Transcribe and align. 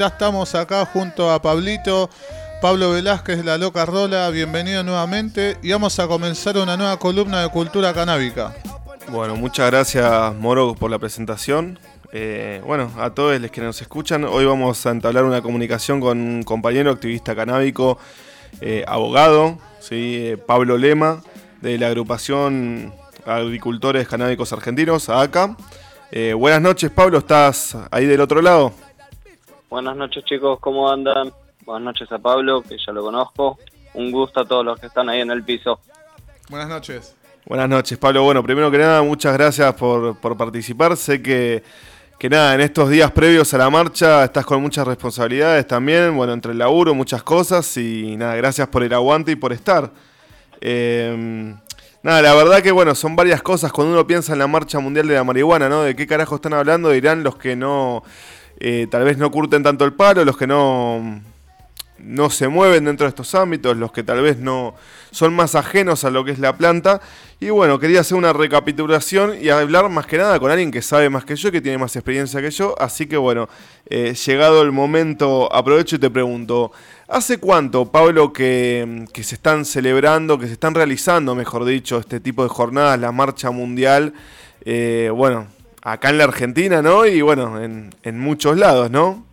ya 0.00 0.06
estamos 0.06 0.54
acá 0.54 0.86
junto 0.86 1.30
a 1.30 1.42
Pablito, 1.42 2.08
Pablo 2.62 2.92
Velázquez, 2.92 3.44
La 3.44 3.58
Loca 3.58 3.84
Rola, 3.84 4.30
bienvenido 4.30 4.82
nuevamente 4.82 5.58
y 5.62 5.72
vamos 5.72 5.98
a 5.98 6.08
comenzar 6.08 6.56
una 6.56 6.74
nueva 6.78 6.98
columna 6.98 7.42
de 7.42 7.50
cultura 7.50 7.92
canábica. 7.92 8.54
Bueno, 9.10 9.36
muchas 9.36 9.70
gracias 9.70 10.34
Moro 10.36 10.74
por 10.74 10.90
la 10.90 10.98
presentación. 10.98 11.78
Eh, 12.12 12.62
bueno, 12.64 12.90
a 12.98 13.10
todos 13.10 13.38
los 13.38 13.50
que 13.50 13.60
nos 13.60 13.82
escuchan, 13.82 14.24
hoy 14.24 14.46
vamos 14.46 14.86
a 14.86 14.90
entablar 14.90 15.24
una 15.24 15.42
comunicación 15.42 16.00
con 16.00 16.18
un 16.18 16.42
compañero 16.44 16.92
activista 16.92 17.36
canábico, 17.36 17.98
eh, 18.62 18.84
abogado, 18.88 19.58
¿sí? 19.80 20.16
Eh, 20.18 20.38
Pablo 20.38 20.78
Lema, 20.78 21.22
de 21.60 21.76
la 21.76 21.88
agrupación 21.88 22.94
Agricultores 23.26 24.08
Canábicos 24.08 24.50
Argentinos, 24.54 25.10
ACA. 25.10 25.58
buenas 26.38 26.62
noches, 26.62 26.90
Pablo, 26.90 27.18
¿estás 27.18 27.76
ahí 27.90 28.06
del 28.06 28.22
otro 28.22 28.40
lado? 28.40 28.72
Buenas 29.70 29.96
noches, 29.96 30.24
chicos, 30.24 30.58
¿cómo 30.60 30.90
andan? 30.90 31.32
Buenas 31.64 31.84
noches 31.84 32.12
a 32.12 32.18
Pablo, 32.18 32.60
que 32.62 32.76
ya 32.84 32.92
lo 32.92 33.02
conozco. 33.02 33.58
Un 33.94 34.10
gusto 34.10 34.40
a 34.40 34.44
todos 34.44 34.64
los 34.64 34.78
que 34.78 34.88
están 34.88 35.08
ahí 35.08 35.20
en 35.20 35.30
el 35.30 35.42
piso. 35.44 35.80
Buenas 36.48 36.68
noches. 36.68 37.16
Buenas 37.46 37.68
noches, 37.68 37.96
Pablo. 37.96 38.24
Bueno, 38.24 38.42
primero 38.42 38.70
que 38.70 38.78
nada, 38.78 39.02
muchas 39.02 39.32
gracias 39.32 39.72
por, 39.74 40.18
por 40.18 40.36
participar. 40.36 40.96
Sé 40.96 41.22
que 41.22 41.62
que 42.20 42.28
nada, 42.28 42.54
en 42.54 42.60
estos 42.60 42.90
días 42.90 43.10
previos 43.12 43.54
a 43.54 43.56
la 43.56 43.70
marcha 43.70 44.24
estás 44.24 44.44
con 44.44 44.60
muchas 44.60 44.86
responsabilidades 44.86 45.66
también, 45.66 46.14
bueno, 46.14 46.34
entre 46.34 46.52
el 46.52 46.58
laburo, 46.58 46.94
muchas 46.94 47.22
cosas 47.22 47.74
y 47.78 48.14
nada, 48.18 48.36
gracias 48.36 48.68
por 48.68 48.82
el 48.82 48.92
aguante 48.92 49.32
y 49.32 49.36
por 49.36 49.54
estar. 49.54 49.90
Em, 50.60 51.56
nada, 52.02 52.20
la 52.20 52.34
verdad 52.34 52.60
que 52.60 52.72
bueno, 52.72 52.94
son 52.94 53.16
varias 53.16 53.40
cosas 53.40 53.72
cuando 53.72 53.94
uno 53.94 54.06
piensa 54.06 54.34
en 54.34 54.38
la 54.38 54.46
marcha 54.46 54.80
mundial 54.80 55.08
de 55.08 55.14
la 55.14 55.24
marihuana, 55.24 55.70
¿no? 55.70 55.80
¿De 55.80 55.96
qué 55.96 56.06
carajo 56.06 56.34
están 56.34 56.52
hablando? 56.52 56.90
Dirán 56.90 57.22
los 57.22 57.36
que 57.36 57.56
no, 57.56 58.02
eh, 58.60 58.86
tal 58.90 59.04
vez 59.04 59.18
no 59.18 59.30
curten 59.30 59.62
tanto 59.62 59.84
el 59.84 59.94
paro, 59.94 60.24
los 60.24 60.36
que 60.36 60.46
no, 60.46 61.22
no 61.98 62.30
se 62.30 62.48
mueven 62.48 62.84
dentro 62.84 63.04
de 63.04 63.08
estos 63.08 63.34
ámbitos, 63.34 63.76
los 63.76 63.92
que 63.92 64.02
tal 64.02 64.22
vez 64.22 64.38
no 64.38 64.74
son 65.10 65.34
más 65.34 65.54
ajenos 65.54 66.04
a 66.04 66.10
lo 66.10 66.24
que 66.24 66.32
es 66.32 66.38
la 66.38 66.56
planta. 66.56 67.00
Y 67.40 67.50
bueno, 67.50 67.78
quería 67.78 68.00
hacer 68.00 68.16
una 68.16 68.32
recapitulación 68.32 69.34
y 69.40 69.48
hablar 69.48 69.88
más 69.88 70.06
que 70.06 70.18
nada 70.18 70.38
con 70.38 70.50
alguien 70.50 70.70
que 70.70 70.82
sabe 70.82 71.08
más 71.10 71.24
que 71.24 71.36
yo, 71.36 71.50
que 71.50 71.60
tiene 71.60 71.78
más 71.78 71.96
experiencia 71.96 72.40
que 72.40 72.50
yo. 72.50 72.74
Así 72.78 73.06
que 73.06 73.16
bueno, 73.16 73.48
eh, 73.86 74.14
llegado 74.14 74.62
el 74.62 74.72
momento, 74.72 75.52
aprovecho 75.52 75.96
y 75.96 75.98
te 75.98 76.10
pregunto, 76.10 76.72
¿hace 77.08 77.38
cuánto, 77.38 77.90
Pablo, 77.90 78.32
que, 78.32 79.06
se 79.14 79.34
están 79.34 79.64
celebrando, 79.64 80.38
que 80.38 80.46
se 80.46 80.52
están 80.52 80.74
realizando, 80.74 81.34
mejor 81.34 81.64
dicho, 81.64 81.98
este 81.98 82.20
tipo 82.20 82.42
de 82.42 82.48
jornadas, 82.48 82.98
la 83.00 83.12
marcha 83.12 83.50
mundial? 83.50 84.12
Eh, 84.64 85.10
bueno, 85.14 85.46
acá 85.82 86.10
en 86.10 86.18
la 86.18 86.24
Argentina, 86.24 86.82
¿no? 86.82 87.06
Y 87.06 87.20
bueno, 87.22 87.60
en, 87.60 87.90
en 88.02 88.18
muchos 88.18 88.56
lados, 88.56 88.90
¿no? 88.90 89.26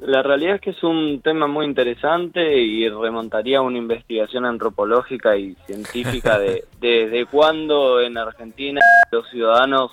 La 0.00 0.22
realidad 0.22 0.56
es 0.56 0.60
que 0.60 0.70
es 0.70 0.82
un 0.82 1.22
tema 1.22 1.46
muy 1.46 1.64
interesante 1.64 2.58
y 2.58 2.86
remontaría 2.90 3.58
a 3.58 3.62
una 3.62 3.78
investigación 3.78 4.44
antropológica 4.44 5.36
y 5.36 5.54
científica 5.66 6.38
de 6.38 6.64
desde 6.80 7.24
cuándo 7.24 8.00
en 8.02 8.18
Argentina 8.18 8.82
los 9.10 9.28
ciudadanos 9.30 9.92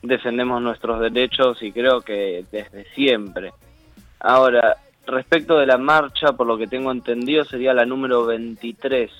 defendemos 0.00 0.62
nuestros 0.62 1.00
derechos 1.00 1.62
y 1.62 1.70
creo 1.70 2.00
que 2.00 2.44
desde 2.50 2.86
siempre. 2.94 3.52
Ahora, 4.20 4.76
respecto 5.06 5.58
de 5.58 5.66
la 5.66 5.78
marcha, 5.78 6.32
por 6.32 6.46
lo 6.46 6.56
que 6.56 6.66
tengo 6.66 6.90
entendido, 6.90 7.44
sería 7.44 7.74
la 7.74 7.84
número 7.84 8.24
23 8.24 9.10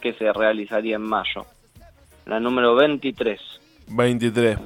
que 0.00 0.14
se 0.14 0.32
realizaría 0.32 0.96
en 0.96 1.02
mayo. 1.02 1.46
La 2.26 2.40
número 2.40 2.74
23. 2.74 3.40
23, 3.88 4.58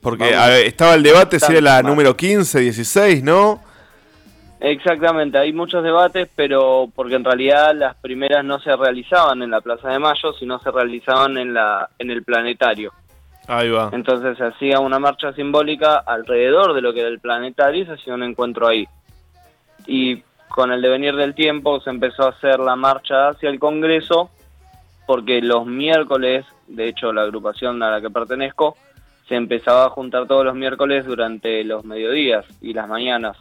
porque 0.00 0.66
estaba 0.66 0.94
el 0.94 1.02
debate 1.02 1.40
si 1.40 1.52
era 1.52 1.60
la 1.60 1.82
número 1.82 2.16
15, 2.16 2.60
16, 2.60 3.22
¿no? 3.22 3.62
Exactamente, 4.60 5.38
hay 5.38 5.52
muchos 5.52 5.84
debates, 5.84 6.28
pero 6.34 6.88
porque 6.94 7.14
en 7.14 7.24
realidad 7.24 7.74
las 7.74 7.94
primeras 7.96 8.44
no 8.44 8.58
se 8.58 8.74
realizaban 8.74 9.42
en 9.42 9.50
la 9.50 9.60
Plaza 9.60 9.88
de 9.90 10.00
Mayo, 10.00 10.32
sino 10.32 10.58
se 10.58 10.70
realizaban 10.70 11.38
en 11.38 11.54
la 11.54 11.88
en 11.98 12.10
el 12.10 12.24
planetario. 12.24 12.92
Ahí 13.46 13.70
va. 13.70 13.90
Entonces 13.92 14.36
se 14.36 14.44
hacía 14.44 14.80
una 14.80 14.98
marcha 14.98 15.32
simbólica 15.32 15.96
alrededor 15.96 16.74
de 16.74 16.82
lo 16.82 16.92
que 16.92 17.00
era 17.00 17.08
el 17.08 17.20
planetario 17.20 17.82
y 17.82 17.86
se 17.86 17.92
hacía 17.92 18.14
un 18.14 18.24
encuentro 18.24 18.66
ahí. 18.66 18.86
Y 19.86 20.22
con 20.48 20.72
el 20.72 20.82
devenir 20.82 21.14
del 21.14 21.34
tiempo 21.34 21.80
se 21.80 21.90
empezó 21.90 22.24
a 22.24 22.30
hacer 22.30 22.58
la 22.58 22.74
marcha 22.74 23.28
hacia 23.28 23.48
el 23.48 23.58
Congreso, 23.58 24.28
porque 25.06 25.40
los 25.40 25.66
miércoles, 25.66 26.44
de 26.68 26.88
hecho 26.88 27.12
la 27.12 27.22
agrupación 27.22 27.82
a 27.82 27.90
la 27.90 28.00
que 28.00 28.10
pertenezco, 28.10 28.76
se 29.28 29.34
empezaba 29.34 29.84
a 29.84 29.90
juntar 29.90 30.26
todos 30.26 30.44
los 30.44 30.54
miércoles 30.54 31.04
durante 31.04 31.64
los 31.64 31.84
mediodías 31.84 32.46
y 32.62 32.72
las 32.72 32.88
mañanas 32.88 33.36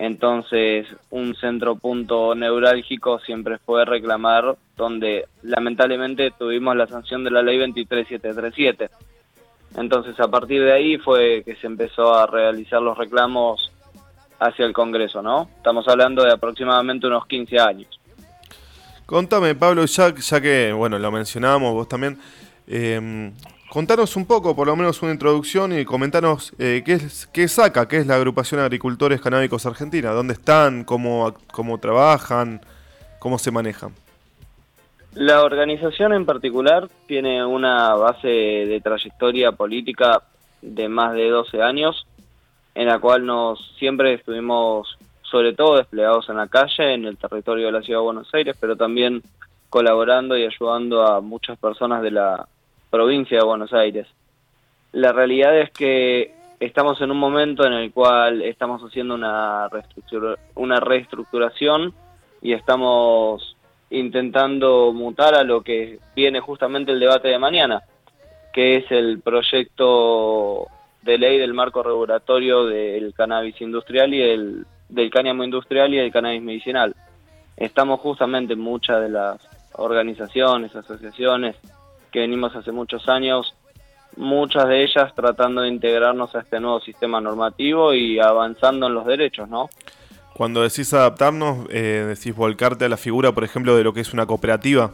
entonces, 0.00 0.86
un 1.10 1.36
centro 1.36 1.76
punto 1.76 2.34
neurálgico 2.34 3.18
siempre 3.18 3.58
fue 3.58 3.84
reclamar 3.84 4.56
donde 4.74 5.26
lamentablemente 5.42 6.30
tuvimos 6.38 6.74
la 6.74 6.86
sanción 6.86 7.22
de 7.22 7.30
la 7.30 7.42
ley 7.42 7.58
23737. 7.58 8.88
Entonces, 9.76 10.18
a 10.18 10.28
partir 10.28 10.62
de 10.62 10.72
ahí 10.72 10.96
fue 10.96 11.42
que 11.44 11.54
se 11.56 11.66
empezó 11.66 12.14
a 12.14 12.26
realizar 12.26 12.80
los 12.80 12.96
reclamos 12.96 13.70
hacia 14.38 14.64
el 14.64 14.72
Congreso, 14.72 15.20
¿no? 15.20 15.50
Estamos 15.54 15.86
hablando 15.86 16.24
de 16.24 16.32
aproximadamente 16.32 17.06
unos 17.06 17.26
15 17.26 17.60
años. 17.60 18.00
Contame, 19.04 19.54
Pablo, 19.54 19.84
ya, 19.84 20.40
que, 20.40 20.72
bueno, 20.72 20.98
lo 20.98 21.12
mencionábamos 21.12 21.74
vos 21.74 21.88
también, 21.88 22.18
eh, 22.70 23.32
Contanos 23.70 24.16
un 24.16 24.26
poco, 24.26 24.56
por 24.56 24.66
lo 24.66 24.74
menos 24.74 25.00
una 25.00 25.12
introducción 25.12 25.78
y 25.78 25.84
comentanos 25.84 26.52
eh, 26.58 26.82
qué, 26.84 26.94
es, 26.94 27.28
qué 27.28 27.46
saca, 27.46 27.86
qué 27.86 27.98
es 27.98 28.06
la 28.08 28.16
agrupación 28.16 28.60
agricultores 28.60 29.20
canábicos 29.20 29.64
argentina, 29.64 30.10
dónde 30.10 30.32
están, 30.32 30.82
cómo, 30.82 31.34
cómo 31.52 31.78
trabajan, 31.78 32.62
cómo 33.20 33.38
se 33.38 33.52
manejan. 33.52 33.94
La 35.14 35.44
organización 35.44 36.12
en 36.14 36.26
particular 36.26 36.88
tiene 37.06 37.44
una 37.46 37.94
base 37.94 38.26
de 38.26 38.80
trayectoria 38.82 39.52
política 39.52 40.20
de 40.62 40.88
más 40.88 41.14
de 41.14 41.30
12 41.30 41.62
años, 41.62 42.08
en 42.74 42.88
la 42.88 42.98
cual 42.98 43.24
nos 43.24 43.72
siempre 43.78 44.14
estuvimos 44.14 44.98
sobre 45.22 45.52
todo 45.52 45.76
desplegados 45.76 46.28
en 46.28 46.38
la 46.38 46.48
calle, 46.48 46.94
en 46.94 47.04
el 47.04 47.16
territorio 47.16 47.66
de 47.66 47.72
la 47.72 47.82
ciudad 47.82 48.00
de 48.00 48.04
Buenos 48.04 48.34
Aires, 48.34 48.56
pero 48.58 48.74
también 48.74 49.22
colaborando 49.68 50.36
y 50.36 50.44
ayudando 50.44 51.06
a 51.06 51.20
muchas 51.20 51.56
personas 51.56 52.02
de 52.02 52.10
la 52.10 52.48
provincia 52.90 53.38
de 53.38 53.44
Buenos 53.44 53.72
Aires. 53.72 54.06
La 54.92 55.12
realidad 55.12 55.56
es 55.58 55.70
que 55.70 56.34
estamos 56.58 57.00
en 57.00 57.10
un 57.10 57.16
momento 57.16 57.64
en 57.64 57.72
el 57.72 57.92
cual 57.92 58.42
estamos 58.42 58.82
haciendo 58.82 59.14
una, 59.14 59.68
una 60.56 60.80
reestructuración 60.80 61.94
y 62.42 62.52
estamos 62.52 63.56
intentando 63.90 64.92
mutar 64.92 65.34
a 65.34 65.44
lo 65.44 65.62
que 65.62 65.98
viene 66.14 66.40
justamente 66.40 66.92
el 66.92 67.00
debate 67.00 67.28
de 67.28 67.38
mañana, 67.38 67.82
que 68.52 68.76
es 68.76 68.90
el 68.90 69.20
proyecto 69.20 70.66
de 71.02 71.18
ley 71.18 71.38
del 71.38 71.54
marco 71.54 71.82
regulatorio 71.82 72.66
del 72.66 73.14
cannabis 73.14 73.60
industrial 73.60 74.12
y 74.12 74.22
el, 74.22 74.66
del 74.88 75.10
cáñamo 75.10 75.44
industrial 75.44 75.92
y 75.94 75.98
del 75.98 76.12
cannabis 76.12 76.42
medicinal. 76.42 76.94
Estamos 77.56 78.00
justamente 78.00 78.52
en 78.52 78.60
muchas 78.60 79.00
de 79.00 79.08
las 79.08 79.40
organizaciones, 79.72 80.74
asociaciones, 80.74 81.56
que 82.10 82.20
venimos 82.20 82.54
hace 82.54 82.72
muchos 82.72 83.08
años, 83.08 83.54
muchas 84.16 84.68
de 84.68 84.82
ellas 84.82 85.14
tratando 85.14 85.62
de 85.62 85.68
integrarnos 85.68 86.34
a 86.34 86.40
este 86.40 86.60
nuevo 86.60 86.80
sistema 86.80 87.20
normativo 87.20 87.94
y 87.94 88.18
avanzando 88.18 88.86
en 88.86 88.94
los 88.94 89.06
derechos, 89.06 89.48
¿no? 89.48 89.70
Cuando 90.34 90.62
decís 90.62 90.92
adaptarnos, 90.94 91.66
eh, 91.70 92.04
decís 92.08 92.34
volcarte 92.34 92.84
a 92.84 92.88
la 92.88 92.96
figura, 92.96 93.32
por 93.32 93.44
ejemplo, 93.44 93.76
de 93.76 93.84
lo 93.84 93.92
que 93.92 94.00
es 94.00 94.12
una 94.12 94.26
cooperativa. 94.26 94.92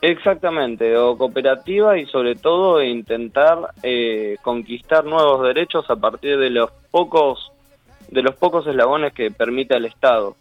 Exactamente, 0.00 0.96
o 0.96 1.18
cooperativa 1.18 1.98
y 1.98 2.06
sobre 2.06 2.36
todo 2.36 2.82
intentar 2.82 3.58
eh, 3.82 4.36
conquistar 4.42 5.04
nuevos 5.04 5.42
derechos 5.42 5.90
a 5.90 5.96
partir 5.96 6.38
de 6.38 6.50
los 6.50 6.70
pocos 6.90 7.50
de 8.08 8.22
los 8.22 8.36
pocos 8.36 8.66
eslabones 8.66 9.12
que 9.12 9.30
permite 9.30 9.76
el 9.76 9.84
Estado. 9.84 10.36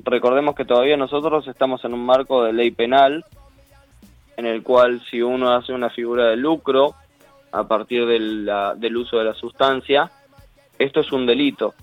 Recordemos 0.00 0.54
que 0.54 0.64
todavía 0.64 0.96
nosotros 0.96 1.46
estamos 1.48 1.84
en 1.84 1.92
un 1.92 2.06
marco 2.06 2.44
de 2.44 2.52
ley 2.52 2.70
penal 2.70 3.24
en 4.36 4.46
el 4.46 4.62
cual 4.62 5.02
si 5.10 5.22
uno 5.22 5.54
hace 5.54 5.72
una 5.72 5.90
figura 5.90 6.26
de 6.26 6.36
lucro 6.36 6.94
a 7.52 7.66
partir 7.68 8.06
del 8.06 8.96
uso 8.96 9.18
de 9.18 9.24
la 9.24 9.34
sustancia, 9.34 10.10
esto 10.78 11.00
es 11.00 11.12
un 11.12 11.26
delito. 11.26 11.74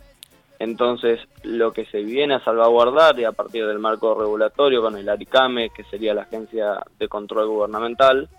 Entonces, 0.59 1.19
lo 1.43 1.73
que 1.73 1.85
se 1.85 2.03
viene 2.03 2.35
a 2.35 2.43
salvaguardar 2.43 3.19
y 3.19 3.23
a 3.23 3.31
partir 3.31 3.65
del 3.65 3.79
marco 3.79 4.13
regulatorio 4.13 4.81
con 4.81 4.95
el 4.95 5.09
ARICAME, 5.09 5.71
que 5.71 5.83
sería 5.85 6.13
la 6.13 6.23
agencia 6.23 6.83
de 6.99 7.07
control 7.07 7.47
gubernamental 7.47 8.29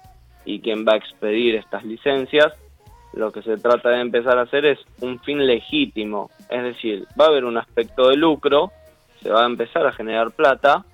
y 0.44 0.60
quien 0.60 0.86
va 0.86 0.92
a 0.92 0.98
expedir 0.98 1.56
estas 1.56 1.84
licencias, 1.84 2.52
lo 3.12 3.32
que 3.32 3.42
se 3.42 3.56
trata 3.56 3.90
de 3.90 4.00
empezar 4.00 4.38
a 4.38 4.42
hacer 4.42 4.66
es 4.66 4.78
un 5.00 5.18
fin 5.20 5.44
legítimo. 5.46 6.30
Es 6.48 6.62
decir, 6.62 7.06
va 7.20 7.24
a 7.24 7.28
haber 7.28 7.44
un 7.44 7.58
aspecto 7.58 8.08
de 8.08 8.16
lucro, 8.16 8.70
se 9.20 9.30
va 9.30 9.42
a 9.42 9.46
empezar 9.46 9.86
a 9.86 9.92
generar 9.92 10.30
plata, 10.30 10.84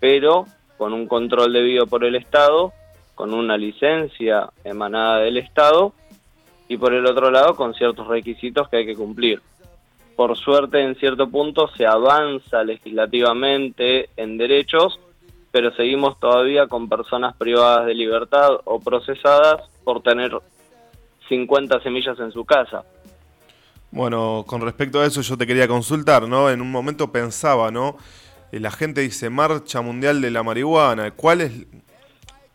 pero 0.00 0.46
con 0.84 0.92
un 0.92 1.08
control 1.08 1.50
debido 1.54 1.86
por 1.86 2.04
el 2.04 2.14
Estado, 2.14 2.74
con 3.14 3.32
una 3.32 3.56
licencia 3.56 4.50
emanada 4.64 5.20
del 5.20 5.38
Estado 5.38 5.94
y 6.68 6.76
por 6.76 6.92
el 6.92 7.06
otro 7.06 7.30
lado 7.30 7.56
con 7.56 7.72
ciertos 7.72 8.06
requisitos 8.06 8.68
que 8.68 8.76
hay 8.76 8.84
que 8.84 8.94
cumplir. 8.94 9.40
por 10.14 10.36
suerte 10.36 10.82
en 10.82 10.94
cierto 10.96 11.26
punto 11.30 11.68
se 11.68 11.86
avanza 11.86 12.62
legislativamente 12.64 14.10
en 14.18 14.36
derechos, 14.36 15.00
pero 15.50 15.74
seguimos 15.74 16.20
todavía 16.20 16.66
con 16.66 16.90
personas 16.90 17.34
privadas 17.34 17.86
de 17.86 17.94
libertad 17.94 18.50
o 18.64 18.78
procesadas 18.78 19.62
por 19.84 20.02
tener 20.02 20.38
50 21.30 21.80
semillas 21.80 22.20
en 22.20 22.30
su 22.30 22.44
casa. 22.44 22.84
Bueno, 23.90 24.44
con 24.46 24.60
respecto 24.60 25.00
a 25.00 25.06
eso 25.06 25.22
yo 25.22 25.38
te 25.38 25.46
quería 25.46 25.66
consultar, 25.66 26.28
¿no? 26.28 26.50
En 26.50 26.60
un 26.60 26.70
momento 26.70 27.10
pensaba, 27.10 27.70
¿no? 27.70 27.96
La 28.60 28.70
gente 28.70 29.00
dice 29.00 29.30
marcha 29.30 29.80
mundial 29.80 30.20
de 30.20 30.30
la 30.30 30.42
marihuana, 30.42 31.10
¿cuál 31.10 31.40
es 31.40 31.52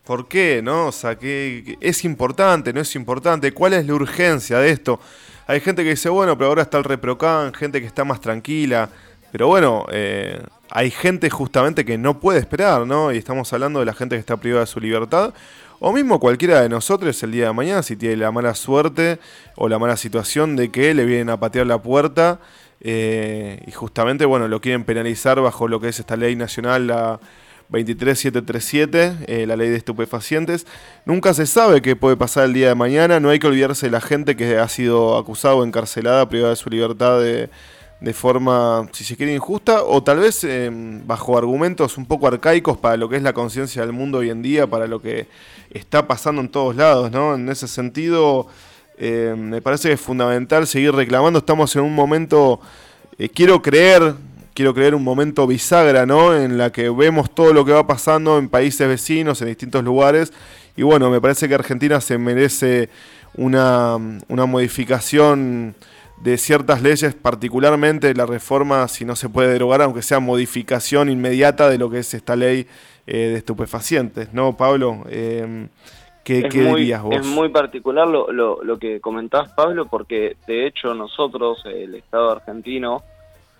por 0.04 0.28
qué, 0.28 0.60
no? 0.62 0.86
O 0.86 0.92
sea, 0.92 1.16
¿qué, 1.16 1.76
es 1.80 2.04
importante, 2.04 2.72
no 2.72 2.80
es 2.80 2.96
importante? 2.96 3.52
¿Cuál 3.52 3.74
es 3.74 3.86
la 3.86 3.94
urgencia 3.94 4.58
de 4.58 4.70
esto? 4.70 4.98
Hay 5.46 5.60
gente 5.60 5.84
que 5.84 5.90
dice, 5.90 6.08
bueno, 6.08 6.36
pero 6.38 6.48
ahora 6.48 6.62
está 6.62 6.78
el 6.78 6.84
reprocan, 6.84 7.52
gente 7.52 7.80
que 7.80 7.86
está 7.86 8.04
más 8.04 8.20
tranquila, 8.20 8.88
pero 9.30 9.48
bueno, 9.48 9.86
eh, 9.92 10.42
hay 10.70 10.90
gente 10.90 11.28
justamente 11.28 11.84
que 11.84 11.98
no 11.98 12.18
puede 12.18 12.38
esperar, 12.38 12.86
¿no? 12.86 13.12
Y 13.12 13.18
estamos 13.18 13.52
hablando 13.52 13.80
de 13.80 13.86
la 13.86 13.92
gente 13.92 14.16
que 14.16 14.20
está 14.20 14.36
privada 14.36 14.62
de 14.62 14.66
su 14.66 14.80
libertad 14.80 15.34
o 15.80 15.92
mismo 15.92 16.20
cualquiera 16.20 16.60
de 16.60 16.68
nosotros 16.68 17.22
el 17.22 17.32
día 17.32 17.46
de 17.46 17.52
mañana, 17.52 17.82
si 17.82 17.96
tiene 17.96 18.16
la 18.16 18.30
mala 18.30 18.54
suerte 18.54 19.18
o 19.56 19.68
la 19.68 19.78
mala 19.78 19.96
situación 19.96 20.54
de 20.54 20.70
que 20.70 20.92
le 20.94 21.04
vienen 21.04 21.30
a 21.30 21.40
patear 21.40 21.66
la 21.66 21.78
puerta 21.80 22.38
eh, 22.80 23.62
y 23.66 23.70
justamente, 23.72 24.24
bueno, 24.24 24.48
lo 24.48 24.60
quieren 24.60 24.84
penalizar 24.84 25.40
bajo 25.40 25.68
lo 25.68 25.80
que 25.80 25.88
es 25.88 26.00
esta 26.00 26.16
ley 26.16 26.36
nacional, 26.36 26.86
la 26.86 27.20
23737, 27.68 29.16
eh, 29.26 29.46
la 29.46 29.56
ley 29.56 29.68
de 29.68 29.76
estupefacientes. 29.76 30.66
Nunca 31.04 31.34
se 31.34 31.46
sabe 31.46 31.82
qué 31.82 31.96
puede 31.96 32.16
pasar 32.16 32.44
el 32.44 32.52
día 32.52 32.68
de 32.68 32.74
mañana, 32.74 33.20
no 33.20 33.30
hay 33.30 33.38
que 33.38 33.46
olvidarse 33.46 33.86
de 33.86 33.92
la 33.92 34.00
gente 34.00 34.36
que 34.36 34.58
ha 34.58 34.68
sido 34.68 35.16
acusada 35.18 35.54
o 35.54 35.64
encarcelada, 35.64 36.28
privada 36.28 36.50
de 36.50 36.56
su 36.56 36.70
libertad 36.70 37.20
de 37.20 37.50
de 38.00 38.14
forma, 38.14 38.88
si 38.92 39.04
se 39.04 39.16
quiere, 39.16 39.34
injusta, 39.34 39.84
o 39.84 40.02
tal 40.02 40.20
vez 40.20 40.42
em, 40.44 41.06
bajo 41.06 41.36
argumentos 41.36 41.98
un 41.98 42.06
poco 42.06 42.26
arcaicos 42.26 42.78
para 42.78 42.96
lo 42.96 43.08
que 43.08 43.16
es 43.16 43.22
la 43.22 43.34
conciencia 43.34 43.82
del 43.82 43.92
mundo 43.92 44.18
hoy 44.18 44.30
en 44.30 44.40
día, 44.40 44.66
para 44.66 44.86
lo 44.86 45.02
que 45.02 45.28
está 45.70 46.06
pasando 46.06 46.40
en 46.40 46.48
todos 46.48 46.74
lados, 46.76 47.10
¿no? 47.10 47.34
En 47.34 47.48
ese 47.50 47.68
sentido, 47.68 48.46
em, 49.00 49.36
me 49.36 49.62
parece 49.62 49.88
que 49.88 49.94
es 49.94 50.00
fundamental 50.00 50.66
seguir 50.66 50.92
reclamando. 50.92 51.38
Estamos 51.40 51.74
en 51.74 51.82
un 51.82 51.94
momento, 51.94 52.60
eh, 53.18 53.28
quiero 53.28 53.62
creer, 53.62 54.14
quiero 54.54 54.74
creer 54.74 54.94
un 54.94 55.02
momento 55.02 55.46
bisagra, 55.46 56.06
¿no? 56.06 56.36
En 56.36 56.58
la 56.58 56.70
que 56.70 56.90
vemos 56.90 57.34
todo 57.34 57.52
lo 57.52 57.64
que 57.64 57.72
va 57.72 57.86
pasando 57.86 58.38
en 58.38 58.48
países 58.48 58.86
vecinos, 58.86 59.40
en 59.40 59.48
distintos 59.48 59.82
lugares. 59.82 60.32
Y 60.76 60.82
bueno, 60.82 61.10
me 61.10 61.20
parece 61.20 61.48
que 61.48 61.54
Argentina 61.54 62.00
se 62.00 62.18
merece 62.18 62.90
una, 63.34 63.96
una 64.28 64.46
modificación 64.46 65.74
de 66.22 66.36
ciertas 66.36 66.82
leyes, 66.82 67.14
particularmente 67.14 68.12
la 68.14 68.26
reforma, 68.26 68.86
si 68.88 69.04
no 69.04 69.16
se 69.16 69.28
puede 69.28 69.50
derogar, 69.52 69.80
aunque 69.82 70.02
sea 70.02 70.20
modificación 70.20 71.08
inmediata 71.08 71.70
de 71.70 71.78
lo 71.78 71.88
que 71.90 72.00
es 72.00 72.12
esta 72.12 72.36
ley 72.36 72.66
eh, 73.06 73.16
de 73.16 73.36
estupefacientes, 73.36 74.32
¿no, 74.34 74.56
Pablo? 74.56 75.04
Eh, 76.38 76.48
¿qué, 76.48 76.64
dirías 76.64 77.02
vos? 77.02 77.14
Es 77.14 77.26
muy 77.26 77.48
particular 77.48 78.06
lo, 78.06 78.30
lo, 78.32 78.62
lo, 78.62 78.78
que 78.78 79.00
comentás, 79.00 79.52
Pablo, 79.52 79.86
porque 79.86 80.36
de 80.46 80.66
hecho 80.66 80.94
nosotros, 80.94 81.62
el 81.66 81.94
Estado 81.94 82.30
argentino, 82.30 83.02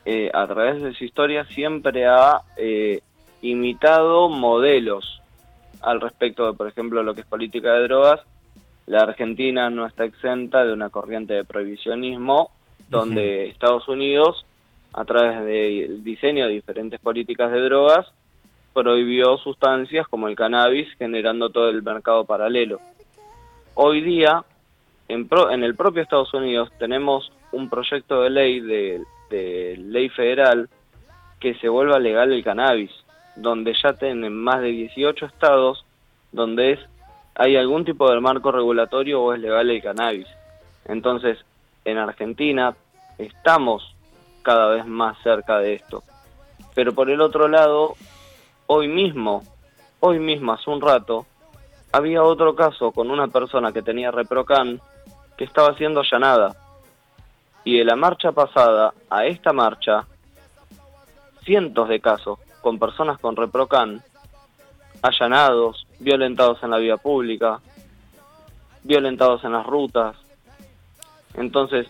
eh, 0.04 0.30
a 0.32 0.46
través 0.46 0.82
de 0.82 0.94
su 0.94 1.04
historia, 1.04 1.44
siempre 1.44 2.06
ha 2.06 2.40
imitado 3.42 4.28
modelos 4.28 5.20
al 5.80 6.00
respecto 6.00 6.46
de, 6.46 6.56
por 6.56 6.68
ejemplo, 6.68 7.02
lo 7.02 7.14
que 7.14 7.22
es 7.22 7.26
política 7.26 7.72
de 7.72 7.84
drogas, 7.84 8.20
la 8.86 9.02
Argentina 9.02 9.70
no 9.70 9.86
está 9.86 10.04
exenta 10.04 10.64
de 10.64 10.72
una 10.72 10.90
corriente 10.90 11.34
de 11.34 11.44
prohibicionismo 11.44 12.50
donde 12.88 13.48
Estados 13.48 13.88
Unidos, 13.88 14.44
a 14.92 15.04
través 15.04 15.44
del 15.44 16.02
diseño 16.02 16.46
de 16.46 16.54
diferentes 16.54 16.98
políticas 16.98 17.52
de 17.52 17.60
drogas, 17.60 18.12
prohibió 18.72 19.36
sustancias 19.38 20.06
como 20.08 20.28
el 20.28 20.36
cannabis, 20.36 20.88
generando 20.98 21.50
todo 21.50 21.68
el 21.68 21.82
mercado 21.82 22.24
paralelo. 22.24 22.80
Hoy 23.74 24.00
día, 24.00 24.44
en, 25.08 25.28
en 25.50 25.64
el 25.64 25.74
propio 25.74 26.02
Estados 26.02 26.32
Unidos, 26.34 26.70
tenemos 26.78 27.32
un 27.52 27.68
proyecto 27.68 28.22
de 28.22 28.30
ley, 28.30 28.60
de, 28.60 29.02
de 29.30 29.76
ley 29.76 30.08
federal, 30.08 30.68
que 31.38 31.54
se 31.54 31.68
vuelva 31.68 31.98
legal 31.98 32.32
el 32.32 32.44
cannabis, 32.44 32.90
donde 33.36 33.74
ya 33.82 33.94
tienen 33.94 34.34
más 34.34 34.60
de 34.60 34.68
18 34.68 35.26
estados 35.26 35.84
donde 36.32 36.72
es 36.72 36.80
hay 37.34 37.56
algún 37.56 37.84
tipo 37.84 38.10
de 38.10 38.20
marco 38.20 38.52
regulatorio 38.52 39.22
o 39.22 39.32
es 39.32 39.40
legal 39.40 39.70
el 39.70 39.82
cannabis. 39.82 40.26
Entonces, 40.86 41.38
en 41.84 41.96
Argentina 41.96 42.74
estamos 43.18 43.94
cada 44.42 44.68
vez 44.68 44.84
más 44.86 45.16
cerca 45.22 45.58
de 45.58 45.74
esto. 45.74 46.02
Pero 46.74 46.92
por 46.92 47.08
el 47.08 47.20
otro 47.20 47.48
lado, 47.48 47.94
hoy 48.72 48.86
mismo, 48.86 49.42
hoy 49.98 50.20
mismo, 50.20 50.52
hace 50.52 50.70
un 50.70 50.80
rato, 50.80 51.26
había 51.90 52.22
otro 52.22 52.54
caso 52.54 52.92
con 52.92 53.10
una 53.10 53.26
persona 53.26 53.72
que 53.72 53.82
tenía 53.82 54.12
reprocan 54.12 54.80
que 55.36 55.42
estaba 55.42 55.76
siendo 55.76 55.98
allanada. 55.98 56.54
Y 57.64 57.78
de 57.78 57.84
la 57.84 57.96
marcha 57.96 58.30
pasada 58.30 58.94
a 59.10 59.26
esta 59.26 59.52
marcha, 59.52 60.06
cientos 61.44 61.88
de 61.88 61.98
casos 61.98 62.38
con 62.60 62.78
personas 62.78 63.18
con 63.18 63.34
reprocan 63.34 64.04
allanados, 65.02 65.84
violentados 65.98 66.62
en 66.62 66.70
la 66.70 66.78
vía 66.78 66.96
pública, 66.96 67.58
violentados 68.84 69.42
en 69.42 69.52
las 69.52 69.66
rutas. 69.66 70.14
Entonces, 71.34 71.88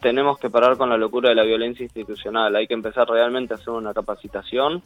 tenemos 0.00 0.38
que 0.38 0.48
parar 0.48 0.78
con 0.78 0.88
la 0.88 0.96
locura 0.96 1.28
de 1.28 1.34
la 1.34 1.42
violencia 1.42 1.84
institucional, 1.84 2.56
hay 2.56 2.66
que 2.66 2.72
empezar 2.72 3.06
realmente 3.06 3.52
a 3.52 3.58
hacer 3.58 3.74
una 3.74 3.92
capacitación. 3.92 4.82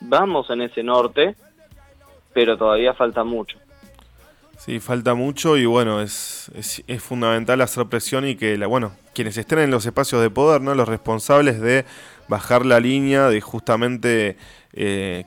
Vamos 0.00 0.50
en 0.50 0.62
ese 0.62 0.82
norte, 0.82 1.36
pero 2.32 2.56
todavía 2.56 2.94
falta 2.94 3.24
mucho. 3.24 3.58
Sí, 4.58 4.80
falta 4.80 5.14
mucho 5.14 5.56
y 5.56 5.66
bueno, 5.66 6.00
es, 6.00 6.50
es, 6.54 7.02
fundamental 7.02 7.60
hacer 7.60 7.86
presión 7.86 8.26
y 8.26 8.36
que, 8.36 8.56
la, 8.56 8.66
bueno, 8.66 8.92
quienes 9.12 9.36
estén 9.36 9.58
en 9.58 9.70
los 9.70 9.84
espacios 9.84 10.22
de 10.22 10.30
poder, 10.30 10.60
¿no? 10.60 10.74
los 10.74 10.88
responsables 10.88 11.60
de 11.60 11.84
bajar 12.28 12.64
la 12.64 12.80
línea, 12.80 13.28
de 13.28 13.40
justamente 13.40 14.36
eh, 14.72 15.24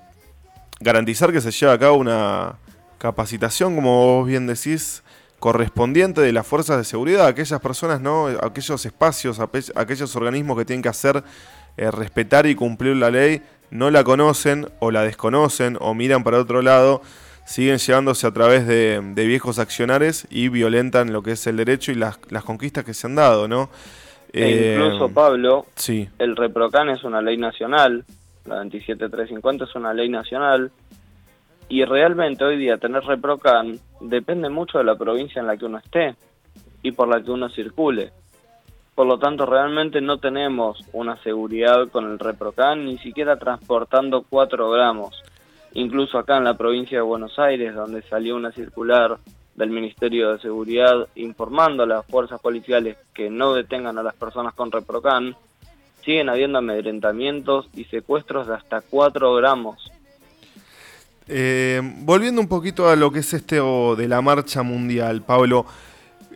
garantizar 0.80 1.32
que 1.32 1.42
se 1.42 1.52
lleve 1.52 1.74
a 1.74 1.78
cabo 1.78 1.98
una 1.98 2.56
capacitación, 2.98 3.76
como 3.76 4.20
vos 4.20 4.28
bien 4.28 4.48
decís, 4.48 5.04
correspondiente 5.40 6.22
de 6.22 6.32
las 6.32 6.48
fuerzas 6.48 6.78
de 6.78 6.84
seguridad, 6.84 7.28
aquellas 7.28 7.60
personas, 7.62 8.02
¿no? 8.02 8.28
aquellos 8.42 8.86
espacios, 8.86 9.40
aquellos 9.76 10.16
organismos 10.16 10.58
que 10.58 10.66
tienen 10.66 10.82
que 10.82 10.90
hacer 10.90 11.24
eh, 11.76 11.92
respetar 11.92 12.48
y 12.48 12.56
cumplir 12.56 12.96
la 12.96 13.12
ley, 13.12 13.42
no 13.72 13.92
la 13.92 14.04
conocen 14.04 14.68
o 14.80 14.92
la 14.92 15.04
desconocen 15.04 15.78
o 15.80 15.94
miran 15.94 16.24
para 16.24 16.40
otro 16.40 16.62
lado, 16.62 17.02
siguen 17.46 17.78
llevándose 17.78 18.28
a 18.28 18.32
través 18.32 18.68
de, 18.68 19.00
viejos 19.16 19.60
accionares 19.60 20.28
y 20.30 20.50
violentan 20.50 21.14
lo 21.14 21.24
que 21.24 21.32
es 21.32 21.48
el 21.48 21.58
derecho 21.58 21.92
y 21.92 21.96
las, 21.96 22.18
conquistas 22.46 22.84
que 22.84 22.94
se 22.94 23.08
han 23.08 23.16
dado, 23.16 23.48
¿no? 23.48 23.70
E 24.34 24.74
incluso, 24.76 25.06
eh, 25.06 25.12
Pablo, 25.14 25.66
sí. 25.76 26.10
el 26.20 26.36
ReproCan 26.36 26.90
es 26.90 27.04
una 27.06 27.22
ley 27.22 27.38
nacional, 27.38 28.04
la 28.46 28.56
27350 28.58 29.64
es 29.64 29.76
una 29.76 29.94
ley 29.94 30.10
nacional 30.10 30.72
y 31.70 31.84
realmente 31.86 32.44
hoy 32.44 32.58
día 32.58 32.78
tener 32.78 33.04
ReproCan 33.04 33.80
depende 34.02 34.50
mucho 34.50 34.78
de 34.78 34.84
la 34.84 34.96
provincia 34.96 35.40
en 35.40 35.48
la 35.48 35.58
que 35.58 35.66
uno 35.66 35.78
esté 35.78 36.16
y 36.84 36.92
por 36.92 37.08
la 37.08 37.24
que 37.24 37.32
uno 37.32 37.50
circule. 37.50 38.12
Por 38.98 39.06
lo 39.06 39.20
tanto, 39.20 39.46
realmente 39.46 40.02
no 40.02 40.18
tenemos 40.18 40.84
una 40.92 41.22
seguridad 41.22 41.88
con 41.90 42.10
el 42.10 42.18
ReproCan, 42.18 42.84
ni 42.84 42.98
siquiera 42.98 43.38
transportando 43.38 44.26
4 44.28 44.72
gramos. 44.72 45.22
Incluso 45.74 46.18
acá 46.18 46.38
en 46.38 46.46
la 46.46 46.58
provincia 46.58 46.98
de 46.98 47.04
Buenos 47.04 47.38
Aires, 47.38 47.76
donde 47.76 48.02
salió 48.02 48.36
una 48.36 48.52
circular 48.52 49.20
del 49.54 49.70
Ministerio 49.70 50.34
de 50.34 50.40
Seguridad 50.40 51.08
informando 51.14 51.84
a 51.84 51.86
las 51.86 52.08
fuerzas 52.08 52.42
policiales 52.42 52.98
que 53.14 53.30
no 53.30 53.54
detengan 53.54 54.00
a 54.00 54.02
las 54.02 54.16
personas 54.16 54.56
con 54.56 54.72
ReproCan, 54.72 55.36
siguen 56.04 56.30
habiendo 56.30 56.58
amedrentamientos 56.58 57.70
y 57.76 57.84
secuestros 57.84 58.48
de 58.48 58.56
hasta 58.56 58.82
4 58.82 59.36
gramos. 59.36 59.92
Eh, 61.28 61.82
volviendo 62.00 62.42
un 62.42 62.48
poquito 62.48 62.90
a 62.90 62.96
lo 62.96 63.12
que 63.12 63.20
es 63.20 63.32
este 63.32 63.58
de 63.58 64.08
la 64.08 64.22
marcha 64.24 64.64
mundial, 64.64 65.22
Pablo, 65.22 65.68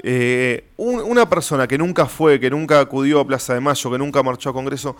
eh, 0.04 0.66
una 0.78 1.30
persona 1.30 1.68
que 1.68 1.78
nunca 1.78 2.06
fue, 2.06 2.40
que 2.40 2.50
nunca 2.50 2.80
acudió 2.80 3.20
a 3.20 3.28
Plaza 3.28 3.54
de 3.54 3.60
Mayo, 3.60 3.92
que 3.92 3.98
nunca 3.98 4.24
marchó 4.24 4.50
a 4.50 4.54
Congreso, 4.54 4.96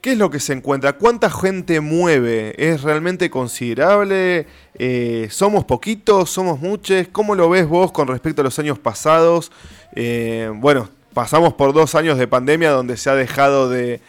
¿qué 0.00 0.12
es 0.12 0.18
lo 0.18 0.30
que 0.30 0.40
se 0.40 0.52
encuentra? 0.52 0.94
¿Cuánta 0.94 1.30
gente 1.30 1.80
mueve? 1.80 2.54
¿Es 2.58 2.82
realmente 2.82 3.30
considerable? 3.30 4.46
Eh, 4.74 5.28
¿Somos 5.30 5.64
poquitos? 5.64 6.30
¿Somos 6.30 6.60
muchos? 6.60 7.08
¿Cómo 7.12 7.34
lo 7.34 7.48
ves 7.48 7.66
vos 7.66 7.92
con 7.92 8.08
respecto 8.08 8.40
a 8.40 8.44
los 8.44 8.58
años 8.58 8.78
pasados? 8.78 9.50
bueno, 10.56 10.88
pasamos 11.12 11.54
por 11.54 11.72
dos 11.72 11.94
años 11.94 12.18
de 12.18 12.26
pandemia 12.26 12.70
donde 12.70 12.96
se 12.96 13.08
ha 13.08 13.14
dejado 13.14 13.68
de, 13.68 14.00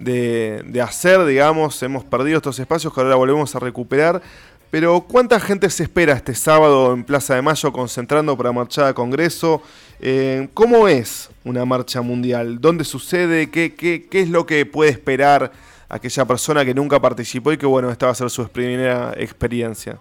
de, 0.00 0.80
hacer, 0.82 1.24
digamos, 1.24 1.82
hemos 1.82 2.04
perdido 2.04 2.38
estos 2.38 2.58
espacios 2.58 2.92
que 2.92 3.00
ahora 3.00 3.16
volvemos 3.16 3.54
a 3.54 3.58
recuperar. 3.58 4.22
Pero 4.70 5.00
¿cuánta 5.00 5.40
gente 5.40 5.68
se 5.68 5.82
espera 5.82 6.12
este 6.12 6.32
sábado 6.34 6.92
en 6.92 7.02
Plaza 7.02 7.34
de 7.34 7.42
Mayo 7.42 7.72
concentrando 7.72 8.36
para 8.36 8.52
marchar 8.52 8.86
a 8.86 8.94
Congreso? 8.94 9.62
Eh, 10.00 10.48
¿Cómo 10.54 10.86
es 10.86 11.28
una 11.44 11.64
marcha 11.64 12.02
mundial? 12.02 12.60
¿Dónde 12.60 12.84
sucede? 12.84 13.50
¿Qué, 13.50 13.74
qué, 13.74 14.06
qué 14.08 14.20
es 14.20 14.30
lo 14.30 14.46
que 14.46 14.64
puede 14.66 14.92
esperar 14.92 15.50
aquella 15.88 16.24
persona 16.24 16.64
que 16.64 16.72
nunca 16.72 17.00
participó 17.00 17.52
y 17.52 17.58
que 17.58 17.66
bueno, 17.66 17.90
esta 17.90 18.06
va 18.06 18.12
a 18.12 18.14
ser 18.14 18.30
su 18.30 18.48
primera 18.48 19.12
experiencia? 19.16 19.98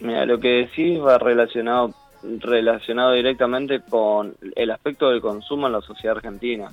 Mira, 0.00 0.26
lo 0.26 0.40
que 0.40 0.48
decís 0.48 1.00
va 1.00 1.18
relacionado, 1.18 1.94
relacionado 2.40 3.12
directamente 3.12 3.80
con 3.88 4.34
el 4.56 4.72
aspecto 4.72 5.10
del 5.10 5.20
consumo 5.20 5.68
en 5.68 5.74
la 5.74 5.80
sociedad 5.80 6.16
argentina. 6.16 6.70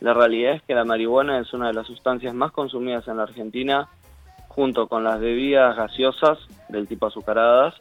La 0.00 0.12
realidad 0.12 0.56
es 0.56 0.62
que 0.62 0.74
la 0.74 0.84
marihuana 0.84 1.40
es 1.40 1.52
una 1.54 1.68
de 1.68 1.74
las 1.74 1.86
sustancias 1.86 2.34
más 2.34 2.52
consumidas 2.52 3.08
en 3.08 3.16
la 3.16 3.22
Argentina 3.22 3.88
junto 4.60 4.88
con 4.88 5.02
las 5.04 5.18
bebidas 5.18 5.74
gaseosas 5.74 6.38
del 6.68 6.86
tipo 6.86 7.06
azucaradas, 7.06 7.80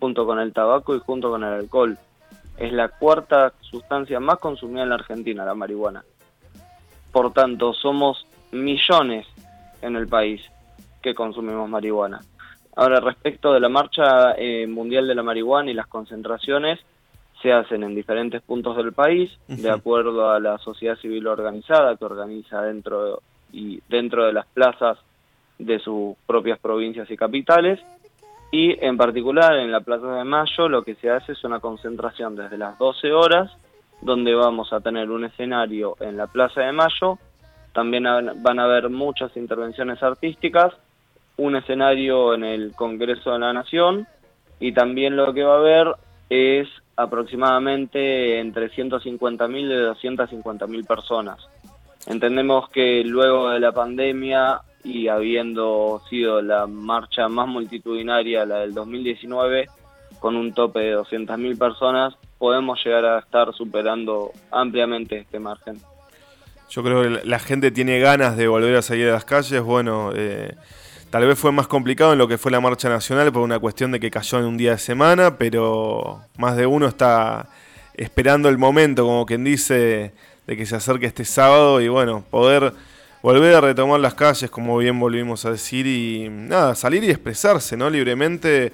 junto 0.00 0.26
con 0.26 0.40
el 0.40 0.52
tabaco 0.52 0.96
y 0.96 0.98
junto 0.98 1.30
con 1.30 1.44
el 1.44 1.52
alcohol. 1.52 1.96
Es 2.56 2.72
la 2.72 2.88
cuarta 2.88 3.52
sustancia 3.60 4.18
más 4.18 4.40
consumida 4.40 4.82
en 4.82 4.88
la 4.88 4.96
Argentina, 4.96 5.44
la 5.44 5.54
marihuana. 5.54 6.02
Por 7.12 7.32
tanto, 7.32 7.72
somos 7.72 8.26
millones 8.50 9.28
en 9.80 9.94
el 9.94 10.08
país 10.08 10.42
que 11.00 11.14
consumimos 11.14 11.68
marihuana. 11.68 12.20
Ahora, 12.74 12.98
respecto 12.98 13.52
de 13.52 13.60
la 13.60 13.68
marcha 13.68 14.32
eh, 14.36 14.66
mundial 14.66 15.06
de 15.06 15.14
la 15.14 15.22
marihuana 15.22 15.70
y 15.70 15.74
las 15.74 15.86
concentraciones, 15.86 16.80
se 17.40 17.52
hacen 17.52 17.84
en 17.84 17.94
diferentes 17.94 18.42
puntos 18.42 18.76
del 18.76 18.92
país, 18.92 19.30
de 19.46 19.70
acuerdo 19.70 20.32
a 20.32 20.40
la 20.40 20.58
sociedad 20.58 20.96
civil 20.96 21.28
organizada 21.28 21.94
que 21.94 22.04
organiza 22.04 22.60
dentro 22.62 23.22
y 23.52 23.80
dentro 23.88 24.26
de 24.26 24.32
las 24.32 24.46
plazas 24.46 24.98
de 25.58 25.78
sus 25.78 26.16
propias 26.26 26.58
provincias 26.58 27.10
y 27.10 27.16
capitales. 27.16 27.80
Y 28.50 28.82
en 28.84 28.96
particular 28.96 29.56
en 29.56 29.70
la 29.70 29.80
Plaza 29.80 30.14
de 30.14 30.24
Mayo 30.24 30.68
lo 30.68 30.82
que 30.82 30.94
se 30.94 31.10
hace 31.10 31.32
es 31.32 31.44
una 31.44 31.60
concentración 31.60 32.34
desde 32.34 32.56
las 32.56 32.78
12 32.78 33.12
horas, 33.12 33.50
donde 34.00 34.34
vamos 34.34 34.72
a 34.72 34.80
tener 34.80 35.10
un 35.10 35.24
escenario 35.24 35.96
en 36.00 36.16
la 36.16 36.28
Plaza 36.28 36.62
de 36.62 36.72
Mayo, 36.72 37.18
también 37.72 38.04
van 38.04 38.58
a 38.58 38.64
haber 38.64 38.88
muchas 38.88 39.36
intervenciones 39.36 40.02
artísticas, 40.02 40.74
un 41.36 41.56
escenario 41.56 42.34
en 42.34 42.44
el 42.44 42.72
Congreso 42.74 43.32
de 43.32 43.38
la 43.38 43.52
Nación 43.52 44.06
y 44.58 44.72
también 44.72 45.16
lo 45.16 45.32
que 45.32 45.44
va 45.44 45.54
a 45.54 45.58
haber 45.58 45.94
es 46.30 46.68
aproximadamente 46.96 48.40
entre 48.40 48.70
150.000 48.70 49.60
y 49.60 50.02
250.000 50.08 50.86
personas. 50.86 51.38
Entendemos 52.06 52.68
que 52.70 53.04
luego 53.04 53.50
de 53.50 53.60
la 53.60 53.72
pandemia 53.72 54.60
y 54.84 55.08
habiendo 55.08 56.00
sido 56.08 56.40
la 56.40 56.66
marcha 56.66 57.28
más 57.28 57.48
multitudinaria, 57.48 58.44
la 58.46 58.60
del 58.60 58.74
2019, 58.74 59.66
con 60.18 60.36
un 60.36 60.52
tope 60.52 60.80
de 60.80 60.96
200.000 60.96 61.58
personas, 61.58 62.14
podemos 62.38 62.82
llegar 62.84 63.04
a 63.04 63.18
estar 63.18 63.52
superando 63.54 64.32
ampliamente 64.50 65.18
este 65.18 65.38
margen. 65.38 65.78
Yo 66.70 66.82
creo 66.82 67.02
que 67.02 67.26
la 67.26 67.38
gente 67.38 67.70
tiene 67.70 67.98
ganas 67.98 68.36
de 68.36 68.46
volver 68.46 68.76
a 68.76 68.82
salir 68.82 69.08
a 69.08 69.12
las 69.12 69.24
calles. 69.24 69.62
Bueno, 69.62 70.12
eh, 70.14 70.54
tal 71.10 71.26
vez 71.26 71.38
fue 71.38 71.50
más 71.50 71.66
complicado 71.66 72.12
en 72.12 72.18
lo 72.18 72.28
que 72.28 72.36
fue 72.36 72.52
la 72.52 72.60
marcha 72.60 72.88
nacional 72.88 73.32
por 73.32 73.42
una 73.42 73.58
cuestión 73.58 73.90
de 73.90 74.00
que 74.00 74.10
cayó 74.10 74.38
en 74.38 74.44
un 74.44 74.56
día 74.56 74.72
de 74.72 74.78
semana, 74.78 75.38
pero 75.38 76.20
más 76.36 76.56
de 76.56 76.66
uno 76.66 76.86
está 76.86 77.48
esperando 77.94 78.48
el 78.48 78.58
momento, 78.58 79.04
como 79.04 79.24
quien 79.24 79.44
dice, 79.44 80.12
de 80.46 80.56
que 80.56 80.66
se 80.66 80.76
acerque 80.76 81.06
este 81.06 81.24
sábado 81.24 81.80
y 81.80 81.88
bueno, 81.88 82.24
poder 82.30 82.72
volver 83.22 83.54
a 83.54 83.60
retomar 83.60 84.00
las 84.00 84.14
calles, 84.14 84.50
como 84.50 84.78
bien 84.78 84.98
volvimos 84.98 85.44
a 85.44 85.50
decir, 85.50 85.86
y 85.86 86.28
nada, 86.30 86.74
salir 86.74 87.04
y 87.04 87.10
expresarse, 87.10 87.76
¿no? 87.76 87.90
Libremente 87.90 88.72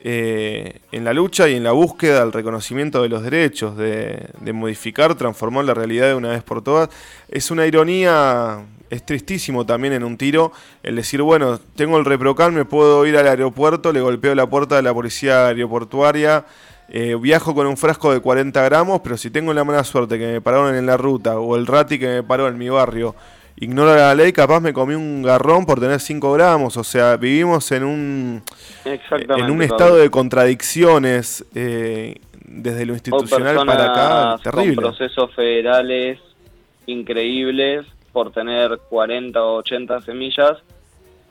eh, 0.00 0.78
en 0.92 1.04
la 1.04 1.12
lucha 1.12 1.48
y 1.48 1.56
en 1.56 1.64
la 1.64 1.72
búsqueda 1.72 2.20
del 2.20 2.32
reconocimiento 2.32 3.02
de 3.02 3.08
los 3.08 3.22
derechos, 3.22 3.76
de, 3.76 4.28
modificar, 4.52 5.14
transformar 5.16 5.64
la 5.64 5.74
realidad 5.74 6.08
de 6.08 6.14
una 6.14 6.30
vez 6.30 6.42
por 6.42 6.62
todas. 6.62 6.88
Es 7.28 7.50
una 7.50 7.66
ironía, 7.66 8.64
es 8.90 9.04
tristísimo 9.04 9.66
también 9.66 9.94
en 9.94 10.04
un 10.04 10.16
tiro 10.16 10.52
el 10.82 10.96
decir, 10.96 11.22
bueno, 11.22 11.58
tengo 11.74 11.98
el 11.98 12.04
reprocal, 12.04 12.52
me 12.52 12.64
puedo 12.64 13.04
ir 13.06 13.16
al 13.16 13.26
aeropuerto, 13.26 13.92
le 13.92 14.00
golpeo 14.00 14.34
la 14.34 14.48
puerta 14.48 14.76
de 14.76 14.82
la 14.82 14.94
policía 14.94 15.48
aeroportuaria. 15.48 16.44
Eh, 16.90 17.16
viajo 17.20 17.54
con 17.54 17.66
un 17.66 17.76
frasco 17.76 18.14
de 18.14 18.20
40 18.20 18.62
gramos, 18.62 19.00
pero 19.02 19.18
si 19.18 19.30
tengo 19.30 19.52
la 19.52 19.62
mala 19.62 19.84
suerte 19.84 20.18
que 20.18 20.26
me 20.26 20.40
pararon 20.40 20.74
en 20.74 20.86
la 20.86 20.96
ruta 20.96 21.38
o 21.38 21.56
el 21.56 21.66
rati 21.66 21.98
que 21.98 22.06
me 22.06 22.22
paró 22.22 22.48
en 22.48 22.56
mi 22.56 22.70
barrio 22.70 23.14
ignoro 23.60 23.94
la 23.94 24.14
ley, 24.14 24.32
capaz 24.32 24.60
me 24.60 24.72
comí 24.72 24.94
un 24.94 25.22
garrón 25.22 25.66
por 25.66 25.80
tener 25.80 26.00
5 26.00 26.32
gramos. 26.32 26.76
O 26.76 26.84
sea, 26.84 27.16
vivimos 27.16 27.70
en 27.72 27.84
un, 27.84 28.42
en 28.84 29.50
un 29.50 29.62
estado 29.62 29.96
de 29.96 30.10
contradicciones 30.10 31.44
eh, 31.54 32.16
desde 32.44 32.86
lo 32.86 32.94
institucional 32.94 33.66
para 33.66 33.92
acá. 33.92 34.42
Terrible. 34.42 34.76
Con 34.76 34.84
procesos 34.84 35.34
federales 35.34 36.18
increíbles 36.86 37.86
por 38.12 38.32
tener 38.32 38.78
40 38.88 39.42
o 39.42 39.56
80 39.58 40.00
semillas, 40.02 40.58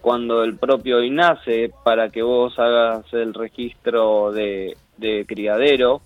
cuando 0.02 0.44
el 0.44 0.56
propio 0.56 1.04
INASE, 1.04 1.72
para 1.84 2.10
que 2.10 2.22
vos 2.22 2.58
hagas 2.60 3.12
el 3.14 3.34
registro 3.34 4.32
de, 4.32 4.78
criadero, 5.28 6.02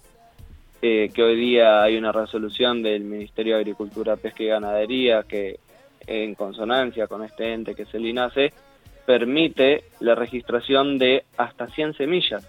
eh, 0.82 1.12
que 1.14 1.22
hoy 1.22 1.36
día 1.36 1.84
hay 1.84 1.98
una 1.98 2.12
resolución 2.12 2.82
del 2.82 3.04
Ministerio 3.04 3.56
de 3.56 3.62
Agricultura, 3.62 4.16
Pesca 4.16 4.42
y 4.42 4.48
Ganadería 4.48 5.24
que 5.24 5.60
en 6.08 6.36
consonancia 6.36 7.08
con 7.08 7.24
este 7.24 7.54
ente 7.54 7.76
que 7.76 7.84
es 7.84 7.94
el 7.94 8.06
INASE, 8.06 8.54
permite 9.06 9.86
la 10.00 10.16
registración 10.16 10.98
de 10.98 11.26
hasta 11.38 11.68
100 11.68 11.96
semillas. 11.96 12.48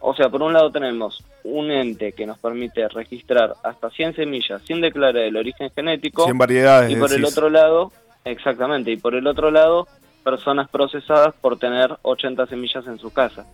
O 0.00 0.14
sea, 0.14 0.28
por 0.28 0.42
un 0.42 0.52
lado 0.52 0.70
tenemos 0.70 1.24
un 1.44 1.70
ente 1.70 2.12
que 2.12 2.26
nos 2.26 2.38
permite 2.38 2.88
registrar 2.88 3.54
hasta 3.62 3.90
100 3.90 4.16
semillas 4.16 4.62
sin 4.66 4.80
declarar 4.80 5.22
el 5.22 5.36
origen 5.36 5.70
genético. 5.74 6.24
100 6.24 6.38
variedades. 6.38 6.90
Y 6.90 6.96
por 6.96 7.12
el 7.12 7.24
otro 7.24 7.50
lado, 7.50 7.92
exactamente, 8.24 8.90
y 8.90 8.96
por 8.96 9.14
el 9.14 9.26
otro 9.26 9.50
lado, 9.50 9.86
personas 10.24 10.68
procesadas 10.70 11.34
por 11.40 11.58
tener 11.58 11.96
80 12.02 12.46
semillas 12.46 12.86
en 12.86 12.98
su 12.98 13.12
casa. 13.12 13.46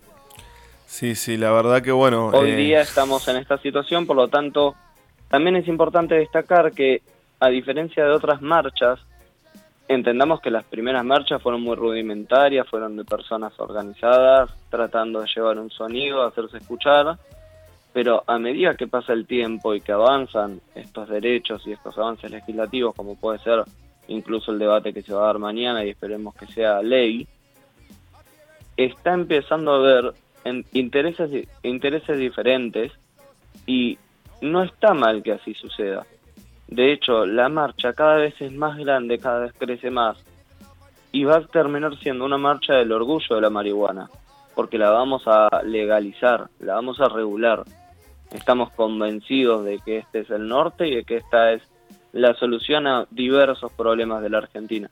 Sí, 0.85 1.15
sí, 1.15 1.35
la 1.35 1.51
verdad 1.51 1.81
que 1.81 1.91
bueno. 1.91 2.27
Hoy 2.27 2.51
eh, 2.51 2.55
día 2.55 2.81
estamos 2.81 3.27
en 3.27 3.35
esta 3.35 3.57
situación, 3.57 4.07
por 4.07 4.15
lo 4.15 4.29
tanto, 4.29 4.75
también 5.29 5.57
es 5.57 5.67
importante 5.67 6.15
destacar 6.15 6.71
que, 6.71 7.01
a 7.39 7.49
diferencia 7.49 8.03
de 8.05 8.11
otras 8.11 8.41
marchas, 8.41 8.99
entendamos 9.87 10.41
que 10.41 10.51
las 10.51 10.65
primeras 10.65 11.03
marchas 11.05 11.41
fueron 11.41 11.61
muy 11.61 11.75
rudimentarias, 11.75 12.67
fueron 12.67 12.97
de 12.97 13.05
personas 13.05 13.53
organizadas, 13.59 14.51
tratando 14.69 15.21
de 15.21 15.27
llevar 15.33 15.59
un 15.59 15.69
sonido, 15.69 16.23
hacerse 16.23 16.57
escuchar, 16.57 17.17
pero 17.93 18.23
a 18.27 18.37
medida 18.37 18.75
que 18.75 18.87
pasa 18.87 19.13
el 19.13 19.25
tiempo 19.25 19.73
y 19.73 19.81
que 19.81 19.91
avanzan 19.91 20.61
estos 20.75 21.09
derechos 21.09 21.65
y 21.65 21.71
estos 21.71 21.97
avances 21.97 22.29
legislativos, 22.29 22.95
como 22.95 23.15
puede 23.15 23.39
ser 23.39 23.63
incluso 24.07 24.51
el 24.51 24.59
debate 24.59 24.93
que 24.93 25.01
se 25.01 25.13
va 25.13 25.23
a 25.23 25.27
dar 25.27 25.39
mañana 25.39 25.83
y 25.83 25.89
esperemos 25.89 26.35
que 26.35 26.47
sea 26.47 26.81
ley, 26.81 27.27
está 28.75 29.13
empezando 29.13 29.71
a 29.73 29.77
haber 29.77 30.13
intereses, 30.73 31.47
intereses 31.63 32.17
diferentes 32.17 32.91
y 33.65 33.97
no 34.41 34.63
está 34.63 34.93
mal 34.93 35.23
que 35.23 35.31
así 35.31 35.53
suceda. 35.53 36.05
De 36.67 36.91
hecho, 36.91 37.25
la 37.25 37.49
marcha 37.49 37.93
cada 37.93 38.15
vez 38.15 38.35
es 38.41 38.51
más 38.51 38.77
grande, 38.77 39.19
cada 39.19 39.39
vez 39.39 39.53
crece 39.57 39.89
más. 39.89 40.17
Y 41.11 41.23
va 41.23 41.37
a 41.37 41.47
terminar 41.47 41.97
siendo 41.99 42.25
una 42.25 42.37
marcha 42.37 42.73
del 42.73 42.91
orgullo 42.91 43.35
de 43.35 43.41
la 43.41 43.49
marihuana, 43.49 44.09
porque 44.55 44.77
la 44.77 44.91
vamos 44.91 45.23
a 45.25 45.61
legalizar, 45.63 46.49
la 46.59 46.75
vamos 46.75 46.99
a 46.99 47.07
regular. 47.07 47.63
Estamos 48.31 48.71
convencidos 48.71 49.63
de 49.63 49.79
que 49.79 49.99
este 49.99 50.19
es 50.19 50.29
el 50.29 50.47
norte 50.47 50.87
y 50.87 50.95
de 50.95 51.03
que 51.05 51.17
esta 51.17 51.53
es 51.53 51.61
la 52.11 52.33
solución 52.33 52.85
a 52.87 53.05
diversos 53.09 53.71
problemas 53.71 54.21
de 54.21 54.29
la 54.29 54.39
Argentina. 54.39 54.89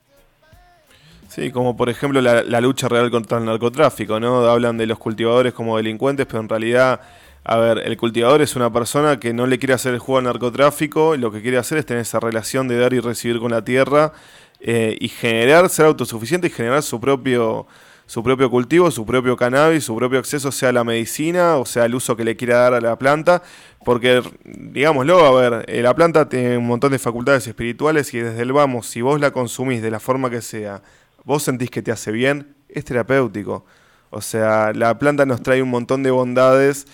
Sí, 1.28 1.50
como 1.50 1.76
por 1.76 1.90
ejemplo 1.90 2.20
la, 2.20 2.42
la 2.42 2.60
lucha 2.60 2.88
real 2.88 3.10
contra 3.10 3.38
el 3.38 3.44
narcotráfico, 3.44 4.18
¿no? 4.20 4.38
Hablan 4.46 4.78
de 4.78 4.86
los 4.86 4.98
cultivadores 4.98 5.52
como 5.52 5.76
delincuentes, 5.76 6.24
pero 6.26 6.40
en 6.40 6.48
realidad 6.48 7.00
a 7.48 7.58
ver, 7.58 7.78
el 7.84 7.96
cultivador 7.96 8.42
es 8.42 8.56
una 8.56 8.72
persona 8.72 9.20
que 9.20 9.32
no 9.32 9.46
le 9.46 9.60
quiere 9.60 9.72
hacer 9.72 9.94
el 9.94 10.00
juego 10.00 10.18
al 10.18 10.24
narcotráfico, 10.24 11.14
y 11.14 11.18
lo 11.18 11.30
que 11.30 11.42
quiere 11.42 11.58
hacer 11.58 11.78
es 11.78 11.86
tener 11.86 12.00
esa 12.02 12.18
relación 12.18 12.66
de 12.66 12.76
dar 12.76 12.92
y 12.92 12.98
recibir 12.98 13.38
con 13.38 13.52
la 13.52 13.64
tierra 13.64 14.12
eh, 14.58 14.96
y 15.00 15.08
generar, 15.08 15.68
ser 15.68 15.86
autosuficiente 15.86 16.48
y 16.48 16.50
generar 16.50 16.82
su 16.82 17.00
propio, 17.00 17.68
su 18.06 18.24
propio 18.24 18.50
cultivo, 18.50 18.90
su 18.90 19.06
propio 19.06 19.36
cannabis, 19.36 19.84
su 19.84 19.94
propio 19.94 20.18
acceso, 20.18 20.50
sea 20.50 20.72
la 20.72 20.82
medicina 20.82 21.54
o 21.54 21.64
sea 21.64 21.84
el 21.84 21.94
uso 21.94 22.16
que 22.16 22.24
le 22.24 22.34
quiera 22.34 22.58
dar 22.58 22.74
a 22.74 22.80
la 22.80 22.98
planta, 22.98 23.44
porque, 23.84 24.24
digámoslo, 24.44 25.24
a 25.24 25.40
ver, 25.40 25.64
eh, 25.68 25.82
la 25.82 25.94
planta 25.94 26.28
tiene 26.28 26.58
un 26.58 26.66
montón 26.66 26.90
de 26.90 26.98
facultades 26.98 27.46
espirituales 27.46 28.12
y 28.12 28.18
desde 28.18 28.42
el 28.42 28.52
vamos, 28.52 28.88
si 28.88 29.02
vos 29.02 29.20
la 29.20 29.30
consumís 29.30 29.82
de 29.82 29.92
la 29.92 30.00
forma 30.00 30.30
que 30.30 30.42
sea, 30.42 30.82
vos 31.22 31.44
sentís 31.44 31.70
que 31.70 31.80
te 31.80 31.92
hace 31.92 32.10
bien, 32.10 32.56
es 32.68 32.84
terapéutico. 32.84 33.64
O 34.10 34.20
sea, 34.20 34.72
la 34.72 34.98
planta 34.98 35.26
nos 35.26 35.42
trae 35.42 35.62
un 35.62 35.70
montón 35.70 36.02
de 36.02 36.10
bondades 36.10 36.86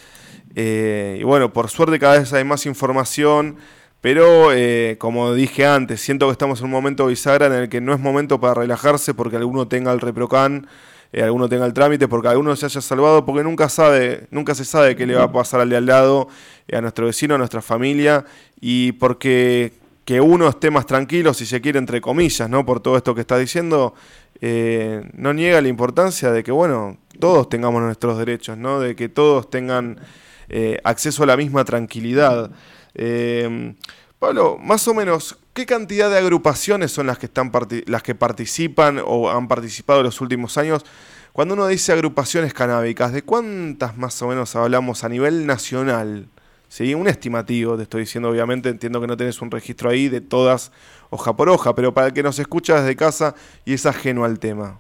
eh, 0.54 1.18
y 1.20 1.24
bueno, 1.24 1.52
por 1.52 1.70
suerte 1.70 1.98
cada 1.98 2.18
vez 2.18 2.32
hay 2.32 2.44
más 2.44 2.66
información, 2.66 3.56
pero 4.00 4.52
eh, 4.52 4.96
como 4.98 5.34
dije 5.34 5.64
antes, 5.66 6.00
siento 6.00 6.26
que 6.26 6.32
estamos 6.32 6.60
en 6.60 6.66
un 6.66 6.72
momento 6.72 7.06
bisagra 7.06 7.46
en 7.46 7.52
el 7.52 7.68
que 7.68 7.80
no 7.80 7.94
es 7.94 8.00
momento 8.00 8.40
para 8.40 8.54
relajarse 8.54 9.14
porque 9.14 9.36
alguno 9.36 9.68
tenga 9.68 9.92
el 9.92 10.00
reprocan, 10.00 10.66
eh, 11.12 11.22
alguno 11.22 11.48
tenga 11.48 11.66
el 11.66 11.72
trámite, 11.72 12.08
porque 12.08 12.28
alguno 12.28 12.54
se 12.56 12.66
haya 12.66 12.80
salvado, 12.80 13.24
porque 13.24 13.44
nunca 13.44 13.68
sabe, 13.68 14.26
nunca 14.30 14.54
se 14.54 14.64
sabe 14.64 14.96
qué 14.96 15.06
le 15.06 15.14
va 15.14 15.24
a 15.24 15.32
pasar 15.32 15.60
al 15.60 15.70
de 15.70 15.76
al 15.76 15.86
lado, 15.86 16.28
a 16.72 16.80
nuestro 16.80 17.06
vecino, 17.06 17.34
a 17.34 17.38
nuestra 17.38 17.62
familia, 17.62 18.24
y 18.60 18.92
porque 18.92 19.72
que 20.04 20.20
uno 20.20 20.48
esté 20.48 20.70
más 20.70 20.86
tranquilo, 20.86 21.32
si 21.32 21.46
se 21.46 21.60
quiere, 21.60 21.78
entre 21.78 22.00
comillas, 22.00 22.48
¿no? 22.48 22.66
Por 22.66 22.80
todo 22.80 22.96
esto 22.96 23.14
que 23.14 23.20
está 23.20 23.38
diciendo, 23.38 23.94
no 24.40 25.32
niega 25.32 25.60
la 25.60 25.68
importancia 25.68 26.32
de 26.32 26.42
que, 26.42 26.50
bueno, 26.50 26.96
todos 27.20 27.48
tengamos 27.48 27.82
nuestros 27.82 28.18
derechos, 28.18 28.58
¿no? 28.58 28.80
De 28.80 28.96
que 28.96 29.08
todos 29.08 29.48
tengan 29.48 30.00
eh, 30.48 30.78
acceso 30.84 31.22
a 31.22 31.26
la 31.26 31.36
misma 31.36 31.64
tranquilidad. 31.64 32.50
Eh, 32.94 33.74
Pablo, 34.18 34.56
más 34.56 34.86
o 34.86 34.94
menos, 34.94 35.36
¿qué 35.52 35.66
cantidad 35.66 36.08
de 36.08 36.18
agrupaciones 36.18 36.92
son 36.92 37.08
las 37.08 37.18
que, 37.18 37.26
están 37.26 37.50
las 37.86 38.02
que 38.04 38.14
participan 38.14 39.00
o 39.04 39.30
han 39.30 39.48
participado 39.48 40.00
en 40.00 40.06
los 40.06 40.20
últimos 40.20 40.56
años? 40.58 40.84
Cuando 41.32 41.54
uno 41.54 41.66
dice 41.66 41.92
agrupaciones 41.92 42.54
canábicas, 42.54 43.12
¿de 43.12 43.22
cuántas 43.22 43.96
más 43.96 44.20
o 44.22 44.28
menos 44.28 44.54
hablamos 44.54 45.02
a 45.02 45.08
nivel 45.08 45.46
nacional? 45.46 46.26
¿sí? 46.68 46.94
Un 46.94 47.08
estimativo, 47.08 47.76
te 47.76 47.82
estoy 47.82 48.02
diciendo, 48.02 48.30
obviamente, 48.30 48.68
entiendo 48.68 49.00
que 49.00 49.06
no 49.06 49.16
tenés 49.16 49.42
un 49.42 49.50
registro 49.50 49.90
ahí 49.90 50.08
de 50.08 50.20
todas 50.20 50.72
hoja 51.10 51.36
por 51.36 51.48
hoja, 51.48 51.74
pero 51.74 51.92
para 51.92 52.06
el 52.06 52.12
que 52.12 52.22
nos 52.22 52.38
escucha 52.38 52.80
desde 52.80 52.96
casa 52.96 53.34
y 53.64 53.74
es 53.74 53.84
ajeno 53.86 54.24
al 54.24 54.38
tema. 54.38 54.78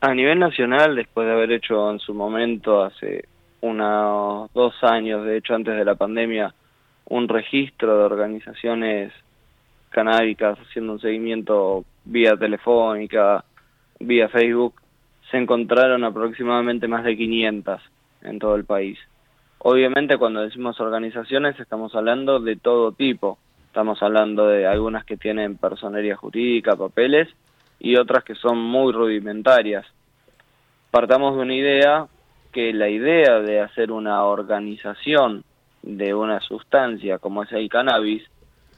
A 0.00 0.14
nivel 0.14 0.38
nacional, 0.38 0.96
después 0.96 1.26
de 1.26 1.32
haber 1.32 1.52
hecho 1.52 1.90
en 1.90 1.98
su 1.98 2.12
momento, 2.12 2.82
hace 2.82 3.24
unos 3.62 4.52
dos 4.52 4.74
años, 4.82 5.24
de 5.24 5.38
hecho 5.38 5.54
antes 5.54 5.74
de 5.74 5.84
la 5.84 5.94
pandemia, 5.94 6.54
un 7.06 7.28
registro 7.28 7.98
de 7.98 8.04
organizaciones 8.04 9.12
canábicas 9.90 10.58
haciendo 10.58 10.94
un 10.94 11.00
seguimiento 11.00 11.84
vía 12.04 12.36
telefónica, 12.36 13.44
vía 14.00 14.28
Facebook, 14.28 14.74
se 15.30 15.38
encontraron 15.38 16.04
aproximadamente 16.04 16.88
más 16.88 17.04
de 17.04 17.16
500 17.16 17.80
en 18.22 18.38
todo 18.38 18.56
el 18.56 18.64
país. 18.64 18.98
Obviamente 19.58 20.18
cuando 20.18 20.42
decimos 20.42 20.80
organizaciones 20.80 21.58
estamos 21.60 21.94
hablando 21.94 22.40
de 22.40 22.56
todo 22.56 22.92
tipo. 22.92 23.38
Estamos 23.66 24.02
hablando 24.02 24.48
de 24.48 24.66
algunas 24.66 25.04
que 25.06 25.16
tienen 25.16 25.56
personería 25.56 26.16
jurídica, 26.16 26.76
papeles, 26.76 27.28
y 27.78 27.96
otras 27.96 28.22
que 28.22 28.34
son 28.34 28.58
muy 28.58 28.92
rudimentarias. 28.92 29.86
Partamos 30.90 31.36
de 31.36 31.42
una 31.42 31.54
idea 31.54 32.06
que 32.52 32.72
la 32.72 32.88
idea 32.88 33.40
de 33.40 33.60
hacer 33.60 33.90
una 33.90 34.24
organización 34.24 35.44
de 35.82 36.14
una 36.14 36.40
sustancia 36.40 37.18
como 37.18 37.42
es 37.42 37.52
el 37.52 37.68
cannabis 37.68 38.22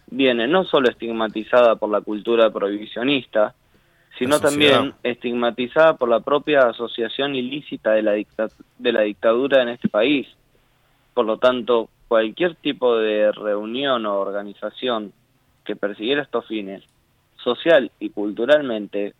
viene 0.06 0.46
no 0.46 0.64
solo 0.64 0.88
estigmatizada 0.88 1.76
por 1.76 1.90
la 1.90 2.00
cultura 2.00 2.50
prohibicionista, 2.50 3.54
sino 4.18 4.38
también 4.38 4.94
estigmatizada 5.02 5.96
por 5.96 6.08
la 6.08 6.20
propia 6.20 6.68
asociación 6.68 7.34
ilícita 7.34 7.92
de 7.92 8.02
la, 8.02 8.12
de 8.12 8.92
la 8.92 9.00
dictadura 9.02 9.62
en 9.62 9.70
este 9.70 9.88
país. 9.88 10.28
Por 11.14 11.26
lo 11.26 11.38
tanto, 11.38 11.88
cualquier 12.06 12.54
tipo 12.54 12.96
de 12.96 13.32
reunión 13.32 14.06
o 14.06 14.14
organización 14.14 15.12
que 15.64 15.74
persiguiera 15.74 16.22
estos 16.22 16.46
fines, 16.46 16.84
social 17.42 17.90
y 17.98 18.10
culturalmente, 18.10 19.14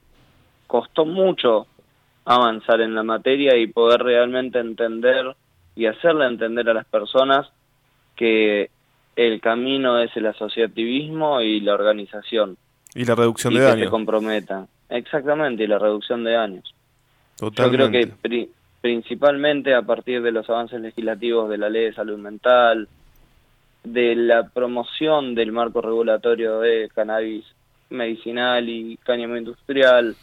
costó 0.66 1.04
mucho 1.04 1.66
avanzar 2.24 2.80
en 2.80 2.94
la 2.94 3.02
materia 3.02 3.56
y 3.56 3.66
poder 3.66 4.02
realmente 4.02 4.58
entender 4.58 5.36
y 5.76 5.86
hacerle 5.86 6.26
entender 6.26 6.68
a 6.70 6.74
las 6.74 6.86
personas 6.86 7.48
que 8.16 8.70
el 9.16 9.40
camino 9.40 10.00
es 10.00 10.16
el 10.16 10.26
asociativismo 10.26 11.40
y 11.40 11.60
la 11.60 11.74
organización. 11.74 12.56
Y 12.94 13.04
la 13.04 13.14
reducción 13.14 13.54
de 13.54 13.60
daños. 13.60 13.76
Que 13.76 13.84
se 13.84 13.90
comprometan. 13.90 14.68
Exactamente, 14.88 15.64
y 15.64 15.66
la 15.66 15.78
reducción 15.78 16.24
de 16.24 16.32
daños. 16.32 16.74
Totalmente. 17.36 17.82
Yo 17.82 17.90
creo 17.90 18.20
que 18.20 18.48
principalmente 18.80 19.74
a 19.74 19.82
partir 19.82 20.22
de 20.22 20.30
los 20.30 20.48
avances 20.48 20.80
legislativos 20.80 21.48
de 21.50 21.58
la 21.58 21.70
ley 21.70 21.86
de 21.86 21.94
salud 21.94 22.18
mental, 22.18 22.88
de 23.82 24.14
la 24.14 24.48
promoción 24.48 25.34
del 25.34 25.52
marco 25.52 25.80
regulatorio 25.80 26.60
de 26.60 26.88
cannabis 26.94 27.44
medicinal 27.90 28.68
y 28.68 28.96
cáñamo 28.98 29.36
industrial, 29.36 30.16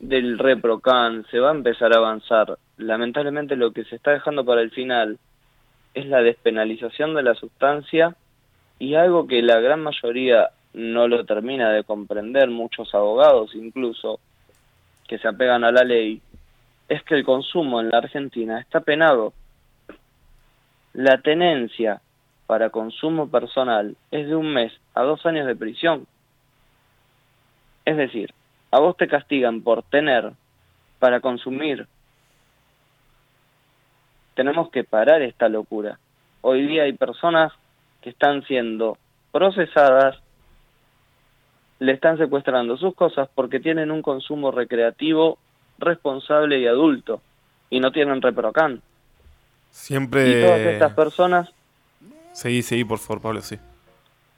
del 0.00 0.38
ReproCan, 0.38 1.26
se 1.30 1.38
va 1.38 1.50
a 1.50 1.54
empezar 1.54 1.92
a 1.92 1.98
avanzar. 1.98 2.58
Lamentablemente 2.78 3.54
lo 3.54 3.72
que 3.72 3.84
se 3.84 3.96
está 3.96 4.12
dejando 4.12 4.44
para 4.44 4.62
el 4.62 4.70
final 4.70 5.18
es 5.94 6.06
la 6.06 6.22
despenalización 6.22 7.14
de 7.14 7.22
la 7.22 7.34
sustancia 7.34 8.16
y 8.78 8.94
algo 8.94 9.26
que 9.26 9.42
la 9.42 9.60
gran 9.60 9.82
mayoría 9.82 10.50
no 10.72 11.06
lo 11.06 11.24
termina 11.24 11.70
de 11.70 11.84
comprender, 11.84 12.48
muchos 12.48 12.94
abogados 12.94 13.54
incluso, 13.54 14.20
que 15.06 15.18
se 15.18 15.28
apegan 15.28 15.64
a 15.64 15.72
la 15.72 15.84
ley, 15.84 16.22
es 16.88 17.02
que 17.04 17.14
el 17.14 17.24
consumo 17.24 17.80
en 17.80 17.90
la 17.90 17.98
Argentina 17.98 18.58
está 18.60 18.80
penado. 18.80 19.32
La 20.92 21.20
tenencia 21.20 22.00
para 22.46 22.70
consumo 22.70 23.30
personal 23.30 23.96
es 24.10 24.26
de 24.26 24.34
un 24.34 24.52
mes 24.52 24.72
a 24.94 25.02
dos 25.02 25.24
años 25.26 25.46
de 25.46 25.56
prisión. 25.56 26.06
Es 27.84 27.96
decir, 27.96 28.32
a 28.70 28.78
vos 28.78 28.96
te 28.96 29.08
castigan 29.08 29.62
por 29.62 29.82
tener 29.82 30.32
para 30.98 31.20
consumir. 31.20 31.86
Tenemos 34.34 34.70
que 34.70 34.84
parar 34.84 35.22
esta 35.22 35.48
locura. 35.48 35.98
Hoy 36.40 36.66
día 36.66 36.84
hay 36.84 36.92
personas 36.92 37.52
que 38.00 38.10
están 38.10 38.42
siendo 38.44 38.96
procesadas, 39.32 40.16
le 41.78 41.92
están 41.92 42.18
secuestrando 42.18 42.76
sus 42.76 42.94
cosas 42.94 43.28
porque 43.34 43.60
tienen 43.60 43.90
un 43.90 44.02
consumo 44.02 44.50
recreativo 44.50 45.38
responsable 45.78 46.58
y 46.58 46.66
adulto 46.66 47.20
y 47.70 47.80
no 47.80 47.90
tienen 47.90 48.22
reprocan. 48.22 48.82
Siempre. 49.70 50.28
Y 50.28 50.42
todas 50.44 50.60
estas 50.60 50.92
personas. 50.94 51.50
Seguí, 52.32 52.62
seguí, 52.62 52.84
por 52.84 52.98
favor, 52.98 53.22
Pablo, 53.22 53.40
sí. 53.40 53.58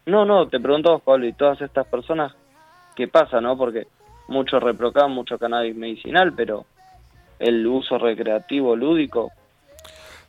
No, 0.07 0.25
no, 0.25 0.49
te 0.49 0.59
pregunto 0.59 0.99
Pablo, 0.99 1.27
y 1.27 1.33
todas 1.33 1.61
estas 1.61 1.87
personas, 1.87 2.35
¿qué 2.97 3.07
pasa, 3.07 3.40
no? 3.40 3.57
Porque 3.57 3.87
mucho 4.33 4.59
reprocan, 4.59 5.12
mucho 5.12 5.38
cannabis 5.38 5.77
medicinal, 5.77 6.33
pero 6.35 6.66
el 7.38 7.66
uso 7.66 7.99
recreativo, 7.99 8.75
lúdico, 8.75 9.31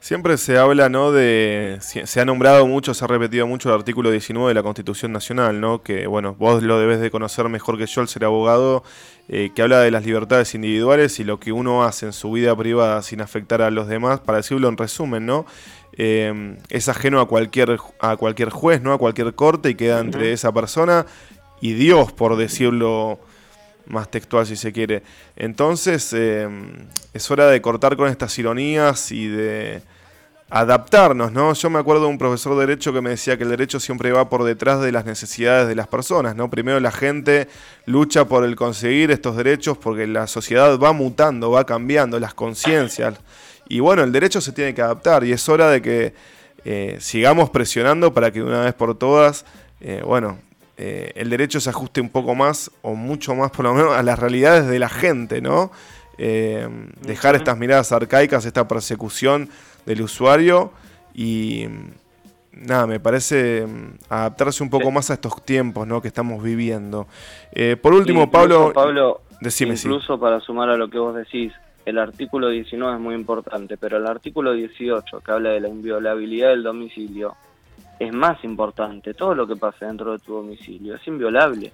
Siempre 0.04 0.36
se 0.36 0.58
habla, 0.58 0.90
¿no? 0.90 1.14
De. 1.14 1.78
Se 1.80 2.20
ha 2.20 2.26
nombrado 2.26 2.68
mucho, 2.68 2.94
se 2.94 3.06
ha 3.06 3.08
repetido 3.08 3.48
mucho 3.48 3.70
el 3.70 3.76
artículo 3.76 4.12
19 4.12 4.50
de 4.50 4.54
la 4.54 4.62
Constitución 4.62 5.14
Nacional, 5.14 5.62
¿no? 5.62 5.82
Que, 5.82 6.08
bueno, 6.08 6.36
vos 6.38 6.62
lo 6.62 6.78
debes 6.78 7.00
de 7.00 7.10
conocer 7.10 7.48
mejor 7.48 7.78
que 7.78 7.86
yo, 7.86 8.02
el 8.02 8.10
ser 8.10 8.26
abogado, 8.26 8.84
eh, 9.30 9.52
que 9.56 9.62
habla 9.62 9.80
de 9.80 9.92
las 9.92 10.06
libertades 10.06 10.56
individuales 10.56 11.22
y 11.22 11.24
lo 11.24 11.40
que 11.40 11.54
uno 11.54 11.86
hace 11.86 12.06
en 12.06 12.12
su 12.12 12.34
vida 12.34 12.54
privada 12.54 13.02
sin 13.02 13.22
afectar 13.22 13.62
a 13.62 13.72
los 13.72 13.88
demás, 13.88 14.20
para 14.20 14.40
decirlo 14.40 14.68
en 14.68 14.76
resumen, 14.76 15.26
¿no? 15.26 15.46
Eh, 15.94 16.58
es 16.68 16.90
ajeno 16.90 17.22
a 17.22 17.28
cualquier, 17.30 17.78
a 18.02 18.18
cualquier 18.18 18.50
juez, 18.50 18.82
¿no? 18.82 18.92
A 18.92 18.98
cualquier 18.98 19.34
corte 19.36 19.70
y 19.70 19.76
queda 19.76 20.02
entre 20.02 20.34
esa 20.34 20.52
persona 20.52 21.06
y 21.62 21.76
Dios, 21.76 22.12
por 22.12 22.36
decirlo 22.36 23.20
más 23.86 24.10
textual 24.10 24.46
si 24.46 24.56
se 24.56 24.72
quiere. 24.72 25.04
Entonces, 25.36 26.14
eh, 26.14 26.48
es 27.14 27.32
hora 27.32 27.48
de 27.48 27.62
cortar 27.62 27.96
con 27.98 28.10
estas 28.10 28.38
ironías 28.40 29.12
y 29.12 29.28
de 29.28 29.82
adaptarnos, 30.50 31.32
¿no? 31.32 31.54
Yo 31.54 31.70
me 31.72 31.80
acuerdo 31.80 32.04
de 32.04 32.10
un 32.10 32.20
profesor 32.20 32.54
de 32.54 32.68
derecho 32.68 32.94
que 32.94 33.02
me 33.02 33.10
decía 33.10 33.38
que 33.38 33.44
el 33.44 33.50
derecho 33.50 33.80
siempre 33.80 34.12
va 34.12 34.30
por 34.30 34.44
detrás 34.44 34.82
de 34.82 34.92
las 34.92 35.04
necesidades 35.04 35.68
de 35.68 35.74
las 35.74 35.88
personas, 35.88 36.36
¿no? 36.36 36.48
Primero 36.50 36.80
la 36.80 36.92
gente 36.92 37.48
lucha 37.88 38.26
por 38.26 38.44
el 38.44 38.56
conseguir 38.56 39.10
estos 39.10 39.36
derechos 39.36 39.80
porque 39.80 40.06
la 40.06 40.28
sociedad 40.28 40.78
va 40.78 40.94
mutando, 40.94 41.50
va 41.50 41.66
cambiando, 41.66 42.20
las 42.20 42.36
conciencias. 42.36 43.16
Y 43.68 43.80
bueno, 43.80 44.04
el 44.04 44.12
derecho 44.12 44.42
se 44.42 44.52
tiene 44.52 44.76
que 44.76 44.84
adaptar 44.84 45.24
y 45.24 45.32
es 45.32 45.50
hora 45.50 45.70
de 45.70 45.82
que 45.82 46.14
eh, 46.66 46.98
sigamos 47.00 47.50
presionando 47.50 48.14
para 48.14 48.32
que 48.32 48.44
una 48.44 48.62
vez 48.62 48.76
por 48.76 48.96
todas, 48.96 49.46
eh, 49.82 50.04
bueno, 50.06 50.38
eh, 50.78 51.12
el 51.16 51.30
derecho 51.30 51.60
se 51.60 51.70
ajuste 51.70 52.02
un 52.02 52.10
poco 52.10 52.36
más 52.36 52.72
o 52.82 52.96
mucho 52.96 53.36
más 53.36 53.52
por 53.52 53.66
lo 53.66 53.74
menos 53.74 53.96
a 53.96 54.04
las 54.04 54.20
realidades 54.20 54.68
de 54.68 54.80
la 54.80 54.90
gente, 54.90 55.42
¿no? 55.42 55.72
dejar 56.16 57.36
estas 57.36 57.58
miradas 57.58 57.92
arcaicas, 57.92 58.46
esta 58.46 58.68
persecución 58.68 59.50
del 59.86 60.04
usuario 60.04 60.72
y 61.16 61.66
nada, 62.56 62.88
me 62.88 63.00
parece 63.00 63.66
mm, 63.66 63.98
adaptarse 64.10 64.64
un 64.64 64.70
poco 64.70 64.92
más 64.92 65.10
a 65.10 65.16
estos 65.16 65.44
tiempos 65.44 65.88
¿no? 65.88 66.02
que 66.02 66.08
estamos 66.08 66.44
viviendo. 66.44 67.08
Eh, 67.52 67.78
por 67.82 67.94
último, 67.94 68.30
Pablo, 68.30 68.72
Pablo 68.74 69.22
decime 69.42 69.74
incluso 69.74 70.20
para 70.20 70.40
sumar 70.40 70.70
a 70.70 70.78
lo 70.78 70.90
que 70.90 71.00
vos 71.00 71.16
decís, 71.16 71.54
el 71.86 71.98
artículo 71.98 72.50
19 72.50 72.96
es 72.96 73.00
muy 73.00 73.16
importante, 73.16 73.78
pero 73.78 73.98
el 73.98 74.08
artículo 74.08 74.54
18, 74.54 75.20
que 75.20 75.32
habla 75.32 75.50
de 75.50 75.60
la 75.60 75.68
inviolabilidad 75.68 76.50
del 76.50 76.64
domicilio, 76.64 77.36
es 78.04 78.14
más 78.14 78.44
importante. 78.44 79.14
Todo 79.14 79.36
lo 79.36 79.48
que 79.48 79.56
pase 79.56 79.86
dentro 79.86 80.12
de 80.12 80.20
tu 80.20 80.34
domicilio 80.34 80.96
es 80.96 81.08
inviolable. 81.08 81.72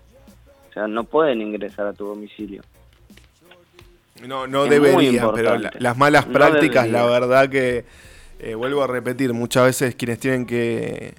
O 0.70 0.74
sea, 0.74 0.88
no 0.88 1.04
pueden 1.04 1.42
ingresar 1.42 1.88
a 1.88 1.94
tu 1.94 2.06
domicilio. 2.06 2.62
No, 4.28 4.48
no 4.48 4.66
deberían, 4.66 5.32
pero 5.34 5.58
las 5.80 5.98
malas 5.98 6.26
prácticas, 6.26 6.90
la 6.90 7.06
verdad 7.06 7.50
que, 7.50 7.86
eh, 8.40 8.56
vuelvo 8.56 8.84
a 8.84 8.88
repetir, 8.88 9.34
muchas 9.34 9.66
veces 9.66 9.96
quienes 9.96 10.20
tienen 10.20 10.46
que 10.46 11.14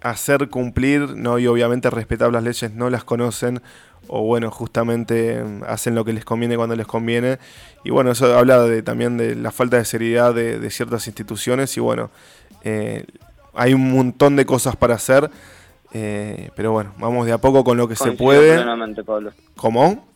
hacer 0.00 0.48
cumplir, 0.48 1.16
¿no? 1.16 1.38
y 1.38 1.46
obviamente 1.46 1.88
respetar 1.88 2.32
las 2.32 2.42
leyes 2.42 2.72
no 2.72 2.90
las 2.90 3.04
conocen, 3.04 3.62
o 4.08 4.22
bueno, 4.22 4.50
justamente 4.50 5.42
mm, 5.42 5.62
hacen 5.66 5.94
lo 5.94 6.04
que 6.04 6.12
les 6.12 6.24
conviene 6.24 6.56
cuando 6.56 6.76
les 6.76 6.86
conviene. 6.86 7.38
Y 7.84 7.90
bueno, 7.90 8.10
eso 8.10 8.36
habla 8.36 8.62
de, 8.64 8.82
también 8.82 9.16
de 9.16 9.34
la 9.34 9.52
falta 9.52 9.76
de 9.76 9.84
seriedad 9.84 10.34
de, 10.34 10.70
ciertas 10.70 11.06
instituciones 11.06 11.76
y 11.76 11.80
bueno, 11.80 12.10
eh, 12.64 13.04
hay 13.54 13.74
un 13.74 13.92
montón 13.92 14.36
de 14.36 14.46
cosas 14.46 14.76
para 14.76 14.94
hacer, 14.94 15.30
eh, 15.92 16.50
pero 16.56 16.72
bueno, 16.72 16.92
vamos 16.98 17.26
de 17.26 17.32
a 17.32 17.38
poco 17.38 17.64
con 17.64 17.76
lo 17.76 17.88
que 17.88 17.96
se 17.96 18.12
puede. 18.12 18.54
Plenamente, 18.54 19.04
Pablo. 19.04 19.32
¿Cómo? 19.56 20.06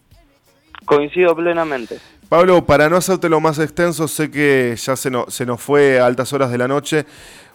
Coincido 0.85 1.35
plenamente. 1.35 1.99
Pablo, 2.29 2.65
para 2.65 2.89
no 2.89 2.97
hacerte 2.97 3.29
lo 3.29 3.41
más 3.41 3.59
extenso, 3.59 4.09
sé 4.09 4.31
que 4.31 4.75
ya 4.77 4.97
se, 4.97 5.11
se 5.29 5.47
nos 5.47 5.61
fue 5.61 6.01
a 6.01 6.07
altas 6.07 6.33
horas 6.33 6.51
de 6.51 6.59
la 6.59 6.67
noche. 6.67 7.07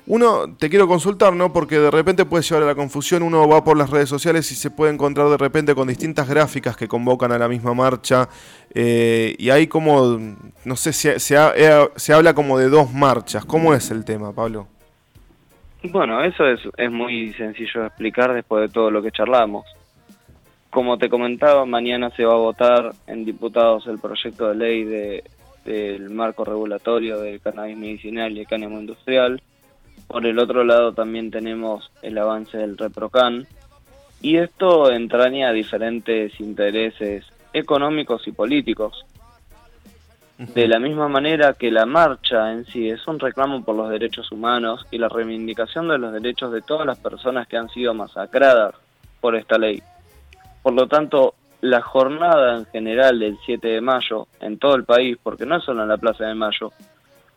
Uno, 0.08 0.56
te 0.58 0.70
quiero 0.70 0.88
consultar, 0.88 1.34
¿no? 1.34 1.54
Porque 1.54 1.78
de 1.78 1.92
repente 1.92 2.26
puede 2.26 2.44
llevar 2.44 2.64
a 2.64 2.66
la 2.66 2.76
confusión, 2.76 3.22
uno 3.22 3.48
va 3.48 3.64
por 3.64 3.78
las 3.78 3.90
redes 3.90 4.10
sociales 4.10 4.52
y 4.52 4.56
se 4.56 4.72
puede 4.72 4.92
encontrar 4.92 5.30
de 5.30 5.38
repente 5.38 5.76
con 5.76 5.88
distintas 5.88 6.28
gráficas 6.28 6.76
que 6.76 6.88
convocan 6.88 7.32
a 7.32 7.38
la 7.38 7.48
misma 7.48 7.74
marcha. 7.74 8.28
Eh, 8.74 9.36
y 9.38 9.50
hay 9.52 9.68
como, 9.68 10.20
no 10.66 10.76
sé, 10.76 10.92
se, 10.92 11.16
eh, 11.16 11.90
se, 11.96 12.14
habla 12.14 12.34
como 12.34 12.58
de 12.58 12.70
dos 12.70 12.92
marchas. 12.92 13.46
¿Cómo 13.46 13.74
es 13.76 13.92
el 13.92 14.04
tema, 14.04 14.34
Pablo? 14.34 14.68
Bueno, 15.84 16.24
eso 16.24 16.46
es, 16.46 16.60
es 16.78 16.92
muy 16.92 17.34
sencillo 17.34 17.82
de 17.82 17.88
explicar 17.88 18.34
después 18.34 18.68
de 18.68 18.74
todo 18.74 18.92
lo 18.92 19.02
que 19.02 19.12
charlamos. 19.12 19.66
Como 20.70 20.98
te 20.98 21.10
comentaba, 21.10 21.66
mañana 21.66 22.12
se 22.12 22.24
va 22.24 22.34
a 22.34 22.38
votar 22.38 22.92
en 23.08 23.26
diputados 23.26 23.88
el 23.88 24.00
proyecto 24.00 24.50
de 24.50 24.56
ley 24.56 24.84
de, 24.84 25.24
del 25.66 26.10
marco 26.12 26.46
regulatorio 26.46 27.20
del 27.20 27.42
cannabis 27.42 27.78
medicinal 27.78 28.32
y 28.32 28.42
el 28.42 28.48
cáñamo 28.48 28.80
industrial 28.80 29.42
por 30.12 30.26
el 30.26 30.40
otro 30.40 30.66
lado 30.66 30.92
también 30.92 31.32
tenemos 31.32 31.90
el 32.02 32.18
avance 32.18 32.58
del 32.58 32.78
ReproCan 32.78 33.48
y 34.22 34.38
esto 34.38 34.92
entraña 34.92 35.54
diferentes 35.54 36.38
intereses 36.42 37.26
económicos 37.54 38.28
y 38.28 38.34
políticos. 38.34 39.06
De 40.42 40.68
la 40.68 40.80
misma 40.80 41.08
manera 41.08 41.54
que 41.54 41.70
la 41.70 41.86
marcha 41.86 42.52
en 42.52 42.66
sí 42.66 42.90
es 42.90 43.08
un 43.08 43.20
reclamo 43.20 43.64
por 43.64 43.76
los 43.76 43.92
derechos 43.92 44.32
humanos 44.32 44.88
y 44.90 44.98
la 44.98 45.08
reivindicación 45.08 45.88
de 45.88 46.00
los 46.00 46.12
derechos 46.12 46.52
de 46.52 46.64
todas 46.64 46.88
las 46.88 46.98
personas 46.98 47.48
que 47.48 47.58
han 47.58 47.70
sido 47.70 47.94
masacradas 47.94 48.74
por 49.20 49.36
esta 49.36 49.60
ley. 49.60 49.84
Por 50.64 50.74
lo 50.74 50.88
tanto, 50.88 51.36
la 51.62 51.82
jornada 51.82 52.58
en 52.58 52.66
general 52.66 53.20
del 53.20 53.38
7 53.46 53.68
de 53.68 53.82
mayo 53.82 54.28
en 54.40 54.58
todo 54.58 54.74
el 54.76 54.84
país, 54.84 55.16
porque 55.22 55.46
no 55.46 55.58
es 55.58 55.64
solo 55.64 55.84
en 55.84 55.90
la 55.90 55.98
Plaza 55.98 56.26
de 56.26 56.34
Mayo, 56.34 56.72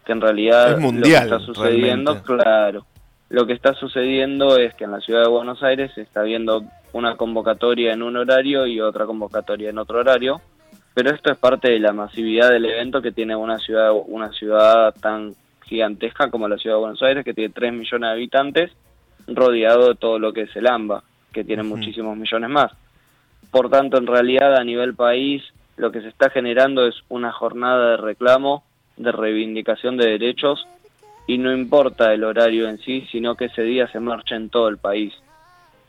que 0.02 0.12
en 0.12 0.22
realidad 0.22 0.80
lo 0.80 1.02
que 1.02 1.12
está 1.12 1.40
sucediendo, 1.40 2.22
claro, 2.22 2.86
lo 3.28 3.46
que 3.46 3.52
está 3.52 3.74
sucediendo 3.74 4.56
es 4.56 4.74
que 4.74 4.84
en 4.84 4.92
la 4.92 5.00
ciudad 5.00 5.24
de 5.24 5.28
Buenos 5.28 5.62
Aires 5.62 5.92
se 5.94 6.00
está 6.00 6.22
viendo 6.22 6.62
una 6.94 7.16
convocatoria 7.16 7.92
en 7.92 8.02
un 8.02 8.16
horario 8.16 8.66
y 8.66 8.80
otra 8.80 9.04
convocatoria 9.04 9.68
en 9.68 9.76
otro 9.76 9.98
horario, 9.98 10.40
pero 10.94 11.10
esto 11.10 11.32
es 11.32 11.38
parte 11.38 11.70
de 11.70 11.80
la 11.80 11.92
masividad 11.92 12.50
del 12.50 12.64
evento 12.66 13.02
que 13.02 13.12
tiene 13.12 13.34
una 13.36 13.58
ciudad 13.58 13.92
una 14.06 14.32
ciudad 14.32 14.94
tan 15.00 15.34
gigantesca 15.64 16.30
como 16.30 16.48
la 16.48 16.56
ciudad 16.56 16.76
de 16.76 16.80
Buenos 16.80 17.02
Aires, 17.02 17.24
que 17.24 17.34
tiene 17.34 17.52
3 17.52 17.72
millones 17.72 18.08
de 18.08 18.12
habitantes, 18.12 18.70
rodeado 19.26 19.88
de 19.88 19.94
todo 19.96 20.18
lo 20.18 20.32
que 20.32 20.42
es 20.42 20.56
el 20.56 20.66
AMBA, 20.66 21.02
que 21.32 21.44
tiene 21.44 21.62
muchísimos 21.62 22.16
millones 22.16 22.50
más. 22.50 22.72
Por 23.50 23.70
tanto, 23.70 23.98
en 23.98 24.06
realidad, 24.06 24.56
a 24.56 24.64
nivel 24.64 24.94
país, 24.94 25.42
lo 25.76 25.90
que 25.90 26.00
se 26.00 26.08
está 26.08 26.30
generando 26.30 26.86
es 26.86 26.94
una 27.08 27.32
jornada 27.32 27.92
de 27.92 27.96
reclamo 27.96 28.64
de 28.96 29.10
reivindicación 29.10 29.96
de 29.96 30.06
derechos 30.06 30.66
y 31.26 31.38
no 31.38 31.52
importa 31.52 32.12
el 32.12 32.24
horario 32.24 32.68
en 32.68 32.78
sí, 32.78 33.06
sino 33.10 33.34
que 33.34 33.46
ese 33.46 33.62
día 33.62 33.88
se 33.88 33.98
marcha 33.98 34.36
en 34.36 34.50
todo 34.50 34.68
el 34.68 34.78
país. 34.78 35.12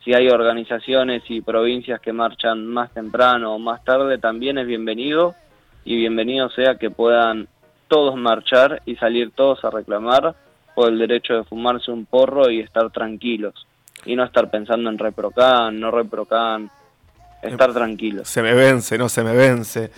Si 0.06 0.14
hay 0.14 0.30
organizaciones 0.30 1.24
y 1.30 1.42
provincias 1.42 2.00
que 2.00 2.14
marchan 2.14 2.68
más 2.68 2.92
temprano 2.92 3.56
o 3.56 3.60
más 3.60 3.84
tarde, 3.84 4.20
también 4.20 4.60
es 4.60 4.68
bienvenido 4.68 5.34
y 5.84 5.96
bienvenido 5.96 6.48
sea 6.52 6.76
que 6.76 6.92
puedan 6.92 7.48
todos 7.88 8.16
marchar 8.16 8.84
y 8.86 8.98
salir 8.98 9.32
todos 9.32 9.66
a 9.66 9.72
reclamar 9.72 10.36
por 10.76 10.90
el 10.90 11.00
derecho 11.00 11.34
de 11.34 11.44
fumarse 11.44 11.90
un 11.90 12.06
porro 12.06 12.52
y 12.52 12.60
estar 12.60 12.92
tranquilos 12.92 13.66
y 14.06 14.16
no 14.16 14.24
estar 14.24 14.52
pensando 14.52 14.92
en 14.92 15.00
reprocan, 15.00 15.80
no 15.80 15.90
reprocan, 15.90 16.70
estar 17.42 17.74
tranquilos. 17.74 18.30
Se 18.30 18.44
me 18.44 18.54
vence, 18.54 19.00
no 19.00 19.10
se 19.10 19.24
me 19.24 19.34
vence. 19.36 19.90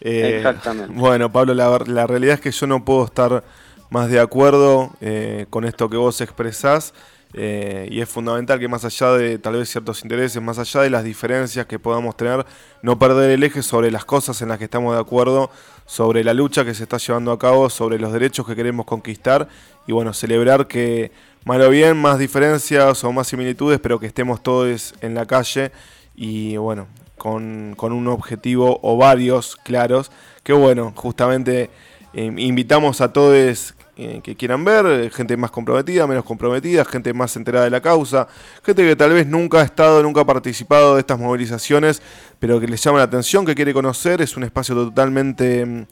Eh, 0.00 0.38
Exactamente. 0.38 0.92
Bueno, 0.92 1.30
Pablo, 1.30 1.54
la, 1.54 2.06
realidad 2.08 2.34
es 2.34 2.40
que 2.40 2.50
yo 2.50 2.66
no 2.66 2.84
puedo 2.84 3.04
estar 3.04 3.44
más 3.90 4.10
de 4.10 4.18
acuerdo 4.18 4.90
eh, 5.00 5.46
con 5.50 5.64
esto 5.64 5.88
que 5.88 5.96
vos 5.96 6.20
expresás. 6.20 6.94
Eh, 7.34 7.88
y 7.90 8.00
es 8.00 8.08
fundamental 8.08 8.58
que 8.58 8.68
más 8.68 8.84
allá 8.84 9.12
de 9.12 9.38
tal 9.38 9.54
vez 9.54 9.70
ciertos 9.70 10.02
intereses, 10.02 10.42
más 10.42 10.58
allá 10.58 10.82
de 10.82 10.90
las 10.90 11.02
diferencias 11.02 11.66
que 11.66 11.78
podamos 11.78 12.16
tener, 12.16 12.44
no 12.82 12.98
perder 12.98 13.30
el 13.30 13.42
eje 13.42 13.62
sobre 13.62 13.90
las 13.90 14.04
cosas 14.04 14.42
en 14.42 14.48
las 14.48 14.58
que 14.58 14.64
estamos 14.64 14.94
de 14.94 15.00
acuerdo, 15.00 15.50
sobre 15.86 16.24
la 16.24 16.34
lucha 16.34 16.64
que 16.64 16.74
se 16.74 16.82
está 16.82 16.98
llevando 16.98 17.32
a 17.32 17.38
cabo, 17.38 17.70
sobre 17.70 17.98
los 17.98 18.12
derechos 18.12 18.46
que 18.46 18.54
queremos 18.54 18.84
conquistar 18.84 19.48
y 19.86 19.92
bueno, 19.92 20.12
celebrar 20.12 20.66
que 20.66 21.10
mal 21.44 21.62
o 21.62 21.70
bien 21.70 21.96
más 21.96 22.18
diferencias 22.18 23.02
o 23.02 23.12
más 23.12 23.28
similitudes, 23.28 23.80
pero 23.80 23.98
que 23.98 24.06
estemos 24.06 24.42
todos 24.42 24.94
en 25.00 25.14
la 25.14 25.24
calle 25.26 25.72
y 26.14 26.56
bueno, 26.58 26.86
con, 27.16 27.76
un 27.78 28.08
objetivo 28.08 28.78
o 28.82 28.96
varios 28.96 29.56
claros, 29.56 30.12
que 30.42 30.52
bueno, 30.52 30.92
justamente 30.94 31.70
eh, 32.12 32.32
invitamos 32.36 33.00
a 33.00 33.12
todos 33.12 33.74
eh, 34.02 34.20
que 34.22 34.34
quieran 34.34 34.64
ver, 34.64 34.84
eh, 34.86 35.10
gente 35.10 35.36
más 35.36 35.52
comprometida, 35.52 36.06
menos 36.06 36.24
comprometida, 36.24 36.84
gente 36.84 37.14
más 37.14 37.36
enterada 37.36 37.64
de 37.64 37.70
la 37.70 37.80
causa, 37.80 38.26
gente 38.64 38.82
que 38.86 38.96
tal 38.96 39.12
vez 39.12 39.26
nunca 39.26 39.60
ha 39.60 39.62
estado, 39.62 40.02
nunca 40.02 40.22
ha 40.22 40.24
participado 40.24 40.94
de 40.94 41.00
estas 41.00 41.18
movilizaciones, 41.18 42.02
pero 42.40 42.58
que 42.58 42.66
les 42.66 42.82
llama 42.82 42.98
la 42.98 43.04
atención, 43.04 43.46
que 43.46 43.54
quiere 43.54 43.72
conocer, 43.72 44.20
es 44.20 44.36
un 44.36 44.42
espacio 44.42 44.74
totalmente 44.74 45.64
mm, 45.64 45.86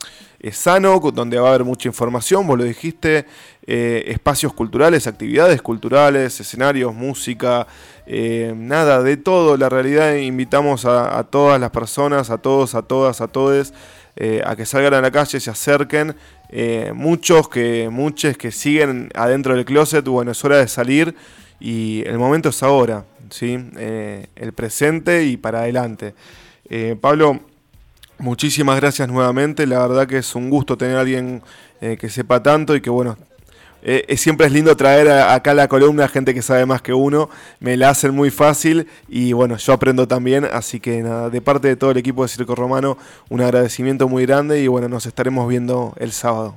sano, 0.51 0.99
donde 1.15 1.39
va 1.39 1.47
a 1.47 1.51
haber 1.51 1.65
mucha 1.65 1.89
información, 1.89 2.47
vos 2.47 2.59
lo 2.59 2.65
dijiste, 2.65 3.27
espacios 3.67 4.53
culturales, 4.53 5.07
actividades 5.07 5.63
culturales, 5.63 6.41
escenarios, 6.41 6.93
música, 6.93 7.69
nada, 8.57 9.03
de 9.03 9.17
todo, 9.17 9.57
la 9.57 9.69
realidad 9.69 10.15
invitamos 10.15 10.87
a, 10.87 11.23
todas 11.31 11.61
las 11.61 11.71
personas, 11.71 12.31
a 12.31 12.39
todos, 12.39 12.75
a 12.75 12.83
todas, 12.83 13.21
a 13.21 13.29
todes, 13.29 13.73
a 14.45 14.57
que 14.57 14.67
salgan 14.67 14.95
a 14.95 15.01
la 15.01 15.11
calle, 15.13 15.39
se 15.39 15.51
acerquen 15.51 16.17
eh, 16.53 16.93
muchos 16.95 17.49
que, 17.49 17.89
muchos 17.91 18.37
que 18.37 18.51
siguen 18.51 19.11
adentro 19.15 19.55
del 19.55 19.65
closet, 19.65 20.05
bueno, 20.05 20.33
es 20.33 20.45
hora 20.45 20.59
de 20.59 20.67
salir 20.67 21.15
y 21.61 22.03
el 22.07 22.19
momento 22.19 22.49
es 22.49 22.63
ahora, 22.63 23.05
¿sí? 23.31 23.57
Eh, 23.77 24.27
el 24.35 24.53
presente 24.53 25.25
y 25.25 25.37
para 25.37 25.61
adelante. 25.61 26.15
Eh, 26.69 26.97
Pablo, 27.01 27.39
muchísimas 28.19 28.81
gracias 28.81 29.09
nuevamente, 29.09 29.67
la 29.67 29.87
verdad 29.87 30.09
que 30.09 30.19
es 30.19 30.35
un 30.35 30.51
gusto 30.51 30.77
tener 30.77 30.97
a 30.97 31.01
alguien 31.01 31.43
que 31.81 32.11
sepa 32.11 32.43
tanto 32.43 32.77
y 32.77 32.83
que 32.83 32.91
bueno, 32.91 33.17
eh, 33.83 34.17
siempre 34.17 34.47
es 34.47 34.53
lindo 34.53 34.77
traer 34.77 35.11
acá 35.11 35.53
a 35.53 35.55
la 35.55 35.69
columna 35.69 36.05
a 36.05 36.09
gente 36.09 36.35
que 36.35 36.43
sabe 36.43 36.67
más 36.67 36.83
que 36.83 36.93
uno, 36.93 37.31
me 37.61 37.77
la 37.77 37.91
hacen 37.91 38.15
muy 38.15 38.31
fácil 38.31 38.87
y 39.09 39.33
bueno, 39.33 39.57
yo 39.57 39.73
aprendo 39.73 40.07
también, 40.07 40.45
así 40.45 40.81
que 40.81 41.03
nada, 41.03 41.31
de 41.31 41.41
parte 41.41 41.69
de 41.69 41.77
todo 41.77 41.91
el 41.91 41.97
equipo 41.97 42.23
de 42.23 42.29
Circo 42.29 42.55
Romano, 42.55 42.97
un 43.29 43.41
agradecimiento 43.41 44.09
muy 44.09 44.27
grande 44.27 44.61
y 44.63 44.67
bueno, 44.67 44.89
nos 44.89 45.07
estaremos 45.07 45.49
viendo 45.49 45.95
el 45.99 46.13
sábado. 46.13 46.57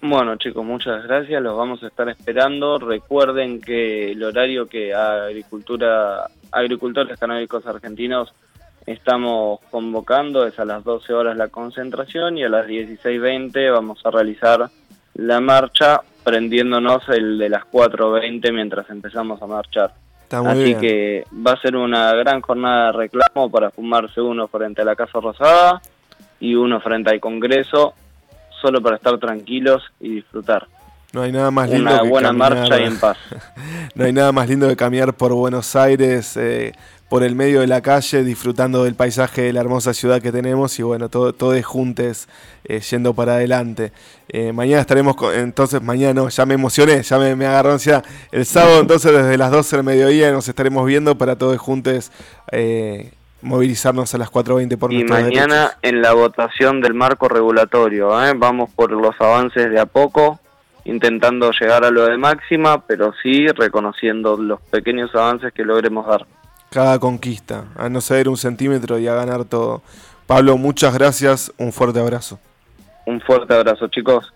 Bueno 0.00 0.36
chicos, 0.36 0.64
muchas 0.64 1.02
gracias, 1.04 1.42
los 1.42 1.56
vamos 1.56 1.82
a 1.82 1.88
estar 1.88 2.08
esperando. 2.08 2.78
Recuerden 2.78 3.60
que 3.60 4.12
el 4.12 4.22
horario 4.22 4.66
que 4.68 4.94
Agricultura, 4.94 6.28
Agricultores 6.52 7.18
Canábicos 7.18 7.66
Argentinos 7.66 8.32
estamos 8.86 9.58
convocando 9.70 10.46
es 10.46 10.56
a 10.60 10.64
las 10.64 10.84
12 10.84 11.12
horas 11.12 11.36
la 11.36 11.48
concentración 11.48 12.38
y 12.38 12.44
a 12.44 12.48
las 12.48 12.66
16.20 12.68 13.72
vamos 13.72 14.00
a 14.04 14.10
realizar 14.10 14.70
la 15.18 15.40
marcha 15.40 16.00
prendiéndonos 16.22 17.08
el 17.08 17.38
de 17.38 17.48
las 17.48 17.64
4.20 17.64 18.52
mientras 18.52 18.88
empezamos 18.88 19.42
a 19.42 19.46
marchar. 19.46 19.92
Así 20.30 20.74
que 20.74 21.24
va 21.34 21.52
a 21.52 21.60
ser 21.60 21.74
una 21.74 22.12
gran 22.12 22.40
jornada 22.40 22.92
de 22.92 22.98
reclamo 22.98 23.50
para 23.50 23.70
fumarse 23.70 24.20
uno 24.20 24.46
frente 24.46 24.82
a 24.82 24.84
la 24.84 24.94
Casa 24.94 25.20
Rosada 25.20 25.80
y 26.38 26.54
uno 26.54 26.80
frente 26.80 27.10
al 27.10 27.18
Congreso, 27.18 27.94
solo 28.60 28.80
para 28.82 28.96
estar 28.96 29.18
tranquilos 29.18 29.82
y 30.00 30.16
disfrutar. 30.16 30.66
No 31.12 31.22
hay 31.22 31.32
nada 31.32 31.50
más 31.50 31.70
lindo 31.70 31.90
una 31.90 32.02
buena 32.02 32.32
marcha 32.32 32.78
y 32.78 32.84
en 32.84 33.00
paz. 33.00 33.16
no 33.94 34.04
hay 34.04 34.12
nada 34.12 34.30
más 34.30 34.48
lindo 34.48 34.68
que 34.68 34.76
caminar 34.76 35.14
por 35.14 35.32
Buenos 35.32 35.74
Aires 35.74 36.36
eh, 36.36 36.74
por 37.08 37.22
el 37.22 37.34
medio 37.34 37.60
de 37.60 37.66
la 37.66 37.80
calle, 37.80 38.22
disfrutando 38.22 38.84
del 38.84 38.94
paisaje 38.94 39.42
de 39.42 39.52
la 39.52 39.60
hermosa 39.60 39.94
ciudad 39.94 40.20
que 40.20 40.30
tenemos 40.30 40.78
y 40.78 40.82
bueno, 40.82 41.08
todo, 41.08 41.32
todo 41.32 41.60
juntos 41.62 42.28
eh, 42.64 42.80
yendo 42.80 43.14
para 43.14 43.34
adelante. 43.34 43.92
Eh, 44.28 44.52
mañana 44.52 44.82
estaremos, 44.82 45.16
entonces 45.34 45.80
mañana 45.82 46.28
ya 46.28 46.44
me 46.44 46.54
emocioné, 46.54 47.02
ya 47.02 47.18
me, 47.18 47.34
me 47.34 47.46
agarró 47.46 47.72
ansiedad. 47.72 48.04
El 48.30 48.44
sábado 48.44 48.80
entonces 48.80 49.12
desde 49.12 49.38
las 49.38 49.50
12 49.50 49.76
del 49.76 49.84
mediodía 49.84 50.30
nos 50.32 50.48
estaremos 50.48 50.84
viendo 50.86 51.16
para 51.16 51.36
todos 51.36 51.56
juntos 51.58 52.12
eh, 52.52 53.12
movilizarnos 53.40 54.14
a 54.14 54.18
las 54.18 54.30
4.20 54.30 54.76
por 54.76 54.92
Y 54.92 55.04
mañana 55.04 55.78
en 55.80 56.02
la 56.02 56.12
votación 56.12 56.82
del 56.82 56.92
marco 56.92 57.28
regulatorio, 57.28 58.10
vamos 58.36 58.70
por 58.74 58.92
los 58.92 59.14
avances 59.20 59.70
de 59.70 59.80
a 59.80 59.86
poco 59.86 60.40
intentando 60.84 61.50
llegar 61.52 61.84
a 61.84 61.90
lo 61.90 62.06
de 62.06 62.16
máxima, 62.16 62.80
pero 62.86 63.12
sí 63.22 63.46
reconociendo 63.48 64.38
los 64.38 64.60
pequeños 64.62 65.14
avances 65.14 65.52
que 65.52 65.62
logremos 65.62 66.06
dar. 66.06 66.26
Cada 66.70 66.98
conquista, 66.98 67.64
a 67.76 67.88
no 67.88 68.00
ceder 68.00 68.28
un 68.28 68.36
centímetro 68.36 68.98
y 68.98 69.06
a 69.08 69.14
ganar 69.14 69.44
todo. 69.44 69.82
Pablo, 70.26 70.56
muchas 70.58 70.94
gracias, 70.94 71.52
un 71.56 71.72
fuerte 71.72 72.00
abrazo. 72.00 72.38
Un 73.06 73.20
fuerte 73.20 73.54
abrazo, 73.54 73.88
chicos. 73.88 74.32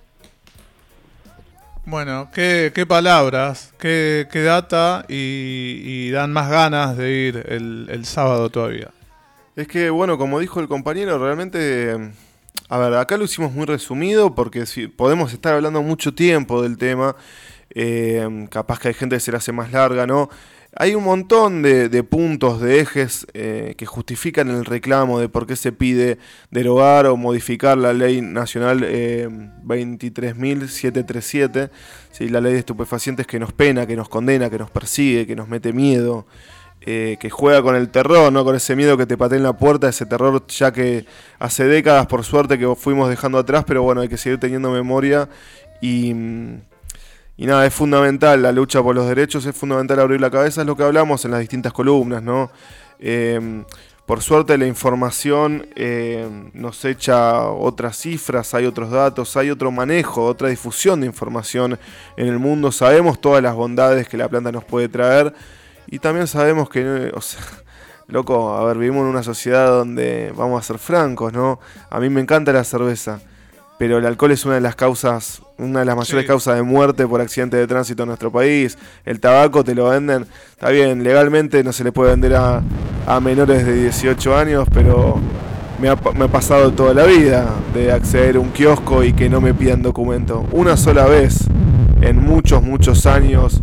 Bueno, 1.84 2.30
qué, 2.32 2.72
qué 2.74 2.86
palabras, 2.86 3.74
qué, 3.78 4.28
qué 4.30 4.42
data 4.42 5.04
y, 5.08 6.10
dan 6.10 6.32
más 6.32 6.48
ganas 6.48 6.96
de 6.96 7.12
ir 7.12 7.44
el, 7.48 7.88
el 7.90 8.04
sábado 8.06 8.48
todavía. 8.48 8.88
Es 9.56 9.68
que, 9.68 9.90
bueno, 9.90 10.16
como 10.16 10.38
dijo 10.38 10.60
el 10.60 10.68
compañero, 10.68 11.18
realmente 11.18 12.12
a 12.72 12.78
ver, 12.78 12.94
acá 12.94 13.18
lo 13.18 13.24
hicimos 13.24 13.52
muy 13.52 13.66
resumido 13.66 14.34
porque 14.34 14.64
si 14.64 14.88
podemos 14.88 15.34
estar 15.34 15.52
hablando 15.52 15.82
mucho 15.82 16.14
tiempo 16.14 16.62
del 16.62 16.78
tema. 16.78 17.16
Eh, 17.74 18.46
capaz 18.50 18.78
que 18.78 18.88
hay 18.88 18.94
gente 18.94 19.16
que 19.16 19.20
se 19.20 19.30
la 19.30 19.38
hace 19.38 19.52
más 19.52 19.72
larga, 19.72 20.06
¿no? 20.06 20.30
Hay 20.74 20.94
un 20.94 21.04
montón 21.04 21.60
de, 21.60 22.02
puntos, 22.02 22.62
de 22.62 22.80
ejes 22.80 23.26
eh, 23.34 23.74
que 23.76 23.84
justifican 23.84 24.48
el 24.48 24.64
reclamo 24.64 25.20
de 25.20 25.28
por 25.28 25.46
qué 25.46 25.54
se 25.54 25.70
pide 25.70 26.16
derogar 26.50 27.04
o 27.06 27.18
modificar 27.18 27.76
la 27.76 27.92
ley 27.92 28.22
nacional 28.22 28.80
23.737, 28.80 31.70
eh, 32.20 32.30
la 32.30 32.40
ley 32.40 32.54
de 32.54 32.60
estupefacientes 32.60 33.26
que 33.26 33.38
nos 33.38 33.52
pena, 33.52 33.86
que 33.86 33.96
nos 33.96 34.08
condena, 34.08 34.48
que 34.48 34.58
nos 34.58 34.70
persigue, 34.70 35.26
que 35.26 35.36
nos 35.36 35.46
mete 35.46 35.74
miedo, 35.74 36.26
eh, 36.80 37.18
que 37.20 37.28
juega 37.28 37.62
con 37.62 37.76
el 37.76 37.90
terror, 37.90 38.32
¿no? 38.32 38.42
Con 38.42 38.56
ese 38.56 38.74
miedo 38.74 38.96
que 38.96 39.04
te 39.04 39.18
patea 39.18 39.36
en 39.36 39.44
la 39.44 39.58
puerta, 39.58 39.90
ese 39.90 40.06
terror 40.06 40.46
ya 40.48 40.72
que 40.72 41.04
hace 41.38 41.64
décadas, 41.64 42.06
por 42.06 42.24
suerte, 42.24 42.58
que 42.58 42.74
fuimos 42.76 43.10
dejando 43.10 43.36
atrás, 43.36 43.64
pero 43.66 43.82
bueno, 43.82 44.00
hay 44.00 44.08
que 44.08 44.16
seguir 44.16 44.40
teniendo 44.40 44.70
memoria 44.70 45.28
y, 45.82 46.14
y 47.42 47.46
nada, 47.46 47.66
es 47.66 47.74
fundamental 47.74 48.40
la 48.40 48.52
lucha 48.52 48.80
por 48.84 48.94
los 48.94 49.08
derechos, 49.08 49.44
es 49.46 49.56
fundamental 49.56 49.98
abrir 49.98 50.20
la 50.20 50.30
cabeza, 50.30 50.60
es 50.60 50.66
lo 50.68 50.76
que 50.76 50.84
hablamos 50.84 51.24
en 51.24 51.32
las 51.32 51.40
distintas 51.40 51.72
columnas, 51.72 52.22
¿no? 52.22 52.52
Em, 53.00 53.64
por 54.06 54.22
suerte 54.22 54.56
la 54.56 54.68
información 54.68 55.66
eh, 55.74 56.24
nos 56.52 56.84
echa 56.84 57.48
otras 57.48 57.96
cifras, 57.96 58.54
hay 58.54 58.64
otros 58.64 58.92
datos, 58.92 59.36
hay 59.36 59.50
otro 59.50 59.72
manejo, 59.72 60.24
otra 60.24 60.50
difusión 60.50 61.00
de 61.00 61.08
información 61.08 61.80
en 62.16 62.28
el 62.28 62.38
mundo, 62.38 62.70
sabemos 62.70 63.20
todas 63.20 63.42
las 63.42 63.56
bondades 63.56 64.06
que 64.06 64.16
la 64.16 64.28
planta 64.28 64.52
nos 64.52 64.62
puede 64.62 64.88
traer 64.88 65.34
y 65.88 65.98
también 65.98 66.28
sabemos 66.28 66.70
que, 66.70 67.10
o 67.12 67.20
sea, 67.20 67.40
loco, 68.06 68.54
a 68.54 68.64
ver, 68.66 68.78
vivimos 68.78 69.00
en 69.02 69.08
una 69.08 69.24
sociedad 69.24 69.66
donde, 69.66 70.32
vamos 70.36 70.60
a 70.60 70.64
ser 70.64 70.78
francos, 70.78 71.32
¿no? 71.32 71.58
A 71.90 71.98
mí 71.98 72.08
me 72.08 72.20
encanta 72.20 72.52
la 72.52 72.62
cerveza, 72.62 73.20
pero 73.78 73.98
el 73.98 74.06
alcohol 74.06 74.30
es 74.30 74.44
una 74.44 74.54
de 74.54 74.60
las 74.60 74.76
causas, 74.76 75.42
una 75.58 75.80
de 75.80 75.84
las 75.84 75.96
mayores 75.96 76.26
causas 76.26 76.56
de 76.56 76.62
muerte 76.62 77.06
por 77.06 77.20
accidente 77.20 77.56
de 77.56 77.66
tránsito 77.66 78.04
en 78.04 78.08
nuestro 78.08 78.30
país. 78.30 78.78
El 79.04 79.20
tabaco 79.20 79.64
te 79.64 79.74
lo 79.74 79.88
venden, 79.88 80.26
está 80.50 80.70
bien, 80.70 81.02
legalmente 81.02 81.64
no 81.64 81.72
se 81.72 81.84
le 81.84 81.92
puede 81.92 82.10
vender 82.10 82.34
a, 82.36 82.62
a 83.06 83.20
menores 83.20 83.66
de 83.66 83.74
18 83.74 84.36
años, 84.36 84.68
pero 84.72 85.18
me 85.80 85.88
ha, 85.88 85.96
me 86.14 86.26
ha, 86.26 86.28
pasado 86.28 86.72
toda 86.72 86.94
la 86.94 87.04
vida 87.04 87.48
de 87.74 87.90
acceder 87.90 88.36
a 88.36 88.40
un 88.40 88.50
kiosco 88.50 89.02
y 89.02 89.12
que 89.12 89.28
no 89.28 89.40
me 89.40 89.52
pidan 89.52 89.82
documento. 89.82 90.46
Una 90.52 90.76
sola 90.76 91.06
vez, 91.06 91.48
en 92.02 92.18
muchos, 92.18 92.62
muchos 92.62 93.06
años, 93.06 93.60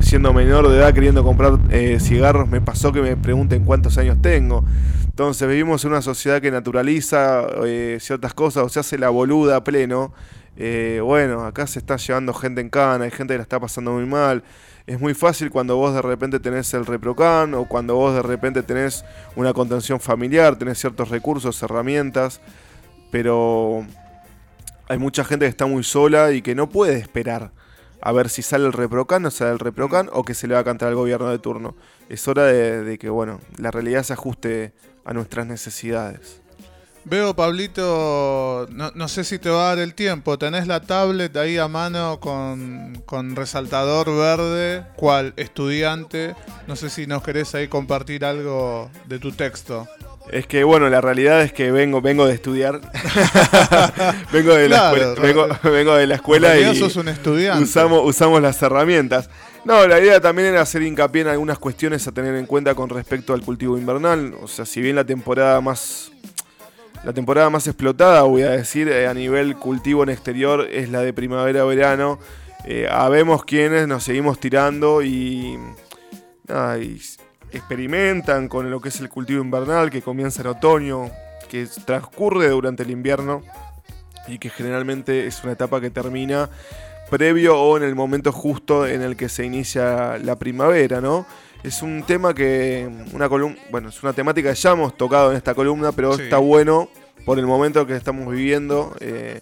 siendo 0.00 0.32
menor 0.32 0.68
de 0.68 0.78
edad 0.78 0.94
queriendo 0.94 1.24
comprar 1.24 1.58
eh, 1.70 1.98
cigarros, 2.00 2.48
me 2.48 2.60
pasó 2.60 2.92
que 2.92 3.02
me 3.02 3.16
pregunten 3.16 3.64
cuántos 3.64 3.98
años 3.98 4.20
tengo. 4.22 4.64
Entonces 5.04 5.48
vivimos 5.48 5.84
en 5.84 5.90
una 5.90 6.02
sociedad 6.02 6.40
que 6.40 6.50
naturaliza 6.50 7.46
eh, 7.64 7.98
ciertas 8.00 8.34
cosas 8.34 8.64
o 8.64 8.68
se 8.68 8.80
hace 8.80 8.98
la 8.98 9.08
boluda 9.08 9.56
a 9.56 9.64
pleno. 9.64 10.12
Eh, 10.56 11.00
bueno, 11.02 11.44
acá 11.44 11.66
se 11.66 11.78
está 11.78 11.96
llevando 11.96 12.32
gente 12.32 12.60
en 12.60 12.70
cana, 12.70 13.04
hay 13.04 13.10
gente 13.10 13.34
que 13.34 13.38
la 13.38 13.42
está 13.42 13.60
pasando 13.60 13.92
muy 13.92 14.06
mal. 14.06 14.42
Es 14.86 15.00
muy 15.00 15.14
fácil 15.14 15.50
cuando 15.50 15.76
vos 15.76 15.94
de 15.94 16.02
repente 16.02 16.38
tenés 16.38 16.72
el 16.74 16.86
reprocan 16.86 17.54
o 17.54 17.64
cuando 17.66 17.96
vos 17.96 18.14
de 18.14 18.22
repente 18.22 18.62
tenés 18.62 19.04
una 19.34 19.52
contención 19.52 20.00
familiar, 20.00 20.56
tenés 20.56 20.78
ciertos 20.78 21.08
recursos, 21.08 21.62
herramientas, 21.62 22.40
pero 23.10 23.84
hay 24.88 24.98
mucha 24.98 25.24
gente 25.24 25.46
que 25.46 25.50
está 25.50 25.66
muy 25.66 25.82
sola 25.82 26.32
y 26.32 26.42
que 26.42 26.54
no 26.54 26.68
puede 26.68 26.98
esperar 26.98 27.50
a 28.06 28.12
ver 28.12 28.28
si 28.28 28.40
sale 28.40 28.64
el 28.66 28.72
reprocan 28.72 29.26
o 29.26 29.32
sale 29.32 29.50
el 29.50 29.58
reprocan 29.58 30.08
o 30.12 30.22
que 30.22 30.34
se 30.34 30.46
le 30.46 30.54
va 30.54 30.60
a 30.60 30.64
cantar 30.64 30.90
al 30.90 30.94
gobierno 30.94 31.28
de 31.28 31.40
turno. 31.40 31.74
Es 32.08 32.28
hora 32.28 32.44
de, 32.44 32.98
que 32.98 33.10
bueno, 33.10 33.40
la 33.58 33.72
realidad 33.72 34.04
se 34.04 34.12
ajuste 34.12 34.72
a 35.04 35.12
nuestras 35.12 35.44
necesidades. 35.48 36.40
Veo, 37.04 37.34
Pablito, 37.34 38.68
no, 38.70 39.08
sé 39.08 39.24
si 39.24 39.40
te 39.40 39.50
va 39.50 39.64
a 39.64 39.68
dar 39.74 39.78
el 39.80 39.94
tiempo. 39.94 40.38
Tenés 40.38 40.68
la 40.68 40.82
tablet 40.82 41.36
ahí 41.36 41.58
a 41.58 41.66
mano 41.66 42.20
con, 42.20 43.02
con 43.06 43.34
resaltador 43.34 44.06
verde, 44.16 44.84
cual 44.94 45.34
estudiante. 45.36 46.36
No 46.68 46.76
sé 46.76 46.90
si 46.90 47.08
nos 47.08 47.24
querés 47.24 47.56
ahí 47.56 47.66
compartir 47.66 48.24
algo 48.24 48.88
de 49.06 49.18
tu 49.18 49.32
texto. 49.32 49.88
Es 50.30 50.46
que 50.46 50.64
bueno, 50.64 50.88
la 50.88 51.00
realidad 51.00 51.42
es 51.42 51.52
que 51.52 51.70
vengo, 51.70 52.00
vengo 52.00 52.26
de 52.26 52.34
estudiar. 52.34 52.80
vengo 54.32 54.54
de 54.54 54.68
la 54.68 54.92
escuela, 54.92 55.60
vengo, 55.62 55.94
de 55.94 56.06
la 56.06 56.14
escuela 56.16 56.58
y 56.58 56.76
sos 56.76 56.96
un 56.96 57.08
estudiante. 57.08 57.62
Usamos, 57.62 58.00
usamos 58.04 58.42
las 58.42 58.60
herramientas. 58.60 59.30
No, 59.64 59.86
la 59.86 60.00
idea 60.00 60.20
también 60.20 60.48
era 60.48 60.60
hacer 60.60 60.82
hincapié 60.82 61.22
en 61.22 61.28
algunas 61.28 61.58
cuestiones 61.58 62.06
a 62.06 62.12
tener 62.12 62.34
en 62.34 62.46
cuenta 62.46 62.74
con 62.74 62.88
respecto 62.88 63.34
al 63.34 63.42
cultivo 63.42 63.78
invernal. 63.78 64.34
O 64.42 64.48
sea, 64.48 64.64
si 64.64 64.80
bien 64.80 64.96
la 64.96 65.04
temporada 65.04 65.60
más. 65.60 66.12
La 67.04 67.12
temporada 67.12 67.50
más 67.50 67.68
explotada, 67.68 68.22
voy 68.22 68.42
a 68.42 68.50
decir, 68.50 68.88
eh, 68.88 69.06
a 69.06 69.14
nivel 69.14 69.54
cultivo 69.54 70.02
en 70.02 70.08
exterior 70.08 70.66
es 70.72 70.88
la 70.90 71.02
de 71.02 71.12
primavera-verano. 71.12 72.18
Eh, 72.64 72.88
habemos 72.90 73.44
quienes 73.44 73.86
nos 73.86 74.02
seguimos 74.02 74.40
tirando 74.40 75.02
y, 75.02 75.56
y 76.80 77.00
experimentan 77.56 78.48
con 78.48 78.70
lo 78.70 78.80
que 78.80 78.90
es 78.90 79.00
el 79.00 79.08
cultivo 79.08 79.42
invernal 79.42 79.90
que 79.90 80.02
comienza 80.02 80.42
en 80.42 80.48
otoño, 80.48 81.10
que 81.48 81.66
transcurre 81.84 82.48
durante 82.48 82.82
el 82.82 82.90
invierno 82.90 83.42
y 84.28 84.38
que 84.38 84.50
generalmente 84.50 85.26
es 85.26 85.42
una 85.44 85.52
etapa 85.52 85.80
que 85.80 85.90
termina 85.90 86.50
previo 87.10 87.60
o 87.60 87.76
en 87.76 87.84
el 87.84 87.94
momento 87.94 88.32
justo 88.32 88.86
en 88.86 89.02
el 89.02 89.16
que 89.16 89.28
se 89.28 89.44
inicia 89.44 90.18
la 90.18 90.36
primavera, 90.36 91.00
¿no? 91.00 91.26
Es 91.62 91.82
un 91.82 92.04
tema 92.04 92.34
que, 92.34 92.88
una 93.12 93.28
columna, 93.28 93.58
bueno, 93.70 93.88
es 93.88 94.02
una 94.02 94.12
temática 94.12 94.50
que 94.50 94.56
ya 94.56 94.72
hemos 94.72 94.96
tocado 94.96 95.30
en 95.30 95.36
esta 95.36 95.54
columna, 95.54 95.92
pero 95.92 96.14
está 96.14 96.38
bueno 96.38 96.88
por 97.24 97.38
el 97.38 97.46
momento 97.46 97.86
que 97.86 97.96
estamos 97.96 98.30
viviendo, 98.30 98.94
eh, 99.00 99.40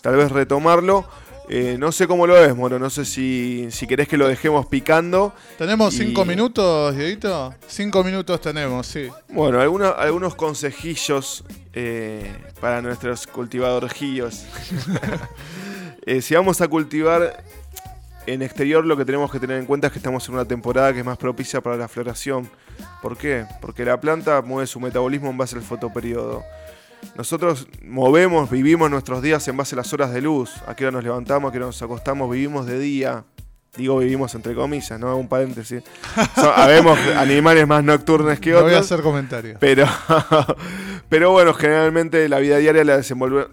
tal 0.00 0.16
vez 0.16 0.30
retomarlo. 0.30 1.04
Eh, 1.48 1.76
no 1.78 1.92
sé 1.92 2.06
cómo 2.06 2.26
lo 2.26 2.34
ves, 2.34 2.54
Moro. 2.54 2.78
No 2.78 2.88
sé 2.90 3.04
si, 3.04 3.68
si 3.70 3.86
querés 3.86 4.08
que 4.08 4.16
lo 4.16 4.26
dejemos 4.26 4.66
picando. 4.66 5.34
¿Tenemos 5.58 5.94
cinco 5.94 6.24
minutos, 6.24 6.96
Dieguito? 6.96 7.54
Cinco 7.66 8.02
minutos 8.02 8.40
tenemos, 8.40 8.86
sí. 8.86 9.08
Bueno, 9.28 9.60
algunos, 9.60 9.94
algunos 9.98 10.34
consejillos 10.34 11.44
eh, 11.74 12.32
para 12.60 12.80
nuestros 12.80 13.26
cultivadorjillos. 13.26 14.46
eh, 16.06 16.22
si 16.22 16.34
vamos 16.34 16.60
a 16.60 16.68
cultivar 16.68 17.44
en 18.26 18.42
exterior, 18.42 18.84
lo 18.84 18.96
que 18.96 19.04
tenemos 19.04 19.30
que 19.30 19.38
tener 19.38 19.58
en 19.58 19.66
cuenta 19.66 19.88
es 19.88 19.92
que 19.92 19.98
estamos 19.98 20.26
en 20.28 20.34
una 20.34 20.46
temporada 20.46 20.92
que 20.94 21.00
es 21.00 21.04
más 21.04 21.18
propicia 21.18 21.60
para 21.60 21.76
la 21.76 21.88
floración. 21.88 22.48
¿Por 23.02 23.18
qué? 23.18 23.44
Porque 23.60 23.84
la 23.84 24.00
planta 24.00 24.40
mueve 24.40 24.66
su 24.66 24.80
metabolismo 24.80 25.30
en 25.30 25.36
base 25.36 25.56
al 25.56 25.62
fotoperiodo. 25.62 26.42
Nosotros 27.16 27.68
movemos, 27.82 28.50
vivimos 28.50 28.90
nuestros 28.90 29.22
días 29.22 29.46
en 29.48 29.56
base 29.56 29.74
a 29.74 29.78
las 29.78 29.92
horas 29.92 30.12
de 30.12 30.20
luz. 30.20 30.52
A 30.66 30.74
qué 30.74 30.84
hora 30.84 30.92
nos 30.92 31.04
levantamos, 31.04 31.48
a 31.48 31.52
qué 31.52 31.58
hora 31.58 31.66
nos 31.66 31.82
acostamos, 31.82 32.30
vivimos 32.30 32.66
de 32.66 32.78
día. 32.78 33.24
Digo 33.76 33.98
vivimos 33.98 34.32
entre 34.36 34.54
comillas, 34.54 35.00
¿no? 35.00 35.16
Un 35.16 35.28
paréntesis. 35.28 35.82
habemos 36.56 36.98
animales 37.16 37.66
más 37.66 37.82
nocturnos 37.82 38.38
que 38.38 38.54
otros. 38.54 38.70
Voy 38.70 38.76
a 38.76 38.80
hacer 38.80 39.02
comentarios. 39.02 39.56
Pero, 39.58 39.86
pero 41.08 41.32
bueno, 41.32 41.54
generalmente 41.54 42.28
la 42.28 42.38
vida 42.38 42.58
diaria 42.58 42.84
la, 42.84 43.02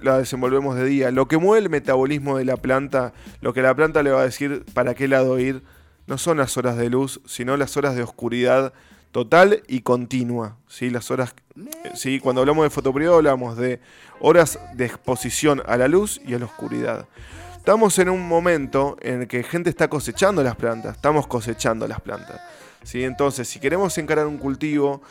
la 0.02 0.18
desenvolvemos 0.20 0.76
de 0.76 0.86
día. 0.86 1.10
Lo 1.12 1.28
que 1.28 1.38
mueve 1.38 1.64
el 1.64 1.70
metabolismo 1.72 2.38
de 2.38 2.46
la 2.46 2.58
planta, 2.58 3.14
lo 3.42 3.54
que 3.54 3.64
la 3.64 3.74
planta 3.76 4.04
le 4.04 4.12
va 4.12 4.22
a 4.22 4.26
decir 4.26 4.64
para 4.74 4.94
qué 4.94 5.08
lado 5.08 5.40
ir, 5.40 5.64
no 6.06 6.20
son 6.20 6.38
las 6.38 6.56
horas 6.56 6.78
de 6.78 6.90
luz, 6.90 7.22
sino 7.26 7.58
las 7.58 7.76
horas 7.78 7.96
de 7.96 8.04
oscuridad 8.04 8.74
total 9.12 9.64
y 9.68 9.82
continua. 9.82 10.58
¿sí? 10.68 10.90
Las 10.90 11.12
horas, 11.12 11.36
¿sí? 11.94 12.20
Cuando 12.20 12.42
hablamos 12.42 12.64
de 12.64 12.70
fotoperiodo 12.70 13.16
hablamos 13.16 13.58
de 13.58 13.80
horas 14.20 14.60
de 14.74 14.86
exposición 14.86 15.62
a 15.66 15.78
la 15.78 15.88
luz 15.88 16.22
y 16.26 16.34
a 16.34 16.40
la 16.40 16.46
oscuridad. 16.46 17.08
Estamos 17.58 18.00
en 18.00 18.10
un 18.10 18.28
momento 18.28 18.98
en 19.02 19.22
el 19.22 19.28
que 19.28 19.44
gente 19.44 19.70
está 19.70 19.88
cosechando 19.88 20.44
las 20.44 20.56
plantas, 20.56 20.96
estamos 20.96 21.28
cosechando 21.28 21.88
las 21.88 22.02
plantas. 22.02 22.42
¿sí? 22.84 23.04
Entonces, 23.04 23.48
si 23.48 23.60
queremos 23.60 23.96
encarar 23.98 24.26
un 24.26 24.38
cultivo, 24.38 25.02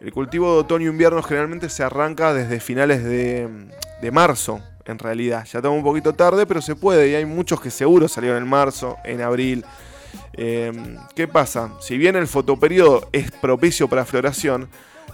el 0.00 0.12
cultivo 0.12 0.54
de 0.54 0.60
otoño-invierno 0.60 1.22
generalmente 1.22 1.68
se 1.68 1.84
arranca 1.84 2.34
desde 2.34 2.58
finales 2.58 3.04
de, 3.04 3.48
de 4.02 4.10
marzo, 4.10 4.60
en 4.86 4.98
realidad. 4.98 5.46
Ya 5.50 5.60
estamos 5.60 5.78
un 5.78 5.84
poquito 5.84 6.14
tarde, 6.14 6.46
pero 6.46 6.60
se 6.60 6.74
puede 6.74 7.10
y 7.10 7.14
hay 7.14 7.24
muchos 7.24 7.60
que 7.60 7.70
seguro 7.70 8.08
salieron 8.08 8.42
en 8.42 8.48
marzo, 8.48 8.96
en 9.04 9.20
abril. 9.20 9.64
Em, 10.32 10.96
¿Qué 11.14 11.26
pasa? 11.28 11.72
Si 11.80 11.98
bien 11.98 12.16
el 12.16 12.26
fotoperiodo 12.26 13.08
es 13.12 13.30
propicio 13.30 13.88
para 13.88 14.04
floración, 14.04 14.68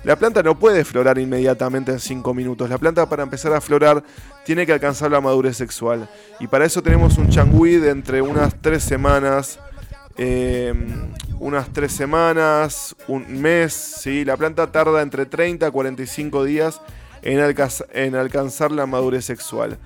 La 0.04 0.14
planta 0.14 0.40
no 0.40 0.56
puede 0.56 0.84
florar 0.84 1.18
inmediatamente 1.18 1.90
en 1.90 1.98
5 1.98 2.32
minutos. 2.32 2.70
La 2.70 2.78
planta 2.78 3.08
para 3.08 3.24
empezar 3.24 3.52
a 3.52 3.60
florar 3.60 4.04
tiene 4.44 4.64
que 4.64 4.72
alcanzar 4.72 5.10
la 5.10 5.20
madurez 5.20 5.56
sexual. 5.56 6.08
Y 6.38 6.46
para 6.46 6.64
eso 6.64 6.80
tenemos 6.80 7.18
un 7.18 7.28
changüí 7.28 7.78
de 7.78 7.90
entre 7.90 8.22
unas 8.22 8.54
3 8.60 8.80
semanas, 8.80 9.58
em, 10.16 11.12
unas 11.40 11.72
3 11.72 11.90
semanas, 11.90 12.94
un 13.08 13.40
mes. 13.42 13.72
¿sí? 13.72 14.24
La 14.24 14.36
planta 14.36 14.70
tarda 14.70 15.02
entre 15.02 15.26
30 15.26 15.66
a 15.66 15.70
45 15.72 16.44
días 16.44 16.80
en, 17.22 17.40
en 17.94 18.14
alcanzar 18.14 18.70
la 18.70 18.86
madurez 18.86 19.24
sexual. 19.24 19.76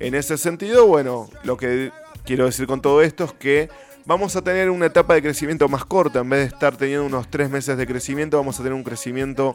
En 0.00 0.14
ese 0.14 0.38
sentido, 0.38 0.86
bueno, 0.86 1.28
lo 1.44 1.58
que 1.58 1.92
quiero 2.24 2.46
decir 2.46 2.66
con 2.66 2.80
todo 2.80 3.02
esto 3.02 3.24
es 3.24 3.32
que 3.34 3.68
vamos 4.08 4.34
a 4.36 4.42
tener 4.42 4.70
una 4.70 4.86
etapa 4.86 5.12
de 5.12 5.20
crecimiento 5.20 5.68
más 5.68 5.84
corta. 5.84 6.20
En 6.20 6.30
vez 6.30 6.40
de 6.40 6.46
estar 6.46 6.74
teniendo 6.74 7.04
unos 7.04 7.28
tres 7.28 7.50
meses 7.50 7.76
de 7.76 7.86
crecimiento, 7.86 8.38
vamos 8.38 8.58
a 8.58 8.62
tener 8.62 8.72
un 8.72 8.82
crecimiento 8.82 9.54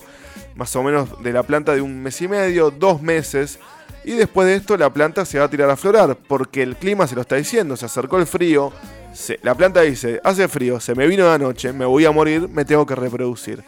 más 0.53 0.75
o 0.75 0.83
menos 0.83 1.23
de 1.23 1.33
la 1.33 1.41
planta 1.41 1.73
de 1.73 1.81
un 1.81 2.03
mes 2.03 2.21
y 2.21 2.27
medio, 2.27 2.69
dos 2.69 3.01
meses. 3.01 3.57
Y 4.05 4.11
después 4.11 4.47
de 4.47 4.55
esto 4.55 4.77
la 4.77 4.93
planta 4.93 5.25
se 5.25 5.39
va 5.39 5.45
a 5.45 5.49
tirar 5.49 5.71
a 5.71 5.75
florar, 5.75 6.15
porque 6.27 6.61
el 6.61 6.75
clima 6.75 7.07
se 7.07 7.15
lo 7.15 7.21
está 7.21 7.35
diciendo, 7.35 7.75
se 7.75 7.87
acercó 7.87 8.19
el 8.19 8.27
frío, 8.27 8.71
la 9.41 9.55
planta 9.55 9.81
dice, 9.81 10.21
hace 10.23 10.47
frío, 10.47 10.79
se 10.79 10.93
me 10.93 11.07
vino 11.07 11.25
la 11.25 11.39
noche, 11.39 11.73
me 11.73 11.85
voy 11.85 12.05
a 12.05 12.11
morir, 12.11 12.47
me 12.47 12.63
tengo 12.63 12.85
que 12.85 12.93
reproducir. 12.93 13.63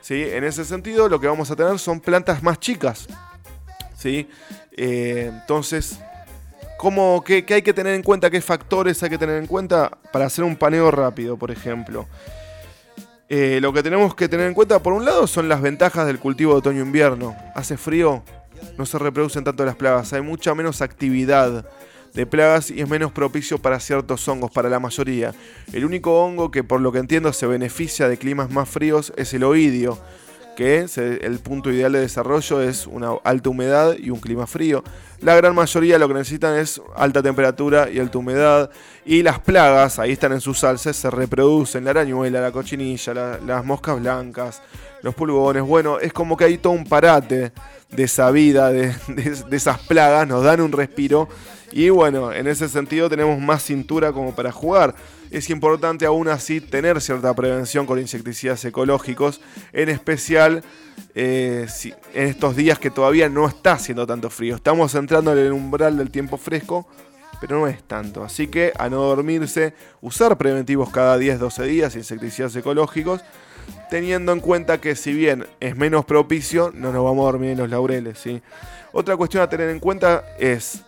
¿Sí? 0.00 0.22
En 0.22 0.44
ese 0.44 0.64
sentido 0.64 1.10
lo 1.10 1.20
que 1.20 1.26
vamos 1.26 1.50
a 1.50 1.56
tener 1.56 1.78
son 1.78 2.00
plantas 2.00 2.42
más 2.42 2.58
chicas. 2.58 3.06
¿Sí? 3.98 4.30
Eh, 4.74 5.30
entonces 5.30 5.98
¿Cómo, 6.82 7.22
qué, 7.22 7.44
hay 7.48 7.62
que 7.62 7.72
tener 7.72 7.94
en 7.94 8.02
cuenta? 8.02 8.28
¿Qué 8.28 8.40
factores 8.40 9.00
hay 9.04 9.10
que 9.10 9.16
tener 9.16 9.40
en 9.40 9.46
cuenta 9.46 9.88
para 10.12 10.26
hacer 10.26 10.42
un 10.42 10.56
paneo 10.56 10.90
rápido, 10.90 11.36
por 11.36 11.52
ejemplo? 11.52 12.08
Eh, 13.28 13.60
lo 13.62 13.72
que 13.72 13.84
tenemos 13.84 14.16
que 14.16 14.28
tener 14.28 14.48
en 14.48 14.52
cuenta, 14.52 14.82
por 14.82 14.92
un 14.92 15.04
lado, 15.04 15.28
son 15.28 15.48
las 15.48 15.62
ventajas 15.62 16.08
del 16.08 16.18
cultivo 16.18 16.54
de 16.54 16.58
otoño-invierno. 16.58 17.36
Hace 17.54 17.76
frío, 17.76 18.24
no 18.76 18.84
se 18.84 18.98
reproducen 18.98 19.44
tanto 19.44 19.64
las 19.64 19.76
plagas, 19.76 20.12
hay 20.12 20.22
mucha 20.22 20.56
menos 20.56 20.82
actividad 20.82 21.64
de 22.14 22.26
plagas 22.26 22.72
y 22.72 22.80
es 22.80 22.88
menos 22.88 23.12
propicio 23.12 23.58
para 23.58 23.78
ciertos 23.78 24.26
hongos, 24.26 24.50
para 24.50 24.68
la 24.68 24.80
mayoría. 24.80 25.32
El 25.72 25.84
único 25.84 26.20
hongo 26.20 26.50
que 26.50 26.64
por 26.64 26.80
lo 26.80 26.90
que 26.90 26.98
entiendo 26.98 27.32
se 27.32 27.46
beneficia 27.46 28.08
de 28.08 28.16
climas 28.16 28.50
más 28.50 28.68
fríos 28.68 29.12
es 29.16 29.32
el 29.34 29.44
oidio, 29.44 30.00
que 30.56 30.86
el 31.22 31.38
punto 31.38 31.70
ideal 31.70 31.92
de 31.92 32.00
desarrollo 32.00 32.60
es 32.60 32.86
una 32.86 33.12
alta 33.24 33.50
humedad 33.50 33.96
y 33.98 34.10
un 34.10 34.20
clima 34.20 34.46
frío. 34.46 34.82
La 35.20 35.34
gran 35.36 35.54
mayoría 35.54 35.98
lo 35.98 36.08
que 36.08 36.14
necesitan 36.14 36.56
es 36.56 36.80
alta 36.96 37.22
temperatura 37.22 37.88
y 37.90 37.98
alta 37.98 38.18
humedad. 38.18 38.70
Y 39.04 39.22
las 39.22 39.38
plagas, 39.38 39.98
ahí 39.98 40.12
están 40.12 40.32
en 40.32 40.40
sus 40.40 40.58
salses, 40.58 40.96
se 40.96 41.10
reproducen. 41.10 41.84
La 41.84 41.90
arañuela, 41.90 42.40
la 42.40 42.50
cochinilla, 42.50 43.38
las 43.44 43.64
moscas 43.64 44.00
blancas, 44.00 44.62
los 45.02 45.14
pulgones. 45.14 45.62
Bueno, 45.62 46.00
es 46.00 46.12
como 46.12 46.36
que 46.36 46.44
hay 46.44 46.58
todo 46.58 46.72
un 46.72 46.84
parate 46.84 47.52
de 47.90 48.02
esa 48.02 48.30
vida, 48.30 48.70
de 48.70 48.94
esas 49.50 49.78
plagas. 49.78 50.26
Nos 50.26 50.42
dan 50.42 50.60
un 50.60 50.72
respiro. 50.72 51.28
Y 51.70 51.88
bueno, 51.88 52.32
en 52.32 52.48
ese 52.48 52.68
sentido 52.68 53.08
tenemos 53.08 53.40
más 53.40 53.62
cintura 53.62 54.12
como 54.12 54.34
para 54.34 54.52
jugar 54.52 54.94
es 55.32 55.50
importante 55.50 56.06
aún 56.06 56.28
así 56.28 56.60
tener 56.60 57.00
cierta 57.00 57.34
prevención 57.34 57.86
con 57.86 57.98
insecticidas 57.98 58.64
ecológicos, 58.64 59.40
en 59.72 59.88
especial 59.88 60.62
eh, 61.14 61.66
en 62.14 62.28
estos 62.28 62.54
días 62.54 62.78
que 62.78 62.90
todavía 62.90 63.28
no 63.28 63.46
está 63.46 63.72
haciendo 63.72 64.06
tanto 64.06 64.30
frío. 64.30 64.56
Estamos 64.56 64.94
entrando 64.94 65.32
en 65.32 65.38
el 65.38 65.52
umbral 65.52 65.96
del 65.96 66.10
tiempo 66.10 66.36
fresco, 66.36 66.86
pero 67.40 67.58
no 67.58 67.66
es 67.66 67.82
tanto. 67.82 68.22
Así 68.22 68.46
que 68.48 68.72
a 68.78 68.88
no 68.88 69.02
dormirse, 69.02 69.74
usar 70.00 70.36
preventivos 70.36 70.90
cada 70.90 71.18
10-12 71.18 71.64
días, 71.64 71.96
insecticidas 71.96 72.54
ecológicos, 72.54 73.22
teniendo 73.90 74.32
en 74.32 74.40
cuenta 74.40 74.80
que 74.80 74.94
si 74.94 75.12
bien 75.12 75.46
es 75.60 75.76
menos 75.76 76.04
propicio, 76.04 76.72
no 76.74 76.92
nos 76.92 77.04
vamos 77.04 77.22
a 77.22 77.32
dormir 77.32 77.50
en 77.50 77.58
los 77.58 77.70
laureles. 77.70 78.22
Otra 78.92 79.16
cuestión 79.16 79.42
a 79.42 79.48
tener 79.48 79.70
en 79.70 79.80
cuenta 79.80 80.24
es 80.38 80.82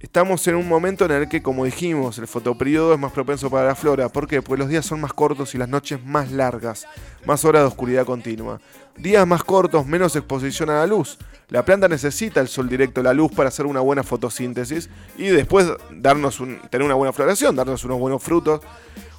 Estamos 0.00 0.46
en 0.46 0.54
un 0.54 0.68
momento 0.68 1.06
en 1.06 1.10
el 1.10 1.28
que, 1.28 1.42
como 1.42 1.64
dijimos, 1.64 2.18
el 2.18 2.28
fotoperiodo 2.28 2.94
es 2.94 3.00
más 3.00 3.10
propenso 3.10 3.50
para 3.50 3.66
la 3.66 3.74
flora. 3.74 4.08
¿Por 4.08 4.28
qué? 4.28 4.40
Porque 4.40 4.60
los 4.60 4.68
días 4.68 4.86
son 4.86 5.00
más 5.00 5.12
cortos 5.12 5.56
y 5.56 5.58
las 5.58 5.68
noches 5.68 6.04
más 6.04 6.30
largas, 6.30 6.86
más 7.26 7.44
horas 7.44 7.62
de 7.62 7.66
oscuridad 7.66 8.06
continua. 8.06 8.60
Días 8.96 9.26
más 9.26 9.42
cortos, 9.42 9.86
menos 9.86 10.14
exposición 10.14 10.70
a 10.70 10.74
la 10.74 10.86
luz. 10.86 11.18
La 11.48 11.64
planta 11.64 11.88
necesita 11.88 12.40
el 12.40 12.46
sol 12.46 12.68
directo, 12.68 13.02
la 13.02 13.12
luz 13.12 13.32
para 13.32 13.48
hacer 13.48 13.66
una 13.66 13.80
buena 13.80 14.04
fotosíntesis 14.04 14.88
y 15.16 15.26
después 15.26 15.66
darnos 15.90 16.40
tener 16.70 16.84
una 16.84 16.94
buena 16.94 17.12
floración, 17.12 17.56
darnos 17.56 17.82
unos 17.84 17.98
buenos 17.98 18.22
frutos, 18.22 18.60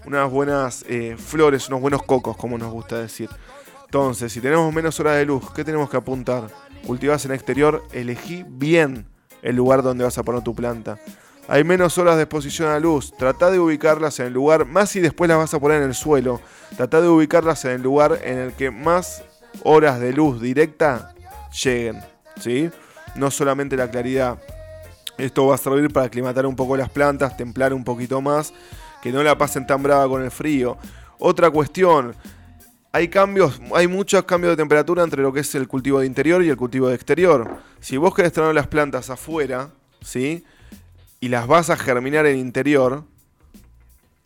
unas 0.05 0.31
buenas 0.31 0.85
eh, 0.87 1.17
flores, 1.17 1.67
unos 1.67 1.81
buenos 1.81 2.03
cocos, 2.03 2.37
como 2.37 2.57
nos 2.57 2.71
gusta 2.71 2.99
decir. 2.99 3.29
Entonces, 3.83 4.31
si 4.31 4.39
tenemos 4.39 4.73
menos 4.73 4.97
horas 5.01 5.17
de 5.17 5.25
luz, 5.25 5.43
¿qué 5.53 5.65
tenemos 5.65 5.89
que 5.89 5.97
apuntar? 5.97 6.47
Cultivas 6.87 7.25
en 7.25 7.33
exterior, 7.33 7.83
elegí 7.91 8.45
bien 8.47 9.18
el 9.41 9.55
lugar 9.55 9.83
donde 9.83 10.03
vas 10.03 10.17
a 10.17 10.23
poner 10.23 10.43
tu 10.43 10.53
planta. 10.53 10.97
Hay 11.47 11.63
menos 11.63 11.97
horas 11.97 12.15
de 12.15 12.23
exposición 12.23 12.69
a 12.69 12.79
luz. 12.79 13.11
Trata 13.17 13.49
de 13.49 13.59
ubicarlas 13.59 14.19
en 14.19 14.27
el 14.27 14.33
lugar, 14.33 14.65
más 14.65 14.91
si 14.91 14.99
después 14.99 15.27
las 15.27 15.37
vas 15.39 15.53
a 15.53 15.59
poner 15.59 15.81
en 15.81 15.89
el 15.89 15.95
suelo. 15.95 16.39
Trata 16.77 17.01
de 17.01 17.07
ubicarlas 17.07 17.65
en 17.65 17.71
el 17.71 17.81
lugar 17.81 18.19
en 18.23 18.37
el 18.37 18.53
que 18.53 18.69
más 18.69 19.23
horas 19.63 19.99
de 19.99 20.13
luz 20.13 20.39
directa 20.39 21.13
lleguen. 21.63 22.01
¿sí? 22.39 22.69
No 23.15 23.31
solamente 23.31 23.75
la 23.75 23.89
claridad. 23.89 24.37
Esto 25.17 25.47
va 25.47 25.55
a 25.55 25.57
servir 25.57 25.91
para 25.91 26.05
aclimatar 26.05 26.45
un 26.45 26.55
poco 26.55 26.77
las 26.77 26.89
plantas, 26.89 27.35
templar 27.35 27.73
un 27.73 27.83
poquito 27.83 28.21
más, 28.21 28.53
que 29.01 29.11
no 29.11 29.21
la 29.23 29.37
pasen 29.37 29.67
tan 29.67 29.83
brava 29.83 30.07
con 30.07 30.23
el 30.23 30.31
frío. 30.31 30.77
Otra 31.17 31.49
cuestión, 31.49 32.15
hay 32.91 33.07
cambios, 33.07 33.61
hay 33.75 33.87
muchos 33.87 34.23
cambios 34.23 34.53
de 34.53 34.57
temperatura 34.57 35.03
entre 35.03 35.21
lo 35.21 35.31
que 35.31 35.41
es 35.41 35.55
el 35.55 35.67
cultivo 35.67 35.99
de 35.99 36.07
interior 36.07 36.43
y 36.43 36.49
el 36.49 36.57
cultivo 36.57 36.87
de 36.87 36.95
exterior. 36.95 37.57
Si 37.79 37.97
vos 37.97 38.15
querés 38.15 38.33
tener 38.33 38.53
las 38.53 38.67
plantas 38.67 39.09
afuera, 39.09 39.69
¿sí? 40.01 40.43
Y 41.19 41.27
las 41.27 41.47
vas 41.47 41.69
a 41.69 41.77
germinar 41.77 42.25
en 42.25 42.39
interior, 42.39 43.03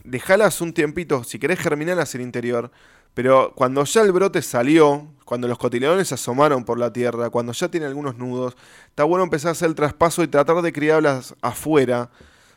dejalas 0.04 0.62
un 0.62 0.74
tiempito, 0.74 1.24
si 1.24 1.40
querés 1.40 1.60
germinarlas 1.60 2.16
en 2.16 2.22
interior, 2.22 2.72
pero 3.14 3.54
cuando 3.56 3.84
ya 3.84 4.02
el 4.02 4.12
brote 4.12 4.42
salió, 4.42 5.08
cuando 5.26 5.48
los 5.48 5.58
cotiledones 5.58 6.08
se 6.08 6.16
asomaron 6.16 6.64
por 6.64 6.80
la 6.80 6.92
tierra, 6.92 7.30
cuando 7.30 7.52
ya 7.52 7.70
tiene 7.70 7.86
algunos 7.86 8.18
nudos, 8.18 8.56
está 8.88 9.04
bueno 9.04 9.24
empezar 9.24 9.50
a 9.50 9.52
hacer 9.52 9.68
el 9.68 9.76
traspaso 9.76 10.24
y 10.24 10.28
tratar 10.28 10.62
de 10.62 10.74
criarlas 10.74 11.36
afuera, 11.42 12.10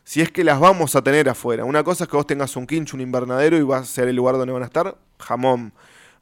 si 0.04 0.22
es 0.22 0.30
que 0.30 0.44
las 0.44 0.60
vamos 0.60 0.94
a 0.94 1.02
tener 1.02 1.28
afuera. 1.28 1.64
Una 1.64 1.82
cosa 1.82 2.04
es 2.04 2.10
que 2.10 2.16
vos 2.16 2.26
tengas 2.26 2.54
un 2.56 2.66
quincho, 2.66 2.96
un 2.96 3.00
invernadero 3.00 3.56
y 3.56 3.62
vas 3.62 3.82
a 3.82 3.84
ser 3.86 4.08
el 4.08 4.16
lugar 4.16 4.36
donde 4.36 4.52
van 4.52 4.62
a 4.62 4.66
estar, 4.66 4.96
jamón. 5.18 5.72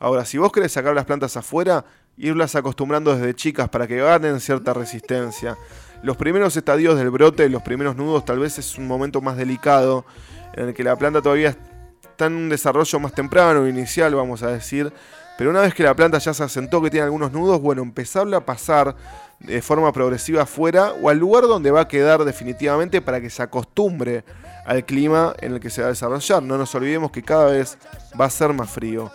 Ahora, 0.04 0.26
si 0.26 0.36
vos 0.36 0.52
querés 0.52 0.70
sacar 0.70 0.94
las 0.94 1.06
plantas 1.06 1.34
afuera, 1.38 1.82
irlas 2.18 2.54
acostumbrando 2.56 3.16
desde 3.16 3.32
chicas 3.32 3.70
para 3.70 3.86
que 3.86 3.96
ganen 3.96 4.38
cierta 4.38 4.74
resistencia. 4.74 5.56
Los 6.02 6.18
primeros 6.18 6.54
estadios 6.58 6.98
del 6.98 7.08
brote, 7.08 7.48
los 7.48 7.62
primeros 7.62 7.96
nudos, 7.96 8.22
tal 8.22 8.38
vez 8.38 8.58
es 8.58 8.76
un 8.76 8.86
momento 8.86 9.22
más 9.22 9.38
delicado, 9.38 10.04
en 10.52 10.68
el 10.68 10.74
que 10.74 10.84
la 10.84 10.94
planta 10.96 11.22
todavía 11.22 11.56
está 12.02 12.26
en 12.26 12.34
un 12.34 12.48
desarrollo 12.50 13.00
más 13.00 13.14
temprano, 13.14 13.66
inicial, 13.66 14.14
vamos 14.14 14.42
a 14.42 14.48
decir. 14.48 14.92
Pero 15.38 15.48
una 15.48 15.62
vez 15.62 15.72
que 15.72 15.82
la 15.82 15.96
planta 15.96 16.18
ya 16.18 16.34
se 16.34 16.44
asentó, 16.44 16.82
que 16.82 16.90
tiene 16.90 17.04
algunos 17.04 17.32
nudos, 17.32 17.62
bueno, 17.62 17.80
empezarla 17.80 18.36
a 18.36 18.44
pasar 18.44 18.94
de 19.40 19.62
forma 19.62 19.90
progresiva 19.90 20.42
afuera 20.42 20.92
o 21.00 21.08
al 21.08 21.16
lugar 21.16 21.44
donde 21.44 21.70
va 21.70 21.80
a 21.80 21.88
quedar 21.88 22.26
definitivamente 22.26 23.00
para 23.00 23.22
que 23.22 23.30
se 23.30 23.42
acostumbre 23.42 24.22
al 24.66 24.84
clima 24.84 25.34
en 25.40 25.54
el 25.54 25.60
que 25.60 25.70
se 25.70 25.80
va 25.80 25.86
a 25.86 25.90
desarrollar. 25.92 26.42
No 26.42 26.58
nos 26.58 26.74
olvidemos 26.74 27.10
que 27.10 27.22
cada 27.22 27.46
vez 27.46 27.78
va 28.20 28.26
a 28.26 28.30
ser 28.30 28.52
más 28.52 28.68
frío. 28.68 29.10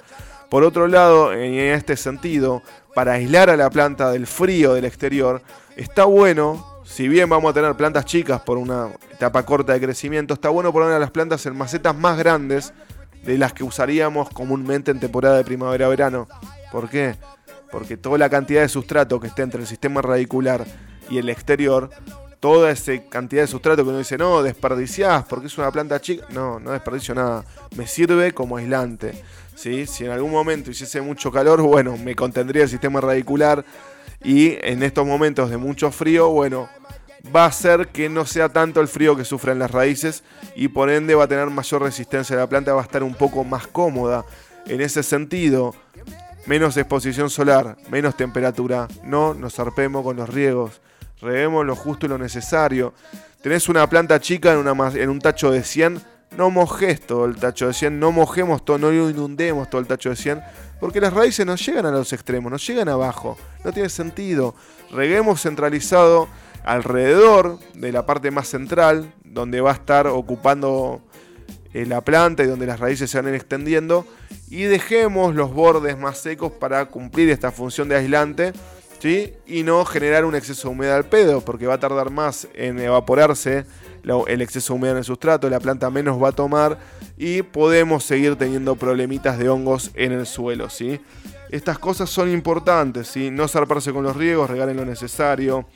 Por 0.50 0.64
otro 0.64 0.88
lado, 0.88 1.32
en 1.32 1.54
este 1.54 1.96
sentido, 1.96 2.64
para 2.96 3.14
aislar 3.14 3.50
a 3.50 3.58
la 3.58 3.70
planta 3.70 4.12
del 4.12 4.26
frío 4.26 4.74
del 4.74 4.86
exterior, 4.86 5.44
está 5.76 6.06
bueno, 6.06 6.82
si 6.84 7.08
bien 7.08 7.30
vamos 7.30 7.52
a 7.52 7.54
tener 7.54 7.76
plantas 7.76 8.06
chicas 8.06 8.42
por 8.42 8.58
una 8.58 8.90
etapa 9.12 9.44
corta 9.46 9.74
de 9.74 9.80
crecimiento, 9.80 10.34
está 10.34 10.50
bueno 10.50 10.74
poner 10.74 10.92
a 10.94 11.00
las 11.00 11.12
plantas 11.12 11.46
en 11.46 11.56
macetas 11.56 11.96
más 11.96 12.18
grandes 12.18 12.74
de 13.24 13.38
las 13.38 13.54
que 13.54 13.64
usaríamos 13.64 14.30
comúnmente 14.30 14.90
en 14.90 15.00
temporada 15.00 15.38
de 15.38 15.44
primavera-verano. 15.44 16.28
¿Por 16.72 16.90
qué? 16.90 17.16
Porque 17.72 17.96
toda 17.96 18.18
la 18.18 18.30
cantidad 18.30 18.62
de 18.62 18.70
sustrato 18.70 19.20
que 19.20 19.28
esté 19.28 19.44
entre 19.44 19.62
el 19.62 19.68
sistema 19.68 20.02
radicular 20.02 20.66
y 21.12 21.20
el 21.20 21.30
exterior, 21.30 21.92
toda 22.40 22.72
esa 22.72 22.94
cantidad 23.10 23.44
de 23.44 23.48
sustrato 23.48 23.84
que 23.84 23.90
uno 23.90 24.00
dice, 24.00 24.18
no, 24.18 24.42
desperdiciás 24.42 25.26
porque 25.26 25.48
es 25.48 25.58
una 25.58 25.72
planta 25.72 26.00
chica. 26.00 26.26
No, 26.30 26.60
no 26.60 26.72
desperdicio 26.72 27.14
nada. 27.16 27.44
Me 27.76 27.88
sirve 27.88 28.34
como 28.34 28.58
aislante. 28.58 29.22
Si 29.56 29.86
en 30.06 30.12
algún 30.12 30.32
momento 30.32 30.72
hiciese 30.72 31.02
mucho 31.02 31.32
calor, 31.32 31.62
bueno, 31.62 31.98
me 31.98 32.16
contendría 32.16 32.64
el 32.64 32.70
sistema 32.70 33.02
radicular 33.02 33.66
y 34.24 34.58
en 34.62 34.84
estos 34.84 35.06
momentos 35.06 35.50
de 35.50 35.58
mucho 35.58 35.92
frío, 35.92 36.30
bueno, 36.30 36.70
va 37.36 37.46
a 37.46 37.52
ser 37.52 37.90
que 37.90 38.08
no 38.08 38.26
sea 38.26 38.48
tanto 38.50 38.80
el 38.80 38.88
frío 38.88 39.18
que 39.18 39.26
sufren 39.26 39.60
las 39.60 39.72
raíces 39.72 40.24
y 40.56 40.70
por 40.70 40.90
ende 40.90 41.14
va 41.14 41.26
a 41.26 41.28
tener 41.28 41.50
mayor 41.50 41.82
resistencia. 41.82 42.38
La 42.38 42.48
planta 42.48 42.74
va 42.74 42.82
a 42.82 42.86
estar 42.86 43.04
un 43.04 43.16
poco 43.16 43.44
más 43.44 43.68
cómoda. 43.68 44.24
En 44.66 44.80
ese 44.80 45.04
sentido, 45.04 45.76
menos 46.46 46.78
exposición 46.78 47.30
solar, 47.30 47.76
menos 47.90 48.16
temperatura. 48.16 48.88
No 49.04 49.34
nos 49.34 49.56
zarpemos 49.56 50.04
con 50.04 50.16
los 50.16 50.30
riegos. 50.30 50.80
Reguemos 51.22 51.66
lo 51.66 51.76
justo 51.76 52.06
y 52.06 52.10
lo 52.10 52.18
necesario. 52.18 52.94
Tenés 53.42 53.70
una 53.70 53.88
planta 53.90 54.20
chica 54.20 54.54
en, 54.54 55.10
un 55.10 55.20
tacho 55.20 55.52
de 55.52 55.64
100 55.64 56.02
no 56.38 56.52
mojes 56.52 57.02
todo 57.02 57.26
el 57.26 57.36
tacho 57.36 57.68
de 57.68 57.74
100, 57.74 58.00
no 58.00 58.12
mojemos 58.12 58.64
todo, 58.64 58.78
no 58.78 58.94
inundemos 58.94 59.70
todo 59.70 59.82
el 59.82 59.88
tacho 59.88 60.10
de 60.10 60.16
100, 60.16 60.42
Porque 60.80 61.02
las 61.02 61.14
raíces 61.14 61.46
no 61.46 61.56
llegan 61.56 61.86
a 61.86 61.92
los 61.92 62.14
extremos, 62.14 62.52
no 62.52 62.58
llegan 62.58 62.88
abajo. 62.88 63.38
No 63.66 63.74
tiene 63.74 63.90
sentido. 63.90 64.56
Reguemos 64.92 65.42
centralizado 65.42 66.30
alrededor 66.64 67.60
de 67.74 67.92
la 67.92 68.06
parte 68.06 68.32
más 68.32 68.48
central, 68.48 69.12
donde 69.26 69.60
va 69.60 69.72
a 69.72 69.74
estar 69.74 70.08
ocupando 70.08 71.02
eh, 71.74 71.86
la 71.86 72.02
planta 72.02 72.44
y 72.44 72.48
donde 72.48 72.66
las 72.66 72.80
raíces 72.80 73.10
se 73.10 73.22
van 73.22 73.34
extendiendo. 73.34 74.06
Y 74.50 74.64
dejemos 74.64 75.36
los 75.36 75.54
bordes 75.54 75.98
más 75.98 76.20
secos 76.20 76.54
para 76.54 76.86
cumplir 76.86 77.30
esta 77.30 77.52
función 77.52 77.90
de 77.90 77.98
aislante. 77.98 78.54
Y 79.02 79.64
no 79.64 79.86
generar 79.86 80.26
un 80.26 80.36
exceso 80.36 80.68
de 80.68 80.74
humedad 80.74 80.98
al 80.98 81.06
pedo, 81.06 81.42
porque 81.42 81.68
va 81.68 81.76
a 81.76 81.80
tardar 81.80 82.10
más 82.10 82.48
en 82.54 82.80
evaporarse 82.80 83.66
el 84.28 84.42
exceso 84.42 84.74
de 84.74 84.78
humedad 84.78 84.94
en 84.94 85.00
el 85.00 85.04
sustrato, 85.04 85.50
la 85.50 85.60
planta 85.60 85.90
menos 85.90 86.22
va 86.22 86.30
a 86.30 86.32
tomar 86.32 86.78
y 87.18 87.42
podemos 87.42 88.04
seguir 88.04 88.36
teniendo 88.36 88.76
problemitas 88.76 89.38
de 89.38 89.50
hongos 89.50 89.92
en 89.94 90.12
el 90.12 90.26
suelo. 90.26 90.70
¿sí? 90.70 91.00
Estas 91.50 91.80
cosas 91.80 92.10
son 92.10 92.30
importantes, 92.30 93.08
¿sí? 93.08 93.32
no 93.32 93.48
zarparse 93.48 93.94
con 93.94 94.04
los 94.04 94.16
riegos, 94.16 94.50
regalen 94.50 94.78
lo 94.78 94.86
necesario. 94.86 95.68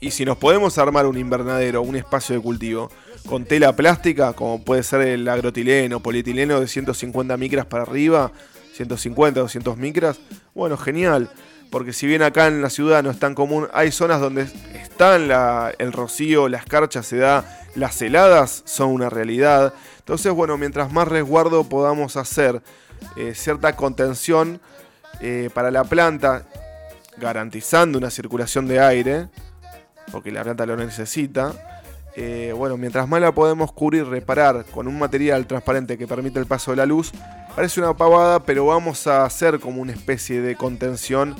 Y 0.00 0.10
si 0.10 0.24
nos 0.24 0.36
podemos 0.36 0.76
armar 0.78 1.06
un 1.06 1.16
invernadero, 1.16 1.82
un 1.82 1.96
espacio 1.96 2.36
de 2.36 2.42
cultivo, 2.42 2.90
con 3.26 3.44
tela 3.44 3.74
plástica, 3.74 4.32
como 4.32 4.62
puede 4.62 4.82
ser 4.82 5.02
el 5.02 5.28
agrotileno, 5.28 6.00
polietileno 6.00 6.60
de 6.60 6.68
150 6.68 7.36
micras 7.36 7.66
para 7.66 7.84
arriba, 7.84 8.32
150, 8.74 9.40
200 9.40 9.76
micras, 9.76 10.20
bueno, 10.54 10.76
genial 10.76 11.30
porque 11.72 11.94
si 11.94 12.06
bien 12.06 12.20
acá 12.20 12.48
en 12.48 12.60
la 12.60 12.68
ciudad 12.68 13.02
no 13.02 13.10
es 13.10 13.18
tan 13.18 13.34
común, 13.34 13.66
hay 13.72 13.90
zonas 13.90 14.20
donde 14.20 14.42
están 14.74 15.30
el 15.78 15.92
rocío, 15.94 16.46
la 16.46 16.58
escarcha 16.58 17.02
se 17.02 17.16
da, 17.16 17.64
las 17.74 18.00
heladas 18.02 18.62
son 18.66 18.90
una 18.90 19.08
realidad. 19.08 19.72
Entonces, 20.00 20.30
bueno, 20.34 20.58
mientras 20.58 20.92
más 20.92 21.08
resguardo 21.08 21.64
podamos 21.64 22.18
hacer 22.18 22.62
eh, 23.16 23.32
cierta 23.34 23.74
contención 23.74 24.60
eh, 25.20 25.48
para 25.54 25.70
la 25.70 25.84
planta, 25.84 26.44
garantizando 27.16 27.96
una 27.96 28.10
circulación 28.10 28.68
de 28.68 28.78
aire, 28.78 29.28
porque 30.12 30.30
la 30.30 30.44
planta 30.44 30.66
lo 30.66 30.76
necesita, 30.76 31.54
eh, 32.14 32.52
bueno, 32.54 32.76
mientras 32.76 33.08
más 33.08 33.22
la 33.22 33.32
podemos 33.32 33.72
cubrir, 33.72 34.04
reparar 34.04 34.66
con 34.66 34.86
un 34.88 34.98
material 34.98 35.46
transparente 35.46 35.96
que 35.96 36.06
permite 36.06 36.38
el 36.38 36.44
paso 36.44 36.72
de 36.72 36.76
la 36.76 36.84
luz, 36.84 37.12
parece 37.56 37.80
una 37.80 37.96
pavada, 37.96 38.40
pero 38.44 38.66
vamos 38.66 39.06
a 39.06 39.24
hacer 39.24 39.58
como 39.58 39.80
una 39.80 39.92
especie 39.92 40.42
de 40.42 40.54
contención 40.54 41.34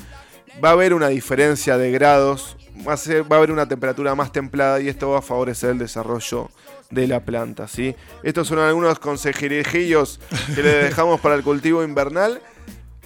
va 0.63 0.71
a 0.71 0.73
haber 0.73 0.95
una 0.95 1.09
diferencia 1.09 1.79
de 1.79 1.91
grados, 1.91 2.57
va 2.87 2.95
a, 2.95 3.37
haber 3.37 3.51
una 3.51 3.67
temperatura 3.67 4.15
más 4.15 4.33
templada 4.33 4.81
y 4.81 4.89
esto 4.89 5.11
va 5.11 5.19
a 5.19 5.23
favorecer 5.23 5.71
el 5.71 5.79
desarrollo 5.79 6.51
de 6.91 7.07
la 7.07 7.21
planta. 7.21 7.69
¿sí? 7.69 7.95
Estos 8.23 8.49
son 8.49 8.59
algunos 8.59 8.99
consejerijillos 8.99 10.21
que 10.55 10.63
le 10.63 10.75
dejamos 10.85 11.21
para 11.21 11.35
el 11.35 11.43
cultivo 11.43 11.83
invernal. 11.83 12.41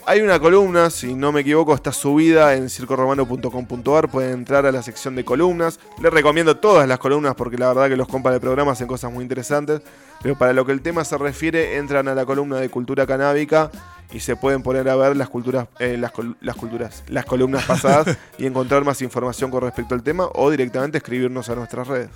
Hay 0.08 0.20
una 0.20 0.38
columna, 0.38 0.88
si 0.88 1.14
no 1.14 1.32
me 1.32 1.40
equivoco, 1.40 1.74
está 1.74 1.92
subida 1.92 2.54
en 2.54 2.70
circoromano.com.ar. 2.70 4.08
Pueden 4.08 4.34
entrar 4.34 4.64
a 4.64 4.70
la 4.70 4.80
sección 4.80 5.16
de 5.16 5.24
columnas. 5.24 5.80
Les 6.00 6.12
recomiendo 6.12 6.56
todas 6.58 6.86
las 6.86 7.00
columnas 7.00 7.34
porque 7.34 7.58
la 7.58 7.68
verdad 7.68 7.88
que 7.88 7.96
los 7.96 8.06
compas 8.06 8.32
de 8.32 8.38
programa 8.38 8.70
hacen 8.70 8.86
cosas 8.86 9.12
muy 9.12 9.22
interesantes. 9.22 9.80
Pero 10.22 10.38
para 10.38 10.52
lo 10.52 10.64
que 10.64 10.70
el 10.70 10.80
tema 10.80 11.04
se 11.04 11.18
refiere, 11.18 11.76
entran 11.76 12.06
a 12.06 12.14
la 12.14 12.24
columna 12.24 12.58
de 12.58 12.68
cultura 12.68 13.04
canábica 13.04 13.72
y 14.12 14.20
se 14.20 14.36
pueden 14.36 14.62
poner 14.62 14.88
a 14.88 14.96
ver 14.96 15.16
las 15.16 15.28
culturas, 15.28 15.68
eh, 15.78 15.96
las, 15.96 16.12
culturas, 16.12 17.02
las 17.08 17.24
columnas 17.24 17.64
pasadas 17.64 18.16
y 18.38 18.46
encontrar 18.46 18.84
más 18.84 19.02
información 19.02 19.50
con 19.50 19.62
respecto 19.62 19.94
al 19.94 20.02
tema 20.02 20.28
o 20.34 20.50
directamente 20.50 20.98
escribirnos 20.98 21.48
a 21.48 21.54
nuestras 21.54 21.88
redes. 21.88 22.10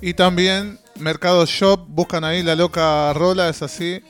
Y 0.00 0.14
también 0.14 0.78
Mercado 0.98 1.44
Shop, 1.46 1.86
buscan 1.88 2.24
ahí 2.24 2.42
la 2.42 2.54
loca 2.54 3.12
rola, 3.12 3.48
es 3.48 3.62
así 3.62 4.02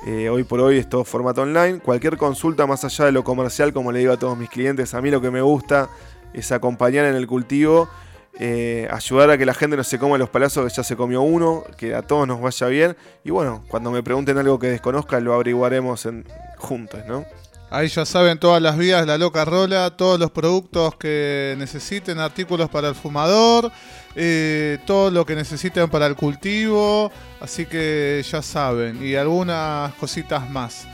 Eh, 0.06 0.30
hoy 0.30 0.44
por 0.44 0.60
hoy 0.60 0.78
es 0.78 0.90
todo 0.90 1.04
formato 1.04 1.42
online. 1.42 1.80
Cualquier 1.80 2.18
consulta 2.18 2.68
más 2.68 2.84
allá 2.84 3.06
de 3.06 3.12
lo 3.12 3.24
comercial, 3.24 3.74
como 3.74 3.92
le 3.92 4.00
digo 4.00 4.14
a 4.14 4.18
todos 4.18 4.38
mis 4.38 4.50
clientes, 4.50 4.94
a 4.94 5.02
mí 5.02 5.10
lo 5.12 5.22
que 5.22 5.32
me 5.32 5.42
gusta 5.42 5.90
es 6.34 6.52
acompañar 6.52 7.06
en 7.06 7.16
el 7.16 7.28
cultivo 7.28 7.90
eh, 8.40 8.88
ayudar 8.90 9.30
a 9.30 9.38
que 9.38 9.46
la 9.46 9.54
gente 9.54 9.78
no 9.78 9.84
se 9.84 10.00
coma 10.00 10.18
los 10.18 10.30
palazos 10.30 10.66
que 10.66 10.76
ya 10.76 10.84
se 10.84 10.96
comió 10.96 11.22
uno, 11.22 11.64
que 11.78 11.94
a 11.94 12.02
todos 12.02 12.28
nos 12.28 12.42
vaya 12.42 12.68
bien. 12.68 12.98
Y 13.24 13.30
bueno, 13.30 13.64
cuando 13.68 13.92
me 13.92 14.02
pregunten 14.02 14.38
algo 14.38 14.58
que 14.58 14.68
desconozcan, 14.68 15.24
lo 15.24 15.34
averiguaremos 15.34 16.08
juntos, 16.58 17.02
¿no? 17.08 17.26
Ahí 17.74 17.88
ya 17.88 18.06
saben 18.06 18.38
todas 18.38 18.62
las 18.62 18.78
vías, 18.78 19.04
la 19.08 19.18
loca 19.18 19.46
rola, 19.46 19.90
todos 19.90 20.20
los 20.20 20.30
productos 20.30 20.96
que 20.96 21.56
necesiten, 21.58 22.20
artículos 22.20 22.70
para 22.70 22.90
el 22.90 22.94
fumador, 22.94 23.72
eh, 24.16 24.78
todo 24.86 25.10
lo 25.10 25.26
que 25.26 25.34
necesiten 25.34 25.90
para 25.90 26.06
el 26.06 26.16
cultivo, 26.16 27.12
así 27.42 27.66
que 27.66 28.24
ya 28.30 28.44
saben, 28.44 29.04
y 29.04 29.16
algunas 29.16 29.92
cositas 29.96 30.48
más. 30.52 30.88